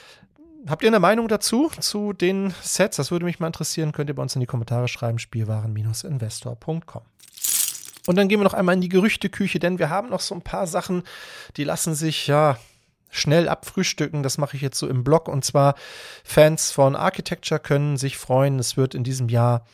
habt 0.67 0.83
ihr 0.83 0.89
eine 0.89 0.99
Meinung 0.99 1.27
dazu, 1.27 1.71
zu 1.79 2.13
den 2.13 2.53
Sets? 2.61 2.97
Das 2.97 3.11
würde 3.11 3.25
mich 3.25 3.39
mal 3.39 3.47
interessieren. 3.47 3.91
Könnt 3.91 4.09
ihr 4.09 4.15
bei 4.15 4.21
uns 4.21 4.35
in 4.35 4.41
die 4.41 4.47
Kommentare 4.47 4.87
schreiben, 4.87 5.19
spielwaren-investor.com. 5.19 7.01
Und 8.07 8.15
dann 8.15 8.29
gehen 8.29 8.39
wir 8.39 8.45
noch 8.45 8.53
einmal 8.53 8.75
in 8.75 8.81
die 8.81 8.89
Gerüchteküche, 8.89 9.59
denn 9.59 9.79
wir 9.79 9.89
haben 9.89 10.09
noch 10.09 10.21
so 10.21 10.33
ein 10.33 10.41
paar 10.41 10.65
Sachen, 10.65 11.03
die 11.57 11.65
lassen 11.65 11.93
sich 11.93 12.27
ja 12.27 12.57
schnell 13.09 13.49
abfrühstücken. 13.49 14.23
Das 14.23 14.37
mache 14.37 14.55
ich 14.55 14.61
jetzt 14.61 14.79
so 14.79 14.87
im 14.87 15.03
Blog. 15.03 15.27
Und 15.27 15.43
zwar 15.43 15.75
Fans 16.23 16.71
von 16.71 16.95
Architecture 16.95 17.59
können 17.59 17.97
sich 17.97 18.17
freuen. 18.17 18.59
Es 18.59 18.77
wird 18.77 18.95
in 18.95 19.03
diesem 19.03 19.27
Jahr 19.27 19.65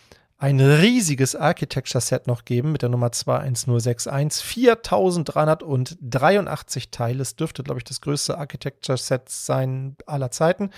ein 0.43 0.59
riesiges 0.59 1.35
Architecture-Set 1.37 2.27
noch 2.27 2.43
geben 2.43 2.73
mit 2.73 2.81
der 2.81 2.89
Nummer 2.89 3.13
21061. 3.13 4.43
4383 4.43 6.91
Teile. 6.91 7.21
Es 7.21 7.37
dürfte, 7.37 7.63
glaube 7.63 7.79
ich, 7.79 7.85
das 7.85 8.01
größte 8.01 8.37
Architecture-Set 8.37 9.29
sein 9.29 9.95
aller 10.05 10.31
Zeiten. 10.31 10.71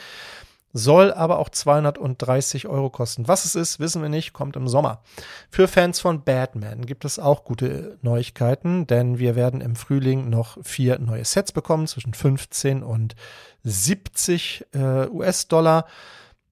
Soll 0.72 1.12
aber 1.12 1.40
auch 1.40 1.50
230 1.50 2.68
Euro 2.68 2.92
kosten. 2.92 3.28
Was 3.28 3.46
es 3.46 3.56
ist, 3.56 3.80
wissen 3.80 4.04
wir 4.04 4.10
nicht, 4.10 4.34
kommt 4.34 4.56
im 4.56 4.68
Sommer. 4.68 5.02
Für 5.50 5.68
Fans 5.68 6.00
von 6.00 6.24
Batman 6.24 6.86
gibt 6.86 7.04
es 7.04 7.18
auch 7.18 7.44
gute 7.44 7.98
Neuigkeiten, 8.04 8.86
denn 8.86 9.18
wir 9.18 9.36
werden 9.36 9.62
im 9.62 9.76
Frühling 9.76 10.30
noch 10.30 10.64
vier 10.64 11.00
neue 11.00 11.26
Sets 11.26 11.52
bekommen, 11.52 11.88
zwischen 11.88 12.14
15 12.14 12.84
und 12.84 13.16
70 13.64 14.68
äh, 14.76 15.08
US-Dollar. 15.08 15.88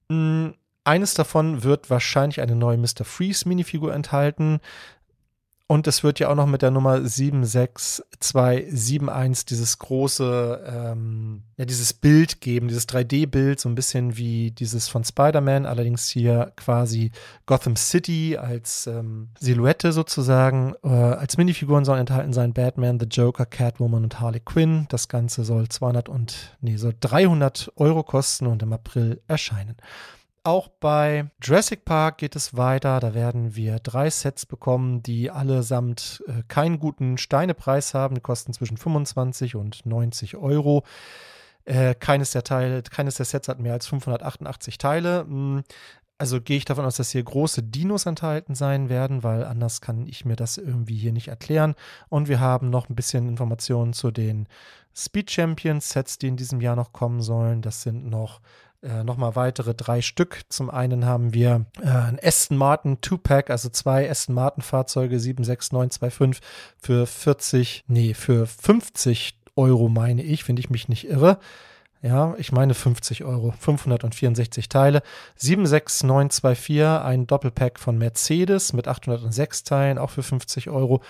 Hm, 0.08 0.54
eines 0.84 1.14
davon 1.14 1.64
wird 1.64 1.90
wahrscheinlich 1.90 2.40
eine 2.40 2.54
neue 2.54 2.78
Mr. 2.78 3.04
Freeze 3.04 3.48
Minifigur 3.48 3.92
enthalten. 3.94 4.60
Und 5.66 5.86
es 5.86 6.04
wird 6.04 6.18
ja 6.18 6.28
auch 6.28 6.34
noch 6.34 6.46
mit 6.46 6.60
der 6.60 6.70
Nummer 6.70 7.00
76271 7.00 9.46
dieses 9.46 9.78
große, 9.78 10.62
ähm, 10.66 11.44
ja, 11.56 11.64
dieses 11.64 11.94
Bild 11.94 12.42
geben, 12.42 12.68
dieses 12.68 12.86
3D-Bild, 12.86 13.58
so 13.58 13.70
ein 13.70 13.74
bisschen 13.74 14.18
wie 14.18 14.50
dieses 14.50 14.88
von 14.88 15.04
Spider-Man, 15.04 15.64
allerdings 15.64 16.06
hier 16.06 16.52
quasi 16.56 17.12
Gotham 17.46 17.76
City 17.76 18.36
als 18.36 18.86
ähm, 18.86 19.30
Silhouette 19.40 19.92
sozusagen. 19.92 20.74
Äh, 20.84 20.88
als 20.88 21.38
Minifiguren 21.38 21.86
sollen 21.86 22.00
enthalten 22.00 22.34
sein 22.34 22.52
Batman, 22.52 23.00
The 23.00 23.06
Joker, 23.06 23.46
Catwoman 23.46 24.04
und 24.04 24.20
Harley 24.20 24.40
Quinn. 24.40 24.84
Das 24.90 25.08
Ganze 25.08 25.44
soll 25.44 25.70
200 25.70 26.10
und, 26.10 26.58
nee, 26.60 26.76
soll 26.76 26.94
300 27.00 27.72
Euro 27.76 28.02
kosten 28.02 28.46
und 28.46 28.62
im 28.62 28.74
April 28.74 29.22
erscheinen. 29.28 29.76
Auch 30.46 30.68
bei 30.68 31.30
Jurassic 31.42 31.86
Park 31.86 32.18
geht 32.18 32.36
es 32.36 32.54
weiter. 32.54 33.00
Da 33.00 33.14
werden 33.14 33.56
wir 33.56 33.78
drei 33.78 34.10
Sets 34.10 34.44
bekommen, 34.44 35.02
die 35.02 35.30
allesamt 35.30 36.22
äh, 36.26 36.42
keinen 36.48 36.78
guten 36.78 37.16
Steinepreis 37.16 37.94
haben. 37.94 38.14
Die 38.14 38.20
kosten 38.20 38.52
zwischen 38.52 38.76
25 38.76 39.56
und 39.56 39.86
90 39.86 40.36
Euro. 40.36 40.84
Äh, 41.64 41.94
keines, 41.94 42.32
der 42.32 42.44
Teile, 42.44 42.82
keines 42.82 43.14
der 43.14 43.24
Sets 43.24 43.48
hat 43.48 43.58
mehr 43.58 43.72
als 43.72 43.86
588 43.86 44.76
Teile. 44.76 45.20
Hm, 45.20 45.64
also 46.18 46.42
gehe 46.42 46.58
ich 46.58 46.66
davon 46.66 46.84
aus, 46.84 46.96
dass 46.96 47.10
hier 47.10 47.22
große 47.22 47.62
Dinos 47.62 48.04
enthalten 48.04 48.54
sein 48.54 48.90
werden, 48.90 49.22
weil 49.22 49.44
anders 49.44 49.80
kann 49.80 50.06
ich 50.06 50.26
mir 50.26 50.36
das 50.36 50.58
irgendwie 50.58 50.96
hier 50.96 51.12
nicht 51.12 51.28
erklären. 51.28 51.74
Und 52.10 52.28
wir 52.28 52.38
haben 52.38 52.68
noch 52.68 52.90
ein 52.90 52.94
bisschen 52.94 53.28
Informationen 53.30 53.94
zu 53.94 54.10
den 54.10 54.46
Speed 54.94 55.30
Champions 55.30 55.88
Sets, 55.88 56.18
die 56.18 56.28
in 56.28 56.36
diesem 56.36 56.60
Jahr 56.60 56.76
noch 56.76 56.92
kommen 56.92 57.22
sollen. 57.22 57.62
Das 57.62 57.80
sind 57.82 58.08
noch 58.08 58.40
äh, 58.84 59.02
nochmal 59.02 59.34
weitere 59.34 59.74
drei 59.74 60.02
Stück. 60.02 60.42
Zum 60.48 60.70
einen 60.70 61.06
haben 61.06 61.32
wir 61.32 61.66
äh, 61.82 61.88
ein 61.88 62.18
Aston 62.22 62.56
Martin 62.56 63.00
Two-Pack, 63.00 63.50
also 63.50 63.68
zwei 63.70 64.10
Aston 64.10 64.34
Martin 64.34 64.62
Fahrzeuge 64.62 65.18
76925 65.18 66.42
für 66.76 67.06
40, 67.06 67.84
nee, 67.88 68.14
für 68.14 68.46
50 68.46 69.38
Euro 69.56 69.88
meine 69.88 70.22
ich, 70.22 70.46
wenn 70.48 70.56
ich 70.56 70.70
mich 70.70 70.88
nicht 70.88 71.08
irre. 71.08 71.38
Ja, 72.02 72.34
ich 72.36 72.52
meine 72.52 72.74
50 72.74 73.24
Euro, 73.24 73.54
564 73.58 74.68
Teile. 74.68 75.02
76924, 75.36 77.02
ein 77.02 77.26
Doppelpack 77.26 77.78
von 77.78 77.96
Mercedes 77.96 78.74
mit 78.74 78.88
806 78.88 79.64
Teilen, 79.64 79.96
auch 79.96 80.10
für 80.10 80.22
50 80.22 80.68
Euro. 80.68 81.00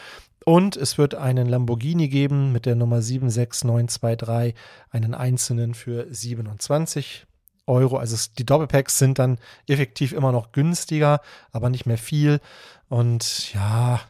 Und 0.44 0.76
es 0.76 0.96
wird 0.96 1.16
einen 1.16 1.48
Lamborghini 1.48 2.09
geben 2.09 2.53
mit 2.53 2.64
der 2.64 2.76
Nummer 2.76 3.03
76923, 3.03 4.55
einen 4.90 5.14
einzelnen 5.14 5.74
für 5.74 6.07
27 6.09 7.26
Euro. 7.66 7.96
Also 7.96 8.16
die 8.38 8.46
Doppelpacks 8.46 8.98
sind 8.98 9.18
dann 9.18 9.38
effektiv 9.66 10.12
immer 10.12 10.32
noch 10.32 10.52
günstiger, 10.52 11.20
aber 11.52 11.70
nicht 11.70 11.86
mehr 11.86 11.98
viel. 11.98 12.40
Und 12.88 13.52
ja, 13.54 14.00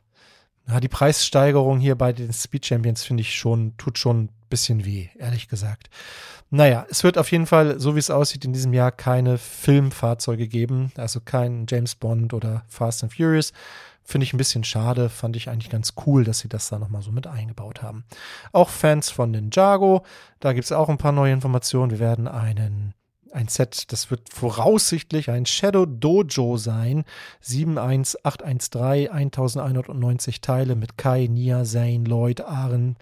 ja, 0.66 0.80
die 0.80 0.88
Preissteigerung 0.88 1.78
hier 1.78 1.94
bei 1.94 2.12
den 2.12 2.32
Speed 2.32 2.66
Champions 2.66 3.04
finde 3.04 3.20
ich 3.20 3.34
schon, 3.34 3.76
tut 3.76 3.98
schon 3.98 4.24
ein 4.24 4.28
bisschen 4.48 4.84
weh, 4.84 5.08
ehrlich 5.18 5.48
gesagt. 5.48 5.90
Naja, 6.50 6.86
es 6.88 7.04
wird 7.04 7.18
auf 7.18 7.30
jeden 7.32 7.46
Fall, 7.46 7.80
so 7.80 7.96
wie 7.96 7.98
es 7.98 8.10
aussieht, 8.10 8.44
in 8.44 8.52
diesem 8.52 8.72
Jahr 8.72 8.92
keine 8.92 9.38
Filmfahrzeuge 9.38 10.48
geben, 10.48 10.92
also 10.96 11.20
kein 11.20 11.66
James 11.68 11.94
Bond 11.96 12.32
oder 12.32 12.64
Fast 12.68 13.02
and 13.02 13.12
Furious. 13.12 13.52
Finde 14.06 14.26
ich 14.26 14.34
ein 14.34 14.38
bisschen 14.38 14.64
schade, 14.64 15.08
fand 15.08 15.34
ich 15.34 15.48
eigentlich 15.48 15.70
ganz 15.70 15.94
cool, 16.06 16.24
dass 16.24 16.40
sie 16.40 16.48
das 16.48 16.68
da 16.68 16.78
nochmal 16.78 17.00
so 17.02 17.10
mit 17.10 17.26
eingebaut 17.26 17.82
haben. 17.82 18.04
Auch 18.52 18.68
Fans 18.68 19.10
von 19.10 19.30
Ninjago, 19.30 20.04
da 20.40 20.52
gibt 20.52 20.66
es 20.66 20.72
auch 20.72 20.90
ein 20.90 20.98
paar 20.98 21.12
neue 21.12 21.32
Informationen. 21.32 21.90
Wir 21.90 22.00
werden 22.00 22.28
einen 22.28 22.94
ein 23.34 23.48
Set, 23.48 23.92
das 23.92 24.10
wird 24.10 24.32
voraussichtlich 24.32 25.30
ein 25.30 25.44
Shadow 25.44 25.86
Dojo 25.86 26.56
sein. 26.56 27.04
71813, 27.40 29.10
1190 29.10 30.40
Teile 30.40 30.76
mit 30.76 30.96
Kai, 30.96 31.26
Nia, 31.26 31.64
Zane, 31.64 32.04
Lloyd, 32.04 32.42
Aren, 32.42 32.96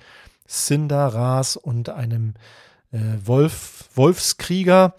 Cinder, 0.48 1.08
Ras 1.08 1.56
und 1.56 1.90
einem 1.90 2.34
äh, 2.92 2.98
Wolf, 3.24 3.90
Wolfskrieger 3.94 4.94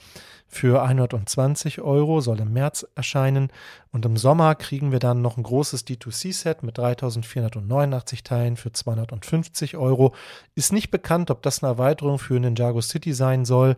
für 0.47 0.83
120 0.83 1.81
Euro, 1.81 2.21
soll 2.21 2.39
im 2.39 2.53
März 2.53 2.85
erscheinen. 2.93 3.49
Und 3.91 4.05
im 4.05 4.17
Sommer 4.17 4.53
kriegen 4.53 4.91
wir 4.91 4.99
dann 4.99 5.23
noch 5.23 5.37
ein 5.37 5.43
großes 5.43 5.87
D2C-Set 5.87 6.61
mit 6.61 6.77
3489 6.77 8.23
Teilen 8.23 8.55
für 8.55 8.71
250 8.71 9.77
Euro. 9.77 10.13
Ist 10.53 10.73
nicht 10.73 10.91
bekannt, 10.91 11.31
ob 11.31 11.41
das 11.41 11.63
eine 11.63 11.71
Erweiterung 11.71 12.19
für 12.19 12.39
Ninjago 12.39 12.81
City 12.81 13.13
sein 13.13 13.45
soll. 13.45 13.77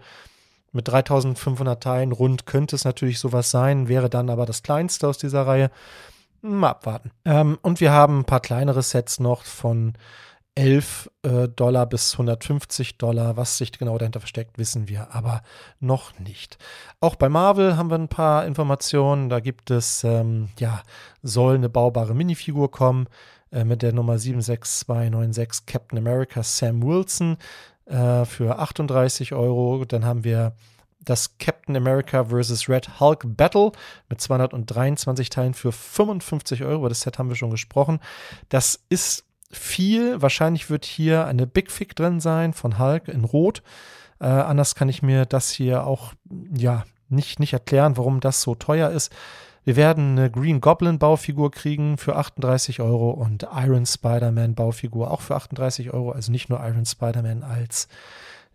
Mit 0.76 0.90
3500 0.90 1.82
Teilen 1.82 2.12
rund 2.12 2.46
könnte 2.46 2.76
es 2.76 2.84
natürlich 2.84 3.20
sowas 3.20 3.50
sein, 3.50 3.88
wäre 3.88 4.10
dann 4.10 4.30
aber 4.30 4.46
das 4.46 4.62
kleinste 4.62 5.08
aus 5.08 5.18
dieser 5.18 5.48
Reihe. 5.48 5.72
Mal 6.42 6.70
abwarten. 6.70 7.12
Ähm, 7.24 7.58
und 7.62 7.80
wir 7.80 7.94
haben 7.94 8.20
ein 8.20 8.26
paar 8.26 8.42
kleinere 8.42 8.84
Sets 8.84 9.22
noch 9.22 9.44
von 9.46 9.94
11 10.56 11.10
äh, 11.24 11.48
Dollar 11.48 11.86
bis 11.86 12.12
150 12.14 12.98
Dollar. 12.98 13.38
Was 13.38 13.58
sich 13.58 13.72
genau 13.72 13.98
dahinter 13.98 14.20
versteckt, 14.20 14.58
wissen 14.58 14.90
wir 14.90 15.16
aber 15.16 15.44
noch 15.80 16.20
nicht. 16.20 16.58
Auch 17.00 17.16
bei 17.16 17.30
Marvel 17.30 17.78
haben 17.78 17.90
wir 17.90 17.98
ein 17.98 18.10
paar 18.10 18.46
Informationen. 18.46 19.30
Da 19.30 19.40
gibt 19.40 19.72
es, 19.72 20.04
ähm, 20.04 20.50
ja, 20.60 20.84
soll 21.24 21.56
eine 21.56 21.70
baubare 21.70 22.14
Minifigur 22.14 22.70
kommen 22.70 23.08
äh, 23.52 23.64
mit 23.64 23.82
der 23.82 23.94
Nummer 23.94 24.18
76296 24.18 25.66
Captain 25.66 26.00
America 26.00 26.44
Sam 26.44 26.84
Wilson 26.84 27.38
äh, 27.86 28.26
für 28.26 28.60
38 28.60 29.34
Euro. 29.34 29.86
Dann 29.86 30.06
haben 30.06 30.24
wir 30.24 30.54
das 31.00 31.38
Captain 31.38 31.76
America 31.76 32.26
vs. 32.26 32.68
Red 32.68 33.00
Hulk 33.00 33.24
Battle 33.26 33.72
mit 34.10 34.20
223 34.20 35.30
Teilen 35.30 35.54
für 35.54 35.72
55 35.72 36.64
Euro. 36.64 36.80
Über 36.80 36.90
das 36.90 37.02
Set 37.02 37.20
haben 37.20 37.30
wir 37.30 37.36
schon 37.36 37.52
gesprochen. 37.52 38.00
Das 38.50 38.80
ist 38.90 39.26
viel. 39.52 40.22
Wahrscheinlich 40.22 40.70
wird 40.70 40.86
hier 40.86 41.26
eine 41.26 41.48
Big 41.48 41.72
Fig 41.72 41.96
drin 41.96 42.20
sein 42.20 42.54
von 42.54 42.80
Hulk 42.80 43.08
in 43.08 43.24
Rot. 43.24 43.62
Äh, 44.20 44.26
anders 44.26 44.76
kann 44.76 44.90
ich 44.90 45.02
mir 45.02 45.26
das 45.26 45.52
hier 45.52 45.86
auch 45.86 46.14
ja 46.56 46.86
nicht, 47.10 47.40
nicht 47.40 47.54
erklären, 47.54 47.98
warum 47.98 48.20
das 48.20 48.42
so 48.42 48.56
teuer 48.56 48.90
ist. 48.90 49.12
Wir 49.66 49.76
werden 49.76 50.12
eine 50.12 50.30
Green 50.30 50.62
Goblin 50.62 51.00
Baufigur 51.00 51.50
kriegen 51.50 51.98
für 51.98 52.16
38 52.16 52.82
Euro 52.82 53.10
und 53.10 53.48
Iron 53.52 53.88
Spider-Man 53.88 54.54
Baufigur 54.54 55.10
auch 55.10 55.22
für 55.22 55.36
38 55.36 55.92
Euro. 55.92 56.12
Also 56.12 56.32
nicht 56.32 56.50
nur 56.50 56.60
Iron 56.60 56.86
Spider-Man 56.86 57.42
als 57.42 57.88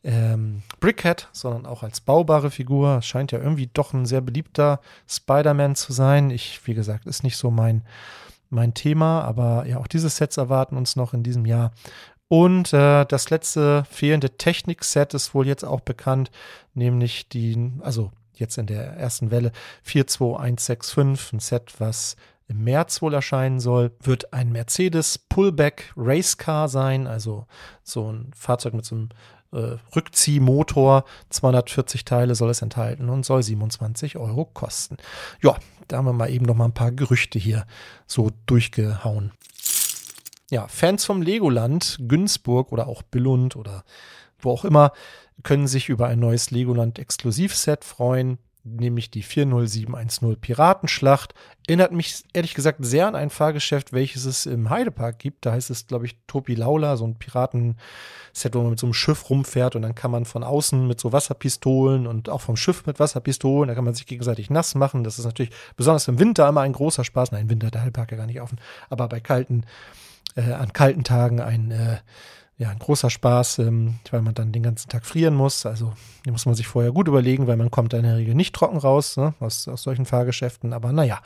ähm, 0.04 0.62
Brickhead, 0.78 1.28
sondern 1.32 1.66
auch 1.66 1.82
als 1.82 2.00
baubare 2.00 2.52
Figur. 2.52 3.02
Scheint 3.02 3.32
ja 3.32 3.40
irgendwie 3.40 3.68
doch 3.72 3.92
ein 3.92 4.06
sehr 4.06 4.20
beliebter 4.20 4.80
Spider-Man 5.08 5.74
zu 5.74 5.92
sein. 5.92 6.30
Ich, 6.30 6.64
wie 6.68 6.74
gesagt, 6.74 7.06
ist 7.06 7.24
nicht 7.24 7.36
so 7.36 7.50
mein, 7.50 7.82
mein 8.48 8.72
Thema, 8.72 9.22
aber 9.22 9.66
ja, 9.66 9.78
auch 9.78 9.88
diese 9.88 10.10
Sets 10.10 10.36
erwarten 10.36 10.76
uns 10.76 10.94
noch 10.94 11.12
in 11.12 11.24
diesem 11.24 11.44
Jahr. 11.44 11.72
Und 12.28 12.72
äh, 12.72 13.04
das 13.06 13.30
letzte 13.30 13.82
fehlende 13.90 14.30
Technik-Set 14.30 15.14
ist 15.14 15.34
wohl 15.34 15.48
jetzt 15.48 15.64
auch 15.64 15.80
bekannt, 15.80 16.30
nämlich 16.74 17.28
die, 17.28 17.72
also 17.80 18.12
jetzt 18.40 18.58
in 18.58 18.66
der 18.66 18.94
ersten 18.96 19.30
Welle 19.30 19.52
42165, 19.84 21.32
ein 21.32 21.40
Set, 21.40 21.74
was 21.78 22.16
im 22.48 22.64
März 22.64 23.00
wohl 23.00 23.14
erscheinen 23.14 23.60
soll, 23.60 23.92
wird 24.02 24.32
ein 24.32 24.50
Mercedes 24.50 25.18
Pullback 25.18 25.92
Race 25.96 26.36
Car 26.36 26.68
sein, 26.68 27.06
also 27.06 27.46
so 27.84 28.12
ein 28.12 28.32
Fahrzeug 28.34 28.74
mit 28.74 28.84
so 28.84 28.96
einem 28.96 29.08
äh, 29.52 29.76
Rückziehmotor. 29.94 31.04
240 31.28 32.04
Teile 32.04 32.34
soll 32.34 32.50
es 32.50 32.62
enthalten 32.62 33.08
und 33.08 33.24
soll 33.24 33.42
27 33.42 34.16
Euro 34.16 34.44
kosten. 34.44 34.96
Ja, 35.42 35.56
da 35.86 35.98
haben 35.98 36.06
wir 36.06 36.12
mal 36.12 36.30
eben 36.30 36.44
noch 36.44 36.56
mal 36.56 36.66
ein 36.66 36.74
paar 36.74 36.92
Gerüchte 36.92 37.38
hier 37.38 37.66
so 38.06 38.30
durchgehauen. 38.46 39.32
Ja, 40.50 40.66
Fans 40.66 41.04
vom 41.04 41.22
Legoland, 41.22 41.98
Günzburg 42.08 42.72
oder 42.72 42.88
auch 42.88 43.02
Billund 43.02 43.54
oder 43.54 43.84
wo 44.40 44.50
auch 44.50 44.64
immer, 44.64 44.92
können 45.42 45.66
sich 45.66 45.88
über 45.88 46.06
ein 46.06 46.18
neues 46.18 46.50
Legoland 46.50 46.98
Exklusivset 46.98 47.84
freuen, 47.84 48.38
nämlich 48.64 49.10
die 49.10 49.22
40710 49.22 50.36
Piratenschlacht. 50.40 51.34
Erinnert 51.66 51.92
mich 51.92 52.24
ehrlich 52.32 52.54
gesagt 52.54 52.78
sehr 52.80 53.06
an 53.06 53.14
ein 53.14 53.30
Fahrgeschäft, 53.30 53.92
welches 53.92 54.24
es 54.24 54.46
im 54.46 54.70
Heidepark 54.70 55.18
gibt. 55.18 55.46
Da 55.46 55.52
heißt 55.52 55.70
es, 55.70 55.86
glaube 55.86 56.06
ich, 56.06 56.16
Topi 56.26 56.54
Laula, 56.54 56.96
so 56.96 57.06
ein 57.06 57.18
Piratenset, 57.18 58.54
wo 58.54 58.60
man 58.60 58.70
mit 58.70 58.78
so 58.78 58.86
einem 58.86 58.94
Schiff 58.94 59.30
rumfährt 59.30 59.76
und 59.76 59.82
dann 59.82 59.94
kann 59.94 60.10
man 60.10 60.24
von 60.24 60.44
außen 60.44 60.86
mit 60.86 61.00
so 61.00 61.12
Wasserpistolen 61.12 62.06
und 62.06 62.28
auch 62.28 62.40
vom 62.40 62.56
Schiff 62.56 62.86
mit 62.86 62.98
Wasserpistolen, 62.98 63.68
da 63.68 63.74
kann 63.74 63.84
man 63.84 63.94
sich 63.94 64.06
gegenseitig 64.06 64.50
nass 64.50 64.74
machen. 64.74 65.04
Das 65.04 65.18
ist 65.18 65.24
natürlich 65.24 65.52
besonders 65.76 66.08
im 66.08 66.18
Winter 66.18 66.48
immer 66.48 66.62
ein 66.62 66.72
großer 66.72 67.04
Spaß. 67.04 67.32
Nein, 67.32 67.42
im 67.42 67.50
Winter 67.50 67.70
der 67.70 67.82
Heidepark 67.82 68.10
ja 68.10 68.16
gar 68.16 68.26
nicht 68.26 68.40
offen, 68.40 68.60
aber 68.88 69.08
bei 69.08 69.20
kalten, 69.20 69.64
äh, 70.34 70.52
an 70.52 70.72
kalten 70.72 71.04
Tagen 71.04 71.40
ein 71.40 71.70
äh, 71.70 71.98
ja, 72.60 72.68
ein 72.68 72.78
großer 72.78 73.08
Spaß, 73.08 73.60
ähm, 73.60 73.94
weil 74.10 74.20
man 74.20 74.34
dann 74.34 74.52
den 74.52 74.62
ganzen 74.62 74.90
Tag 74.90 75.06
frieren 75.06 75.34
muss. 75.34 75.64
Also 75.64 75.94
die 76.26 76.30
muss 76.30 76.44
man 76.44 76.54
sich 76.54 76.66
vorher 76.66 76.92
gut 76.92 77.08
überlegen, 77.08 77.46
weil 77.46 77.56
man 77.56 77.70
kommt 77.70 77.94
in 77.94 78.02
der 78.02 78.18
Regel 78.18 78.34
nicht 78.34 78.54
trocken 78.54 78.76
raus 78.76 79.16
ne, 79.16 79.32
aus, 79.40 79.66
aus 79.66 79.82
solchen 79.82 80.04
Fahrgeschäften. 80.04 80.74
Aber 80.74 80.92
naja, 80.92 81.20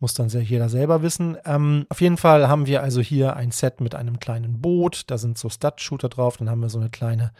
muss 0.00 0.12
dann 0.12 0.28
sehr, 0.28 0.42
jeder 0.42 0.68
selber 0.68 1.00
wissen. 1.00 1.38
Ähm, 1.46 1.86
auf 1.88 2.02
jeden 2.02 2.18
Fall 2.18 2.46
haben 2.48 2.66
wir 2.66 2.82
also 2.82 3.00
hier 3.00 3.36
ein 3.36 3.52
Set 3.52 3.80
mit 3.80 3.94
einem 3.94 4.20
kleinen 4.20 4.60
Boot. 4.60 5.04
Da 5.06 5.16
sind 5.16 5.38
so 5.38 5.48
Stud-Shooter 5.48 6.10
drauf. 6.10 6.36
Dann 6.36 6.50
haben 6.50 6.60
wir 6.60 6.68
so 6.68 6.78
eine 6.78 6.90
kleine 6.90 7.32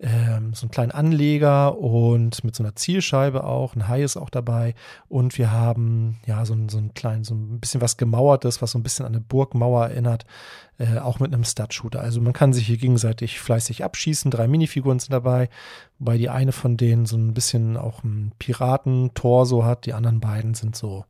ähm, 0.00 0.54
so 0.54 0.64
einen 0.64 0.70
kleinen 0.70 0.92
Anleger 0.92 1.76
und 1.78 2.44
mit 2.44 2.54
so 2.54 2.62
einer 2.62 2.76
Zielscheibe 2.76 3.44
auch. 3.44 3.74
Ein 3.74 3.88
Hai 3.88 4.02
ist 4.02 4.16
auch 4.16 4.30
dabei. 4.30 4.74
Und 5.08 5.36
wir 5.38 5.50
haben 5.50 6.18
ja 6.26 6.44
so, 6.44 6.54
ein, 6.54 6.68
so 6.68 6.78
ein 6.78 6.94
kleinen, 6.94 7.24
so 7.24 7.34
ein 7.34 7.58
bisschen 7.58 7.80
was 7.80 7.96
gemauertes, 7.96 8.62
was 8.62 8.72
so 8.72 8.78
ein 8.78 8.82
bisschen 8.82 9.06
an 9.06 9.12
eine 9.12 9.20
Burgmauer 9.20 9.88
erinnert. 9.88 10.24
Äh, 10.78 10.98
auch 10.98 11.18
mit 11.18 11.34
einem 11.34 11.42
Stud-Shooter. 11.42 12.00
Also 12.00 12.20
man 12.20 12.32
kann 12.32 12.52
sich 12.52 12.66
hier 12.68 12.76
gegenseitig 12.76 13.40
fleißig 13.40 13.82
abschießen. 13.82 14.30
Drei 14.30 14.46
Minifiguren 14.46 15.00
sind 15.00 15.12
dabei, 15.12 15.48
wobei 15.98 16.18
die 16.18 16.28
eine 16.28 16.52
von 16.52 16.76
denen 16.76 17.04
so 17.04 17.16
ein 17.16 17.34
bisschen 17.34 17.76
auch 17.76 18.04
ein 18.04 18.30
Piratentorso 18.38 19.64
hat. 19.64 19.86
Die 19.86 19.94
anderen 19.94 20.20
beiden 20.20 20.54
sind 20.54 20.76
so 20.76 21.04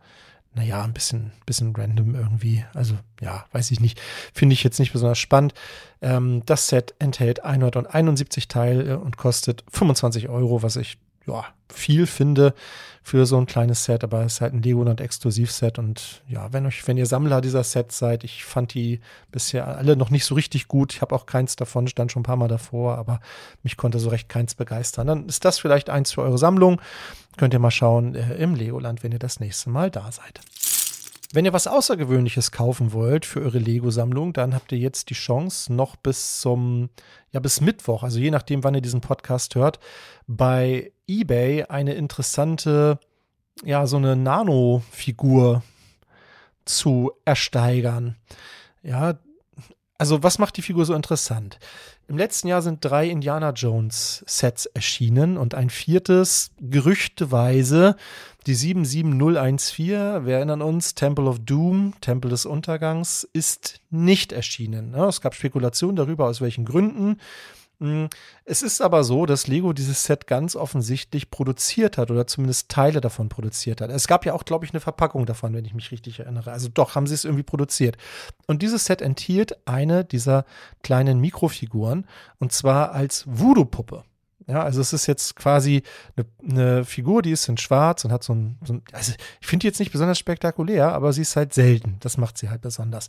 naja, 0.59 0.83
ein 0.83 0.93
bisschen, 0.93 1.31
bisschen 1.47 1.73
random 1.75 2.17
irgendwie. 2.17 2.65
Also 2.75 2.95
ja, 3.21 3.47
weiß 3.53 3.71
ich 3.71 3.79
nicht. 3.79 4.01
Finde 4.35 4.55
ich 4.55 4.65
jetzt 4.65 4.81
nicht 4.81 4.93
besonders 4.93 5.19
spannend. 5.19 5.55
Ähm, 6.03 6.43
das 6.47 6.67
Set 6.67 6.95
enthält 6.99 7.45
171 7.45 8.49
Teile 8.49 8.99
und 8.99 9.17
kostet 9.17 9.65
25 9.71 10.29
Euro, 10.29 10.65
was 10.65 10.75
ich 10.75 10.99
ja, 11.29 11.45
viel 11.73 12.07
finde 12.07 12.55
für 13.03 13.25
so 13.25 13.39
ein 13.39 13.47
kleines 13.47 13.85
Set, 13.85 14.05
aber 14.05 14.25
es 14.25 14.35
ist 14.35 14.41
halt 14.43 14.53
ein 14.53 14.63
Legoland 14.63 15.01
Exklusivset 15.01 15.79
und 15.79 16.23
ja, 16.29 16.53
wenn 16.53 16.67
euch, 16.67 16.87
wenn 16.87 16.99
ihr 16.99 17.07
Sammler 17.07 17.41
dieser 17.41 17.65
Sets 17.65 17.99
seid, 17.99 18.23
ich 18.23 18.45
fand 18.45 18.75
die 18.75 19.01
bisher 19.33 19.67
alle 19.67 19.97
noch 19.97 20.11
nicht 20.11 20.27
so 20.27 20.35
richtig 20.35 20.69
gut. 20.69 20.93
Ich 20.93 21.01
habe 21.01 21.15
auch 21.15 21.25
keins 21.25 21.57
davon, 21.57 21.89
stand 21.89 22.13
schon 22.13 22.21
ein 22.21 22.25
paar 22.25 22.37
Mal 22.37 22.49
davor, 22.49 22.99
aber 22.99 23.21
mich 23.63 23.79
konnte 23.79 23.99
so 23.99 24.11
recht 24.11 24.29
keins 24.29 24.55
begeistern. 24.55 25.07
Dann 25.07 25.27
ist 25.27 25.45
das 25.45 25.59
vielleicht 25.59 25.89
eins 25.89 26.13
für 26.13 26.23
eure 26.23 26.39
Sammlung. 26.39 26.81
Könnt 27.39 27.55
ihr 27.55 27.61
mal 27.61 27.71
schauen 27.71 28.15
äh, 28.15 28.35
im 28.35 28.55
Legoland, 28.55 29.03
wenn 29.03 29.13
ihr 29.13 29.19
das 29.19 29.41
nächste 29.41 29.71
Mal 29.71 29.91
da 29.91 30.13
seid. 30.13 30.41
Wenn 31.33 31.45
ihr 31.45 31.53
was 31.53 31.67
Außergewöhnliches 31.67 32.53
kaufen 32.53 32.93
wollt 32.95 33.27
für 33.27 33.43
eure 33.43 33.59
Lego-Sammlung, 33.59 34.33
dann 34.33 34.55
habt 34.55 34.73
ihr 34.73 34.79
jetzt 34.79 35.11
die 35.11 35.15
Chance, 35.15 35.71
noch 35.71 35.97
bis 35.97 36.41
zum, 36.41 36.89
ja, 37.33 37.41
bis 37.41 37.61
Mittwoch, 37.61 38.03
also 38.03 38.19
je 38.19 38.31
nachdem, 38.31 38.65
wann 38.65 38.75
ihr 38.75 38.81
diesen 38.81 39.03
Podcast 39.03 39.55
hört, 39.55 39.79
bei 40.27 40.91
eBay 41.07 41.65
eine 41.65 41.95
interessante, 41.95 42.99
ja, 43.63 43.87
so 43.87 43.99
eine 43.99 44.17
Nano-Figur 44.17 45.63
zu 46.65 47.13
ersteigern. 47.27 48.17
Ja, 48.83 49.19
also 49.99 50.23
was 50.23 50.39
macht 50.39 50.57
die 50.57 50.63
Figur 50.63 50.85
so 50.85 50.95
interessant? 50.95 51.59
Im 52.07 52.17
letzten 52.17 52.49
Jahr 52.49 52.63
sind 52.63 52.85
drei 52.85 53.09
Indiana 53.09 53.51
Jones 53.51 54.25
Sets 54.27 54.67
erschienen 54.67 55.37
und 55.37 55.55
ein 55.55 55.69
viertes, 55.69 56.53
gerüchteweise, 56.61 57.97
die 58.47 58.55
77014, 58.55 60.25
wir 60.25 60.37
erinnern 60.37 60.63
uns, 60.63 60.95
Temple 60.95 61.27
of 61.27 61.41
Doom, 61.41 61.95
Tempel 62.01 62.31
des 62.31 62.47
Untergangs, 62.47 63.29
ist 63.33 63.81
nicht 63.91 64.33
erschienen. 64.33 64.95
Es 64.95 65.21
gab 65.21 65.35
Spekulationen 65.35 65.97
darüber, 65.97 66.27
aus 66.27 66.41
welchen 66.41 66.65
Gründen. 66.65 67.19
Hm, 67.81 68.09
es 68.45 68.63
ist 68.63 68.81
aber 68.81 69.05
so, 69.05 69.25
dass 69.25 69.47
Lego 69.47 69.73
dieses 69.73 70.03
Set 70.03 70.27
ganz 70.27 70.57
offensichtlich 70.57 71.31
produziert 71.31 71.97
hat 71.97 72.11
oder 72.11 72.27
zumindest 72.27 72.69
Teile 72.69 73.01
davon 73.01 73.29
produziert 73.29 73.81
hat. 73.81 73.91
Es 73.91 74.09
gab 74.09 74.27
ja 74.27 74.35
auch, 74.35 74.45
glaube 74.45 74.65
ich, 74.65 74.73
eine 74.73 74.81
Verpackung 74.81 75.27
davon, 75.27 75.55
wenn 75.55 75.65
ich 75.65 75.75
mich 75.75 75.93
richtig 75.93 76.19
erinnere. 76.19 76.51
Also 76.51 76.69
doch, 76.69 76.97
haben 76.97 77.07
sie 77.07 77.15
es 77.15 77.25
irgendwie 77.25 77.45
produziert. 77.45 77.97
Und 78.47 78.63
dieses 78.63 78.87
Set 78.87 79.01
enthielt 79.01 79.57
eine 79.69 80.05
dieser 80.05 80.45
kleinen 80.83 81.21
Mikrofiguren 81.21 82.07
und 82.41 82.53
zwar 82.53 82.93
als 82.93 83.25
Voodoo-Puppe. 83.29 84.03
Ja, 84.49 84.63
also 84.63 84.81
es 84.81 84.95
ist 84.95 85.07
jetzt 85.07 85.37
quasi 85.37 85.83
eine, 86.17 86.27
eine, 86.51 86.85
Figur, 86.87 87.21
die 87.21 87.33
ist 87.33 87.49
in 87.49 87.59
schwarz 87.59 88.07
und 88.07 88.13
hat 88.13 88.25
so 88.25 88.33
ein, 88.35 88.57
so 88.65 88.73
ein 88.73 88.83
also 88.93 89.13
ich 89.43 89.47
finde 89.47 89.63
die 89.63 89.67
jetzt 89.67 89.79
nicht 89.79 89.93
besonders 89.93 90.19
spektakulär, 90.19 90.95
aber 90.95 91.13
sie 91.13 91.21
ist 91.21 91.37
halt 91.37 91.53
selten. 91.53 91.97
Das 92.01 92.17
macht 92.17 92.39
sie 92.39 92.49
halt 92.49 92.63
besonders. 92.63 93.09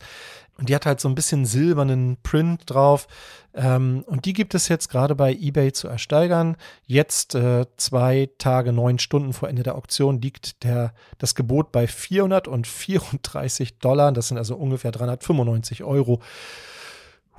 Und 0.57 0.67
die 0.67 0.75
hat 0.75 0.85
halt 0.85 0.99
so 0.99 1.07
ein 1.07 1.15
bisschen 1.15 1.45
silbernen 1.45 2.17
Print 2.23 2.63
drauf. 2.65 3.07
Ähm, 3.53 4.03
und 4.05 4.25
die 4.25 4.33
gibt 4.33 4.53
es 4.53 4.67
jetzt 4.67 4.89
gerade 4.89 5.15
bei 5.15 5.33
eBay 5.33 5.71
zu 5.71 5.87
ersteigern. 5.87 6.57
Jetzt 6.85 7.35
äh, 7.35 7.65
zwei 7.77 8.29
Tage, 8.37 8.73
neun 8.73 8.99
Stunden 8.99 9.31
vor 9.31 9.47
Ende 9.47 9.63
der 9.63 9.75
Auktion 9.75 10.19
liegt 10.19 10.65
der, 10.65 10.93
das 11.19 11.35
Gebot 11.35 11.71
bei 11.71 11.87
434 11.87 13.79
Dollar. 13.79 14.11
Das 14.11 14.27
sind 14.27 14.37
also 14.37 14.57
ungefähr 14.57 14.91
395 14.91 15.85
Euro. 15.85 16.19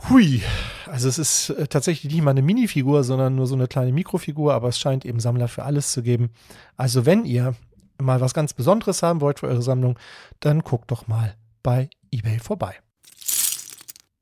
Hui, 0.08 0.42
also 0.86 1.08
es 1.08 1.18
ist 1.18 1.50
äh, 1.50 1.66
tatsächlich 1.66 2.12
nicht 2.12 2.22
mal 2.22 2.30
eine 2.32 2.42
Minifigur, 2.42 3.04
sondern 3.04 3.36
nur 3.36 3.46
so 3.46 3.54
eine 3.54 3.68
kleine 3.68 3.92
Mikrofigur, 3.92 4.54
aber 4.54 4.68
es 4.68 4.78
scheint 4.78 5.04
eben 5.04 5.20
Sammler 5.20 5.48
für 5.48 5.64
alles 5.64 5.92
zu 5.92 6.02
geben. 6.02 6.30
Also 6.76 7.06
wenn 7.06 7.24
ihr 7.24 7.54
mal 7.98 8.20
was 8.20 8.34
ganz 8.34 8.54
Besonderes 8.54 9.02
haben 9.02 9.20
wollt 9.20 9.40
für 9.40 9.48
eure 9.48 9.62
Sammlung, 9.62 9.98
dann 10.40 10.60
guckt 10.60 10.90
doch 10.90 11.06
mal 11.06 11.34
bei 11.62 11.90
eBay 12.10 12.38
vorbei. 12.38 12.76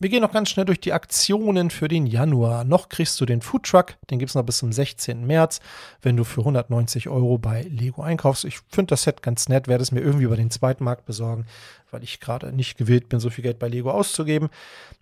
Wir 0.00 0.10
gehen 0.10 0.22
noch 0.22 0.30
ganz 0.30 0.50
schnell 0.50 0.64
durch 0.64 0.78
die 0.78 0.92
Aktionen 0.92 1.70
für 1.70 1.88
den 1.88 2.06
Januar. 2.06 2.62
Noch 2.62 2.88
kriegst 2.88 3.20
du 3.20 3.26
den 3.26 3.40
Foodtruck, 3.40 3.96
den 4.10 4.20
gibt 4.20 4.28
es 4.28 4.36
noch 4.36 4.44
bis 4.44 4.58
zum 4.58 4.70
16. 4.72 5.26
März, 5.26 5.58
wenn 6.02 6.16
du 6.16 6.22
für 6.22 6.42
190 6.42 7.08
Euro 7.08 7.36
bei 7.36 7.62
Lego 7.62 8.02
einkaufst. 8.02 8.44
Ich 8.44 8.60
finde 8.70 8.90
das 8.90 9.02
Set 9.02 9.24
ganz 9.24 9.48
nett, 9.48 9.66
werde 9.66 9.82
es 9.82 9.90
mir 9.90 10.00
irgendwie 10.00 10.26
über 10.26 10.36
den 10.36 10.52
zweiten 10.52 10.84
Markt 10.84 11.04
besorgen, 11.04 11.46
weil 11.90 12.04
ich 12.04 12.20
gerade 12.20 12.52
nicht 12.52 12.78
gewillt 12.78 13.08
bin, 13.08 13.18
so 13.18 13.28
viel 13.28 13.42
Geld 13.42 13.58
bei 13.58 13.66
Lego 13.66 13.90
auszugeben. 13.90 14.50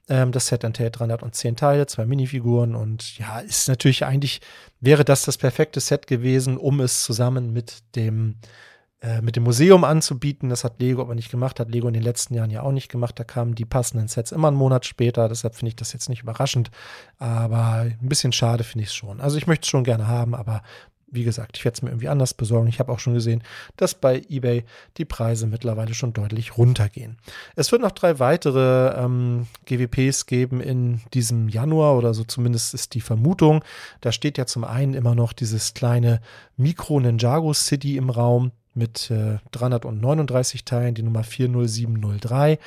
Ähm, 0.08 0.32
das 0.32 0.46
Set 0.46 0.64
enthält 0.64 0.98
310 0.98 1.56
Teile, 1.56 1.86
zwei 1.86 2.06
Minifiguren 2.06 2.74
und 2.74 3.18
ja, 3.18 3.40
ist 3.40 3.68
natürlich 3.68 4.06
eigentlich, 4.06 4.40
wäre 4.80 5.04
das 5.04 5.26
das 5.26 5.36
perfekte 5.36 5.80
Set 5.80 6.06
gewesen, 6.06 6.56
um 6.56 6.80
es 6.80 7.02
zusammen 7.02 7.52
mit 7.52 7.82
dem 7.96 8.36
äh, 9.06 9.22
mit 9.22 9.36
dem 9.36 9.44
Museum 9.44 9.84
anzubieten. 9.84 10.48
Das 10.48 10.64
hat 10.64 10.80
Lego 10.80 11.00
aber 11.00 11.14
nicht 11.14 11.30
gemacht, 11.30 11.60
hat 11.60 11.70
Lego 11.70 11.86
in 11.86 11.94
den 11.94 12.02
letzten 12.02 12.34
Jahren 12.34 12.50
ja 12.50 12.62
auch 12.62 12.72
nicht 12.72 12.90
gemacht. 12.90 13.16
Da 13.18 13.22
kamen 13.22 13.54
die 13.54 13.64
passenden 13.64 14.08
Sets 14.08 14.32
immer 14.32 14.48
einen 14.48 14.56
Monat 14.56 14.84
später. 14.84 15.28
Deshalb 15.28 15.54
finde 15.54 15.68
ich 15.68 15.76
das 15.76 15.92
jetzt 15.92 16.08
nicht 16.08 16.22
überraschend. 16.22 16.72
Aber 17.18 17.82
ein 17.82 17.98
bisschen 18.00 18.32
schade 18.32 18.64
finde 18.64 18.82
ich 18.82 18.88
es 18.88 18.94
schon. 18.96 19.20
Also 19.20 19.36
ich 19.36 19.46
möchte 19.46 19.62
es 19.62 19.68
schon 19.68 19.84
gerne 19.84 20.08
haben, 20.08 20.34
aber 20.34 20.62
wie 21.08 21.22
gesagt, 21.22 21.56
ich 21.56 21.64
werde 21.64 21.76
es 21.76 21.82
mir 21.82 21.90
irgendwie 21.90 22.08
anders 22.08 22.34
besorgen. 22.34 22.66
Ich 22.66 22.80
habe 22.80 22.90
auch 22.90 22.98
schon 22.98 23.14
gesehen, 23.14 23.44
dass 23.76 23.94
bei 23.94 24.22
eBay 24.28 24.64
die 24.96 25.04
Preise 25.04 25.46
mittlerweile 25.46 25.94
schon 25.94 26.12
deutlich 26.12 26.58
runtergehen. 26.58 27.16
Es 27.54 27.70
wird 27.70 27.82
noch 27.82 27.92
drei 27.92 28.18
weitere 28.18 28.88
ähm, 29.00 29.46
GWPs 29.66 30.26
geben 30.26 30.60
in 30.60 31.00
diesem 31.14 31.48
Januar 31.48 31.96
oder 31.96 32.12
so 32.12 32.24
zumindest 32.24 32.74
ist 32.74 32.94
die 32.94 33.00
Vermutung. 33.00 33.62
Da 34.00 34.10
steht 34.10 34.36
ja 34.36 34.46
zum 34.46 34.64
einen 34.64 34.94
immer 34.94 35.14
noch 35.14 35.32
dieses 35.32 35.74
kleine 35.74 36.20
Micro 36.56 36.98
Ninjago 36.98 37.54
City 37.54 37.96
im 37.98 38.10
Raum 38.10 38.50
mit 38.76 39.10
äh, 39.10 39.38
339 39.52 40.64
Teilen, 40.64 40.94
die 40.94 41.02
Nummer 41.02 41.24
40703. 41.24 42.58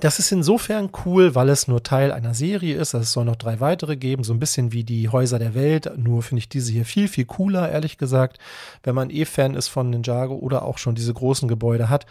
Das 0.00 0.18
ist 0.18 0.32
insofern 0.32 0.90
cool, 1.04 1.34
weil 1.34 1.48
es 1.48 1.68
nur 1.68 1.82
Teil 1.82 2.10
einer 2.10 2.34
Serie 2.34 2.76
ist. 2.76 2.94
Also 2.94 3.02
es 3.04 3.12
soll 3.12 3.24
noch 3.24 3.36
drei 3.36 3.60
weitere 3.60 3.96
geben, 3.96 4.24
so 4.24 4.32
ein 4.32 4.40
bisschen 4.40 4.72
wie 4.72 4.82
die 4.82 5.08
Häuser 5.08 5.38
der 5.38 5.54
Welt. 5.54 5.90
Nur 5.96 6.22
finde 6.22 6.40
ich 6.40 6.48
diese 6.48 6.72
hier 6.72 6.84
viel, 6.84 7.06
viel 7.06 7.24
cooler, 7.26 7.70
ehrlich 7.70 7.96
gesagt. 7.96 8.38
Wenn 8.82 8.96
man 8.96 9.10
eh 9.10 9.24
Fan 9.24 9.54
ist 9.54 9.68
von 9.68 9.90
Ninjago 9.90 10.34
oder 10.34 10.64
auch 10.64 10.78
schon 10.78 10.96
diese 10.96 11.14
großen 11.14 11.48
Gebäude 11.48 11.88
hat, 11.88 12.06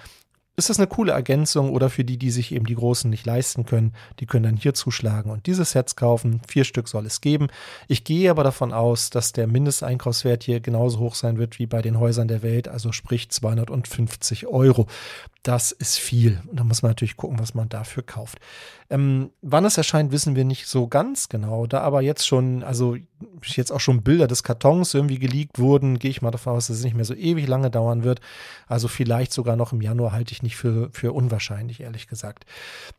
ist 0.55 0.69
das 0.69 0.77
eine 0.77 0.87
coole 0.87 1.13
Ergänzung 1.13 1.71
oder 1.71 1.89
für 1.89 2.03
die, 2.03 2.17
die 2.17 2.29
sich 2.29 2.51
eben 2.51 2.65
die 2.65 2.75
großen 2.75 3.09
nicht 3.09 3.25
leisten 3.25 3.65
können, 3.65 3.93
die 4.19 4.27
können 4.27 4.43
dann 4.43 4.57
hier 4.57 4.75
zuschlagen 4.75 5.31
und 5.31 5.47
diese 5.47 5.65
Sets 5.65 5.95
kaufen. 5.95 6.41
Vier 6.47 6.63
Stück 6.63 6.87
soll 6.87 7.07
es 7.07 7.21
geben. 7.21 7.47
Ich 7.87 8.03
gehe 8.03 8.29
aber 8.29 8.43
davon 8.43 8.71
aus, 8.71 9.09
dass 9.09 9.31
der 9.31 9.47
Mindesteinkaufswert 9.47 10.43
hier 10.43 10.59
genauso 10.59 10.99
hoch 10.99 11.15
sein 11.15 11.37
wird 11.39 11.57
wie 11.57 11.65
bei 11.65 11.81
den 11.81 11.99
Häusern 11.99 12.27
der 12.27 12.43
Welt, 12.43 12.67
also 12.67 12.91
sprich 12.91 13.29
250 13.29 14.45
Euro. 14.45 14.87
Das 15.43 15.73
ist 15.73 15.99
viel. 15.99 16.41
Und 16.47 16.57
da 16.57 16.63
muss 16.63 16.83
man 16.83 16.91
natürlich 16.91 17.17
gucken, 17.17 17.37
was 17.37 17.53
man 17.53 17.67
dafür 17.67 18.01
kauft. 18.01 18.39
Ähm, 18.89 19.31
wann 19.41 19.65
es 19.65 19.77
erscheint, 19.77 20.13
wissen 20.13 20.37
wir 20.37 20.45
nicht 20.45 20.67
so 20.67 20.87
ganz 20.87 21.27
genau. 21.27 21.67
Da 21.67 21.81
aber 21.81 22.01
jetzt 22.01 22.25
schon, 22.25 22.63
also 22.63 22.95
jetzt 23.43 23.71
auch 23.71 23.81
schon 23.81 24.03
Bilder 24.03 24.27
des 24.27 24.43
Kartons 24.43 24.93
irgendwie 24.93 25.19
geleakt 25.19 25.59
wurden, 25.59 25.99
gehe 25.99 26.11
ich 26.11 26.21
mal 26.21 26.31
davon 26.31 26.53
aus, 26.53 26.67
dass 26.67 26.77
es 26.77 26.85
nicht 26.85 26.95
mehr 26.95 27.03
so 27.03 27.13
ewig 27.13 27.45
lange 27.45 27.69
dauern 27.69 28.05
wird. 28.05 28.21
Also 28.67 28.87
vielleicht 28.87 29.33
sogar 29.33 29.57
noch 29.57 29.73
im 29.73 29.81
Januar 29.81 30.13
halte 30.13 30.31
ich 30.31 30.43
nicht 30.43 30.55
für, 30.55 30.89
für 30.93 31.11
unwahrscheinlich, 31.11 31.81
ehrlich 31.81 32.07
gesagt. 32.07 32.45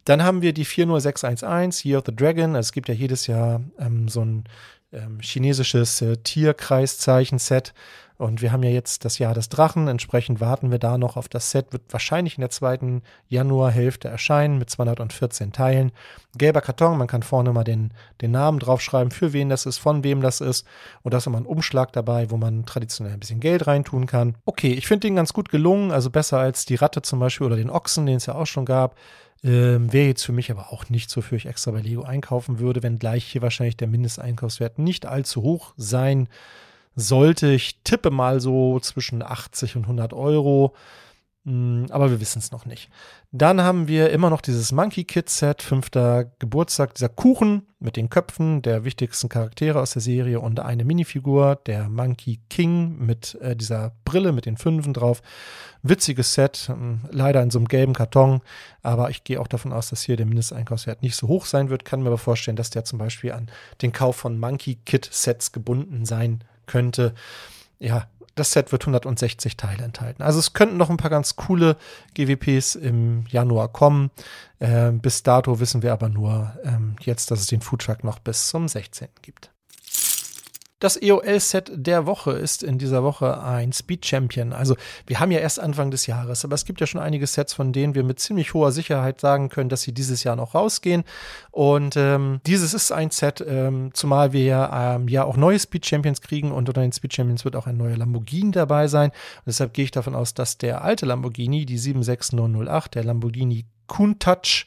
Dann 0.04 0.22
haben 0.22 0.42
wir 0.42 0.52
die 0.52 0.66
40611, 0.66 1.86
Year 1.86 1.98
of 1.98 2.04
the 2.06 2.14
Dragon. 2.14 2.56
Also 2.56 2.68
es 2.68 2.72
gibt 2.72 2.88
ja 2.88 2.94
jedes 2.94 3.26
Jahr 3.26 3.62
ähm, 3.78 4.08
so 4.08 4.20
ein 4.20 4.44
ähm, 4.92 5.18
chinesisches 5.20 6.02
äh, 6.02 6.18
Tierkreiszeichen-Set. 6.18 7.72
Und 8.16 8.42
wir 8.42 8.52
haben 8.52 8.62
ja 8.62 8.70
jetzt 8.70 9.04
das 9.04 9.18
Jahr 9.18 9.34
des 9.34 9.48
Drachen, 9.48 9.88
entsprechend 9.88 10.40
warten 10.40 10.70
wir 10.70 10.78
da 10.78 10.98
noch 10.98 11.16
auf 11.16 11.28
das 11.28 11.50
Set, 11.50 11.72
wird 11.72 11.82
wahrscheinlich 11.90 12.36
in 12.38 12.42
der 12.42 12.50
zweiten 12.50 13.02
Januarhälfte 13.28 14.06
erscheinen 14.08 14.58
mit 14.58 14.70
214 14.70 15.50
Teilen. 15.50 15.90
Gelber 16.36 16.60
Karton, 16.60 16.96
man 16.96 17.08
kann 17.08 17.24
vorne 17.24 17.52
mal 17.52 17.64
den, 17.64 17.92
den 18.20 18.30
Namen 18.30 18.60
draufschreiben, 18.60 19.10
für 19.10 19.32
wen 19.32 19.48
das 19.48 19.66
ist, 19.66 19.78
von 19.78 20.04
wem 20.04 20.20
das 20.20 20.40
ist. 20.40 20.64
Und 21.02 21.12
da 21.12 21.18
ist 21.18 21.26
immer 21.26 21.38
ein 21.38 21.46
Umschlag 21.46 21.92
dabei, 21.92 22.30
wo 22.30 22.36
man 22.36 22.64
traditionell 22.66 23.14
ein 23.14 23.20
bisschen 23.20 23.40
Geld 23.40 23.66
reintun 23.66 24.06
kann. 24.06 24.36
Okay, 24.44 24.72
ich 24.72 24.86
finde 24.86 25.08
den 25.08 25.16
ganz 25.16 25.32
gut 25.32 25.48
gelungen, 25.48 25.90
also 25.90 26.08
besser 26.08 26.38
als 26.38 26.66
die 26.66 26.76
Ratte 26.76 27.02
zum 27.02 27.18
Beispiel 27.18 27.48
oder 27.48 27.56
den 27.56 27.70
Ochsen, 27.70 28.06
den 28.06 28.16
es 28.16 28.26
ja 28.26 28.36
auch 28.36 28.46
schon 28.46 28.64
gab. 28.64 28.96
Ähm, 29.42 29.92
Wäre 29.92 30.06
jetzt 30.06 30.24
für 30.24 30.32
mich 30.32 30.52
aber 30.52 30.72
auch 30.72 30.88
nicht 30.88 31.10
so, 31.10 31.20
für 31.20 31.34
ich 31.36 31.46
extra 31.46 31.72
bei 31.72 31.80
Lego 31.80 32.02
einkaufen 32.02 32.60
würde, 32.60 32.82
wenn 32.84 32.98
gleich 32.98 33.24
hier 33.24 33.42
wahrscheinlich 33.42 33.76
der 33.76 33.88
Mindesteinkaufswert 33.88 34.78
nicht 34.78 35.04
allzu 35.04 35.42
hoch 35.42 35.74
sein 35.76 36.28
sollte. 36.96 37.48
Ich 37.48 37.82
tippe 37.84 38.10
mal 38.10 38.40
so 38.40 38.80
zwischen 38.80 39.22
80 39.22 39.76
und 39.76 39.82
100 39.82 40.12
Euro. 40.12 40.74
Hm, 41.46 41.86
aber 41.90 42.10
wir 42.10 42.20
wissen 42.20 42.38
es 42.38 42.52
noch 42.52 42.64
nicht. 42.64 42.88
Dann 43.30 43.60
haben 43.60 43.86
wir 43.86 44.10
immer 44.10 44.30
noch 44.30 44.40
dieses 44.40 44.72
Monkey 44.72 45.04
Kid 45.04 45.28
Set, 45.28 45.60
fünfter 45.60 46.24
Geburtstag, 46.38 46.94
dieser 46.94 47.10
Kuchen 47.10 47.66
mit 47.80 47.96
den 47.96 48.08
Köpfen 48.08 48.62
der 48.62 48.84
wichtigsten 48.84 49.28
Charaktere 49.28 49.78
aus 49.78 49.92
der 49.92 50.00
Serie 50.00 50.40
und 50.40 50.60
eine 50.60 50.86
Minifigur, 50.86 51.56
der 51.66 51.90
Monkey 51.90 52.40
King 52.48 52.96
mit 52.96 53.34
äh, 53.42 53.54
dieser 53.54 53.92
Brille 54.06 54.32
mit 54.32 54.46
den 54.46 54.56
Fünfen 54.56 54.94
drauf. 54.94 55.20
Witziges 55.82 56.32
Set, 56.32 56.68
hm, 56.68 57.00
leider 57.10 57.42
in 57.42 57.50
so 57.50 57.58
einem 57.58 57.68
gelben 57.68 57.92
Karton, 57.92 58.40
aber 58.82 59.10
ich 59.10 59.22
gehe 59.22 59.38
auch 59.38 59.48
davon 59.48 59.74
aus, 59.74 59.90
dass 59.90 60.00
hier 60.00 60.16
der 60.16 60.24
Mindesteinkaufswert 60.24 61.02
nicht 61.02 61.16
so 61.16 61.28
hoch 61.28 61.44
sein 61.44 61.68
wird. 61.68 61.84
Kann 61.84 62.00
mir 62.00 62.08
aber 62.08 62.16
vorstellen, 62.16 62.56
dass 62.56 62.70
der 62.70 62.84
zum 62.84 62.98
Beispiel 62.98 63.32
an 63.32 63.50
den 63.82 63.92
Kauf 63.92 64.16
von 64.16 64.40
Monkey 64.40 64.76
Kid 64.76 65.10
Sets 65.12 65.52
gebunden 65.52 66.06
sein 66.06 66.42
könnte. 66.66 67.14
Ja, 67.78 68.06
das 68.34 68.52
Set 68.52 68.72
wird 68.72 68.82
160 68.82 69.56
Teile 69.56 69.84
enthalten. 69.84 70.22
Also 70.22 70.38
es 70.38 70.52
könnten 70.52 70.76
noch 70.76 70.90
ein 70.90 70.96
paar 70.96 71.10
ganz 71.10 71.36
coole 71.36 71.76
GWPs 72.14 72.74
im 72.74 73.26
Januar 73.28 73.68
kommen. 73.68 74.10
Äh, 74.58 74.90
bis 74.90 75.22
dato 75.22 75.60
wissen 75.60 75.82
wir 75.82 75.92
aber 75.92 76.08
nur 76.08 76.52
ähm, 76.64 76.96
jetzt, 77.00 77.30
dass 77.30 77.40
es 77.40 77.46
den 77.46 77.60
Foodtruck 77.60 78.02
noch 78.02 78.18
bis 78.18 78.48
zum 78.48 78.66
16. 78.66 79.08
gibt. 79.22 79.53
Das 80.80 81.00
EOL-Set 81.00 81.70
der 81.74 82.04
Woche 82.04 82.32
ist 82.32 82.62
in 82.62 82.78
dieser 82.78 83.04
Woche 83.04 83.42
ein 83.42 83.72
Speed 83.72 84.04
Champion. 84.04 84.52
Also 84.52 84.76
wir 85.06 85.20
haben 85.20 85.30
ja 85.30 85.38
erst 85.38 85.60
Anfang 85.60 85.90
des 85.90 86.06
Jahres, 86.06 86.44
aber 86.44 86.54
es 86.56 86.64
gibt 86.64 86.80
ja 86.80 86.86
schon 86.86 87.00
einige 87.00 87.26
Sets, 87.26 87.54
von 87.54 87.72
denen 87.72 87.94
wir 87.94 88.02
mit 88.02 88.18
ziemlich 88.18 88.54
hoher 88.54 88.72
Sicherheit 88.72 89.20
sagen 89.20 89.48
können, 89.48 89.68
dass 89.68 89.82
sie 89.82 89.92
dieses 89.92 90.24
Jahr 90.24 90.36
noch 90.36 90.54
rausgehen. 90.54 91.04
Und 91.52 91.96
ähm, 91.96 92.40
dieses 92.44 92.74
ist 92.74 92.90
ein 92.90 93.10
Set, 93.10 93.42
ähm, 93.46 93.92
zumal 93.94 94.32
wir 94.32 94.44
ja, 94.44 94.96
ähm, 94.96 95.08
ja 95.08 95.24
auch 95.24 95.36
neue 95.36 95.58
Speed 95.58 95.86
Champions 95.86 96.20
kriegen 96.20 96.50
und 96.50 96.68
unter 96.68 96.82
den 96.82 96.92
Speed 96.92 97.14
Champions 97.14 97.44
wird 97.44 97.56
auch 97.56 97.66
ein 97.66 97.76
neuer 97.76 97.96
Lamborghini 97.96 98.50
dabei 98.50 98.88
sein. 98.88 99.10
Und 99.10 99.46
deshalb 99.46 99.74
gehe 99.74 99.84
ich 99.84 99.92
davon 99.92 100.14
aus, 100.14 100.34
dass 100.34 100.58
der 100.58 100.82
alte 100.82 101.06
Lamborghini, 101.06 101.66
die 101.66 101.78
76908, 101.78 102.96
der 102.96 103.04
Lamborghini 103.04 103.64
Countach, 103.86 104.66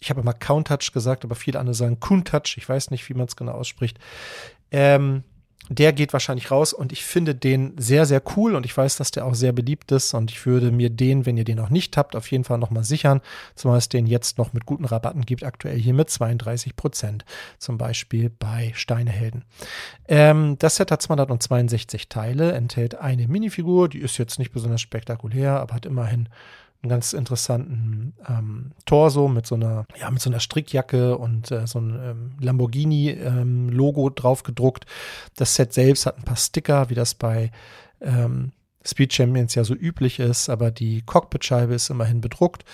ich 0.00 0.10
habe 0.10 0.20
immer 0.20 0.34
Countach 0.34 0.92
gesagt, 0.92 1.24
aber 1.24 1.34
viele 1.34 1.58
andere 1.58 1.74
sagen 1.74 2.00
Countach, 2.00 2.56
ich 2.56 2.68
weiß 2.68 2.90
nicht, 2.90 3.08
wie 3.08 3.14
man 3.14 3.26
es 3.26 3.36
genau 3.36 3.52
ausspricht, 3.52 3.98
ähm, 4.70 5.22
der 5.68 5.92
geht 5.92 6.12
wahrscheinlich 6.12 6.50
raus 6.50 6.72
und 6.72 6.92
ich 6.92 7.04
finde 7.04 7.34
den 7.34 7.74
sehr, 7.78 8.06
sehr 8.06 8.22
cool 8.36 8.54
und 8.54 8.64
ich 8.64 8.76
weiß, 8.76 8.96
dass 8.96 9.10
der 9.10 9.26
auch 9.26 9.34
sehr 9.34 9.52
beliebt 9.52 9.90
ist 9.90 10.14
und 10.14 10.30
ich 10.30 10.46
würde 10.46 10.70
mir 10.70 10.90
den, 10.90 11.26
wenn 11.26 11.36
ihr 11.36 11.44
den 11.44 11.56
noch 11.56 11.70
nicht 11.70 11.96
habt, 11.96 12.14
auf 12.14 12.30
jeden 12.30 12.44
Fall 12.44 12.58
nochmal 12.58 12.84
sichern, 12.84 13.20
zumal 13.54 13.78
es 13.78 13.88
den 13.88 14.06
jetzt 14.06 14.38
noch 14.38 14.52
mit 14.52 14.66
guten 14.66 14.84
Rabatten 14.84 15.22
gibt, 15.22 15.42
aktuell 15.44 15.78
hier 15.78 15.94
mit 15.94 16.08
32 16.08 16.76
Prozent, 16.76 17.24
zum 17.58 17.78
Beispiel 17.78 18.30
bei 18.30 18.72
Steinehelden. 18.76 19.44
Ähm, 20.06 20.56
das 20.58 20.76
Set 20.76 20.92
hat 20.92 21.02
262 21.02 22.08
Teile, 22.08 22.52
enthält 22.52 22.94
eine 22.96 23.26
Minifigur, 23.26 23.88
die 23.88 23.98
ist 23.98 24.18
jetzt 24.18 24.38
nicht 24.38 24.52
besonders 24.52 24.80
spektakulär, 24.80 25.58
aber 25.60 25.74
hat 25.74 25.86
immerhin 25.86 26.28
einen 26.86 26.90
ganz 26.90 27.12
interessanten 27.12 28.14
ähm, 28.28 28.72
Torso 28.84 29.28
mit 29.28 29.46
so 29.46 29.56
einer, 29.56 29.86
ja, 30.00 30.10
mit 30.10 30.22
so 30.22 30.30
einer 30.30 30.40
Strickjacke 30.40 31.18
und 31.18 31.50
äh, 31.50 31.66
so 31.66 31.80
ein 31.80 31.98
ähm, 32.02 32.30
Lamborghini-Logo 32.40 34.08
ähm, 34.08 34.14
drauf 34.14 34.42
gedruckt. 34.42 34.86
Das 35.34 35.54
Set 35.54 35.72
selbst 35.72 36.06
hat 36.06 36.18
ein 36.18 36.24
paar 36.24 36.36
Sticker, 36.36 36.88
wie 36.88 36.94
das 36.94 37.14
bei 37.14 37.50
ähm, 38.00 38.52
Speed 38.84 39.12
Champions 39.12 39.54
ja 39.54 39.64
so 39.64 39.74
üblich 39.74 40.20
ist, 40.20 40.48
aber 40.48 40.70
die 40.70 41.02
Cockpitscheibe 41.02 41.74
ist 41.74 41.90
immerhin 41.90 42.20
bedruckt. 42.20 42.64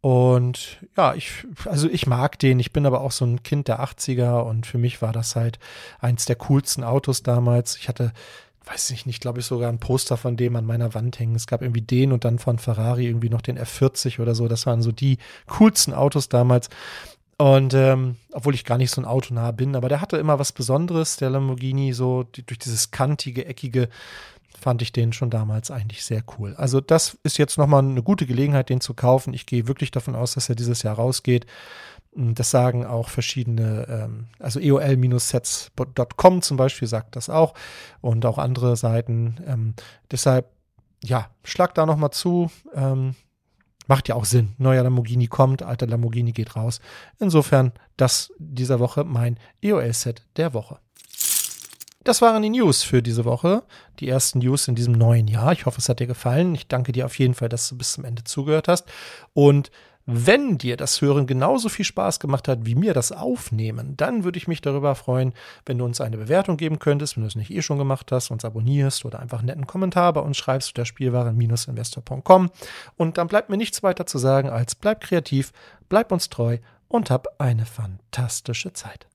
Und 0.00 0.78
ja, 0.96 1.14
ich, 1.14 1.32
also 1.64 1.88
ich 1.88 2.06
mag 2.06 2.38
den. 2.38 2.60
Ich 2.60 2.72
bin 2.72 2.86
aber 2.86 3.00
auch 3.00 3.10
so 3.10 3.24
ein 3.24 3.42
Kind 3.42 3.66
der 3.66 3.80
80er 3.82 4.42
und 4.42 4.64
für 4.64 4.78
mich 4.78 5.02
war 5.02 5.12
das 5.12 5.34
halt 5.34 5.58
eins 5.98 6.26
der 6.26 6.36
coolsten 6.36 6.84
Autos 6.84 7.24
damals. 7.24 7.76
Ich 7.76 7.88
hatte 7.88 8.12
weiß 8.66 8.90
ich 8.90 9.06
nicht, 9.06 9.20
glaube 9.20 9.40
ich, 9.40 9.46
sogar 9.46 9.68
ein 9.68 9.78
Poster 9.78 10.16
von 10.16 10.36
dem 10.36 10.56
an 10.56 10.66
meiner 10.66 10.92
Wand 10.92 11.18
hängen. 11.18 11.36
Es 11.36 11.46
gab 11.46 11.62
irgendwie 11.62 11.82
den 11.82 12.12
und 12.12 12.24
dann 12.24 12.38
von 12.38 12.58
Ferrari 12.58 13.06
irgendwie 13.06 13.30
noch 13.30 13.40
den 13.40 13.58
F40 13.58 14.20
oder 14.20 14.34
so. 14.34 14.48
Das 14.48 14.66
waren 14.66 14.82
so 14.82 14.92
die 14.92 15.18
coolsten 15.46 15.94
Autos 15.94 16.28
damals. 16.28 16.68
Und 17.38 17.74
ähm, 17.74 18.16
obwohl 18.32 18.54
ich 18.54 18.64
gar 18.64 18.78
nicht 18.78 18.90
so 18.90 19.00
ein 19.00 19.04
Autonah 19.04 19.52
bin, 19.52 19.76
aber 19.76 19.88
der 19.88 20.00
hatte 20.00 20.16
immer 20.16 20.38
was 20.38 20.52
Besonderes, 20.52 21.16
der 21.16 21.30
Lamborghini, 21.30 21.92
so 21.92 22.22
die, 22.22 22.44
durch 22.44 22.58
dieses 22.58 22.90
kantige, 22.90 23.44
eckige, 23.44 23.88
fand 24.58 24.80
ich 24.80 24.90
den 24.90 25.12
schon 25.12 25.30
damals 25.30 25.70
eigentlich 25.70 26.02
sehr 26.02 26.24
cool. 26.38 26.54
Also 26.56 26.80
das 26.80 27.18
ist 27.22 27.36
jetzt 27.38 27.58
nochmal 27.58 27.84
eine 27.84 28.02
gute 28.02 28.26
Gelegenheit, 28.26 28.70
den 28.70 28.80
zu 28.80 28.94
kaufen. 28.94 29.34
Ich 29.34 29.46
gehe 29.46 29.68
wirklich 29.68 29.90
davon 29.90 30.14
aus, 30.14 30.32
dass 30.32 30.48
er 30.48 30.54
dieses 30.54 30.82
Jahr 30.82 30.96
rausgeht. 30.96 31.46
Das 32.16 32.50
sagen 32.50 32.86
auch 32.86 33.10
verschiedene, 33.10 33.86
ähm, 33.88 34.28
also 34.38 34.58
eol-sets.com 34.58 36.40
zum 36.40 36.56
Beispiel 36.56 36.88
sagt 36.88 37.14
das 37.14 37.28
auch 37.28 37.52
und 38.00 38.24
auch 38.24 38.38
andere 38.38 38.76
Seiten. 38.76 39.36
Ähm, 39.46 39.74
deshalb, 40.10 40.48
ja, 41.04 41.28
schlag 41.44 41.74
da 41.74 41.84
nochmal 41.84 42.12
zu. 42.12 42.50
Ähm, 42.74 43.16
macht 43.86 44.08
ja 44.08 44.14
auch 44.14 44.24
Sinn. 44.24 44.54
Neuer 44.56 44.82
Lamborghini 44.82 45.26
kommt, 45.26 45.62
alter 45.62 45.86
Lamborghini 45.86 46.32
geht 46.32 46.56
raus. 46.56 46.80
Insofern, 47.18 47.72
das 47.98 48.32
dieser 48.38 48.80
Woche 48.80 49.04
mein 49.04 49.38
EOL-Set 49.62 50.24
der 50.36 50.54
Woche. 50.54 50.78
Das 52.02 52.22
waren 52.22 52.42
die 52.42 52.50
News 52.50 52.82
für 52.82 53.02
diese 53.02 53.24
Woche. 53.24 53.64
Die 54.00 54.08
ersten 54.08 54.38
News 54.38 54.68
in 54.68 54.74
diesem 54.74 54.94
neuen 54.94 55.28
Jahr. 55.28 55.52
Ich 55.52 55.66
hoffe, 55.66 55.80
es 55.80 55.88
hat 55.88 56.00
dir 56.00 56.06
gefallen. 56.06 56.54
Ich 56.54 56.68
danke 56.68 56.92
dir 56.92 57.04
auf 57.04 57.18
jeden 57.18 57.34
Fall, 57.34 57.48
dass 57.48 57.68
du 57.68 57.76
bis 57.76 57.92
zum 57.92 58.04
Ende 58.04 58.24
zugehört 58.24 58.68
hast. 58.68 58.86
Und 59.34 59.70
wenn 60.06 60.56
dir 60.56 60.76
das 60.76 61.00
Hören 61.00 61.26
genauso 61.26 61.68
viel 61.68 61.84
Spaß 61.84 62.20
gemacht 62.20 62.46
hat 62.46 62.64
wie 62.64 62.76
mir 62.76 62.94
das 62.94 63.10
Aufnehmen, 63.10 63.96
dann 63.96 64.22
würde 64.22 64.38
ich 64.38 64.46
mich 64.46 64.60
darüber 64.60 64.94
freuen, 64.94 65.34
wenn 65.66 65.78
du 65.78 65.84
uns 65.84 66.00
eine 66.00 66.16
Bewertung 66.16 66.56
geben 66.56 66.78
könntest, 66.78 67.16
wenn 67.16 67.24
du 67.24 67.28
es 67.28 67.34
nicht 67.34 67.50
eh 67.50 67.60
schon 67.60 67.78
gemacht 67.78 68.12
hast, 68.12 68.30
uns 68.30 68.44
abonnierst 68.44 69.04
oder 69.04 69.18
einfach 69.18 69.40
einen 69.40 69.48
netten 69.48 69.66
Kommentar 69.66 70.12
bei 70.12 70.20
uns 70.20 70.36
schreibst 70.36 70.70
unter 70.70 70.84
spielwaren-investor.com. 70.84 72.50
Und 72.96 73.18
dann 73.18 73.26
bleibt 73.26 73.50
mir 73.50 73.56
nichts 73.56 73.82
weiter 73.82 74.06
zu 74.06 74.18
sagen 74.18 74.48
als 74.48 74.76
bleib 74.76 75.00
kreativ, 75.00 75.52
bleib 75.88 76.12
uns 76.12 76.28
treu 76.28 76.58
und 76.88 77.10
hab 77.10 77.26
eine 77.40 77.66
fantastische 77.66 78.72
Zeit. 78.72 79.08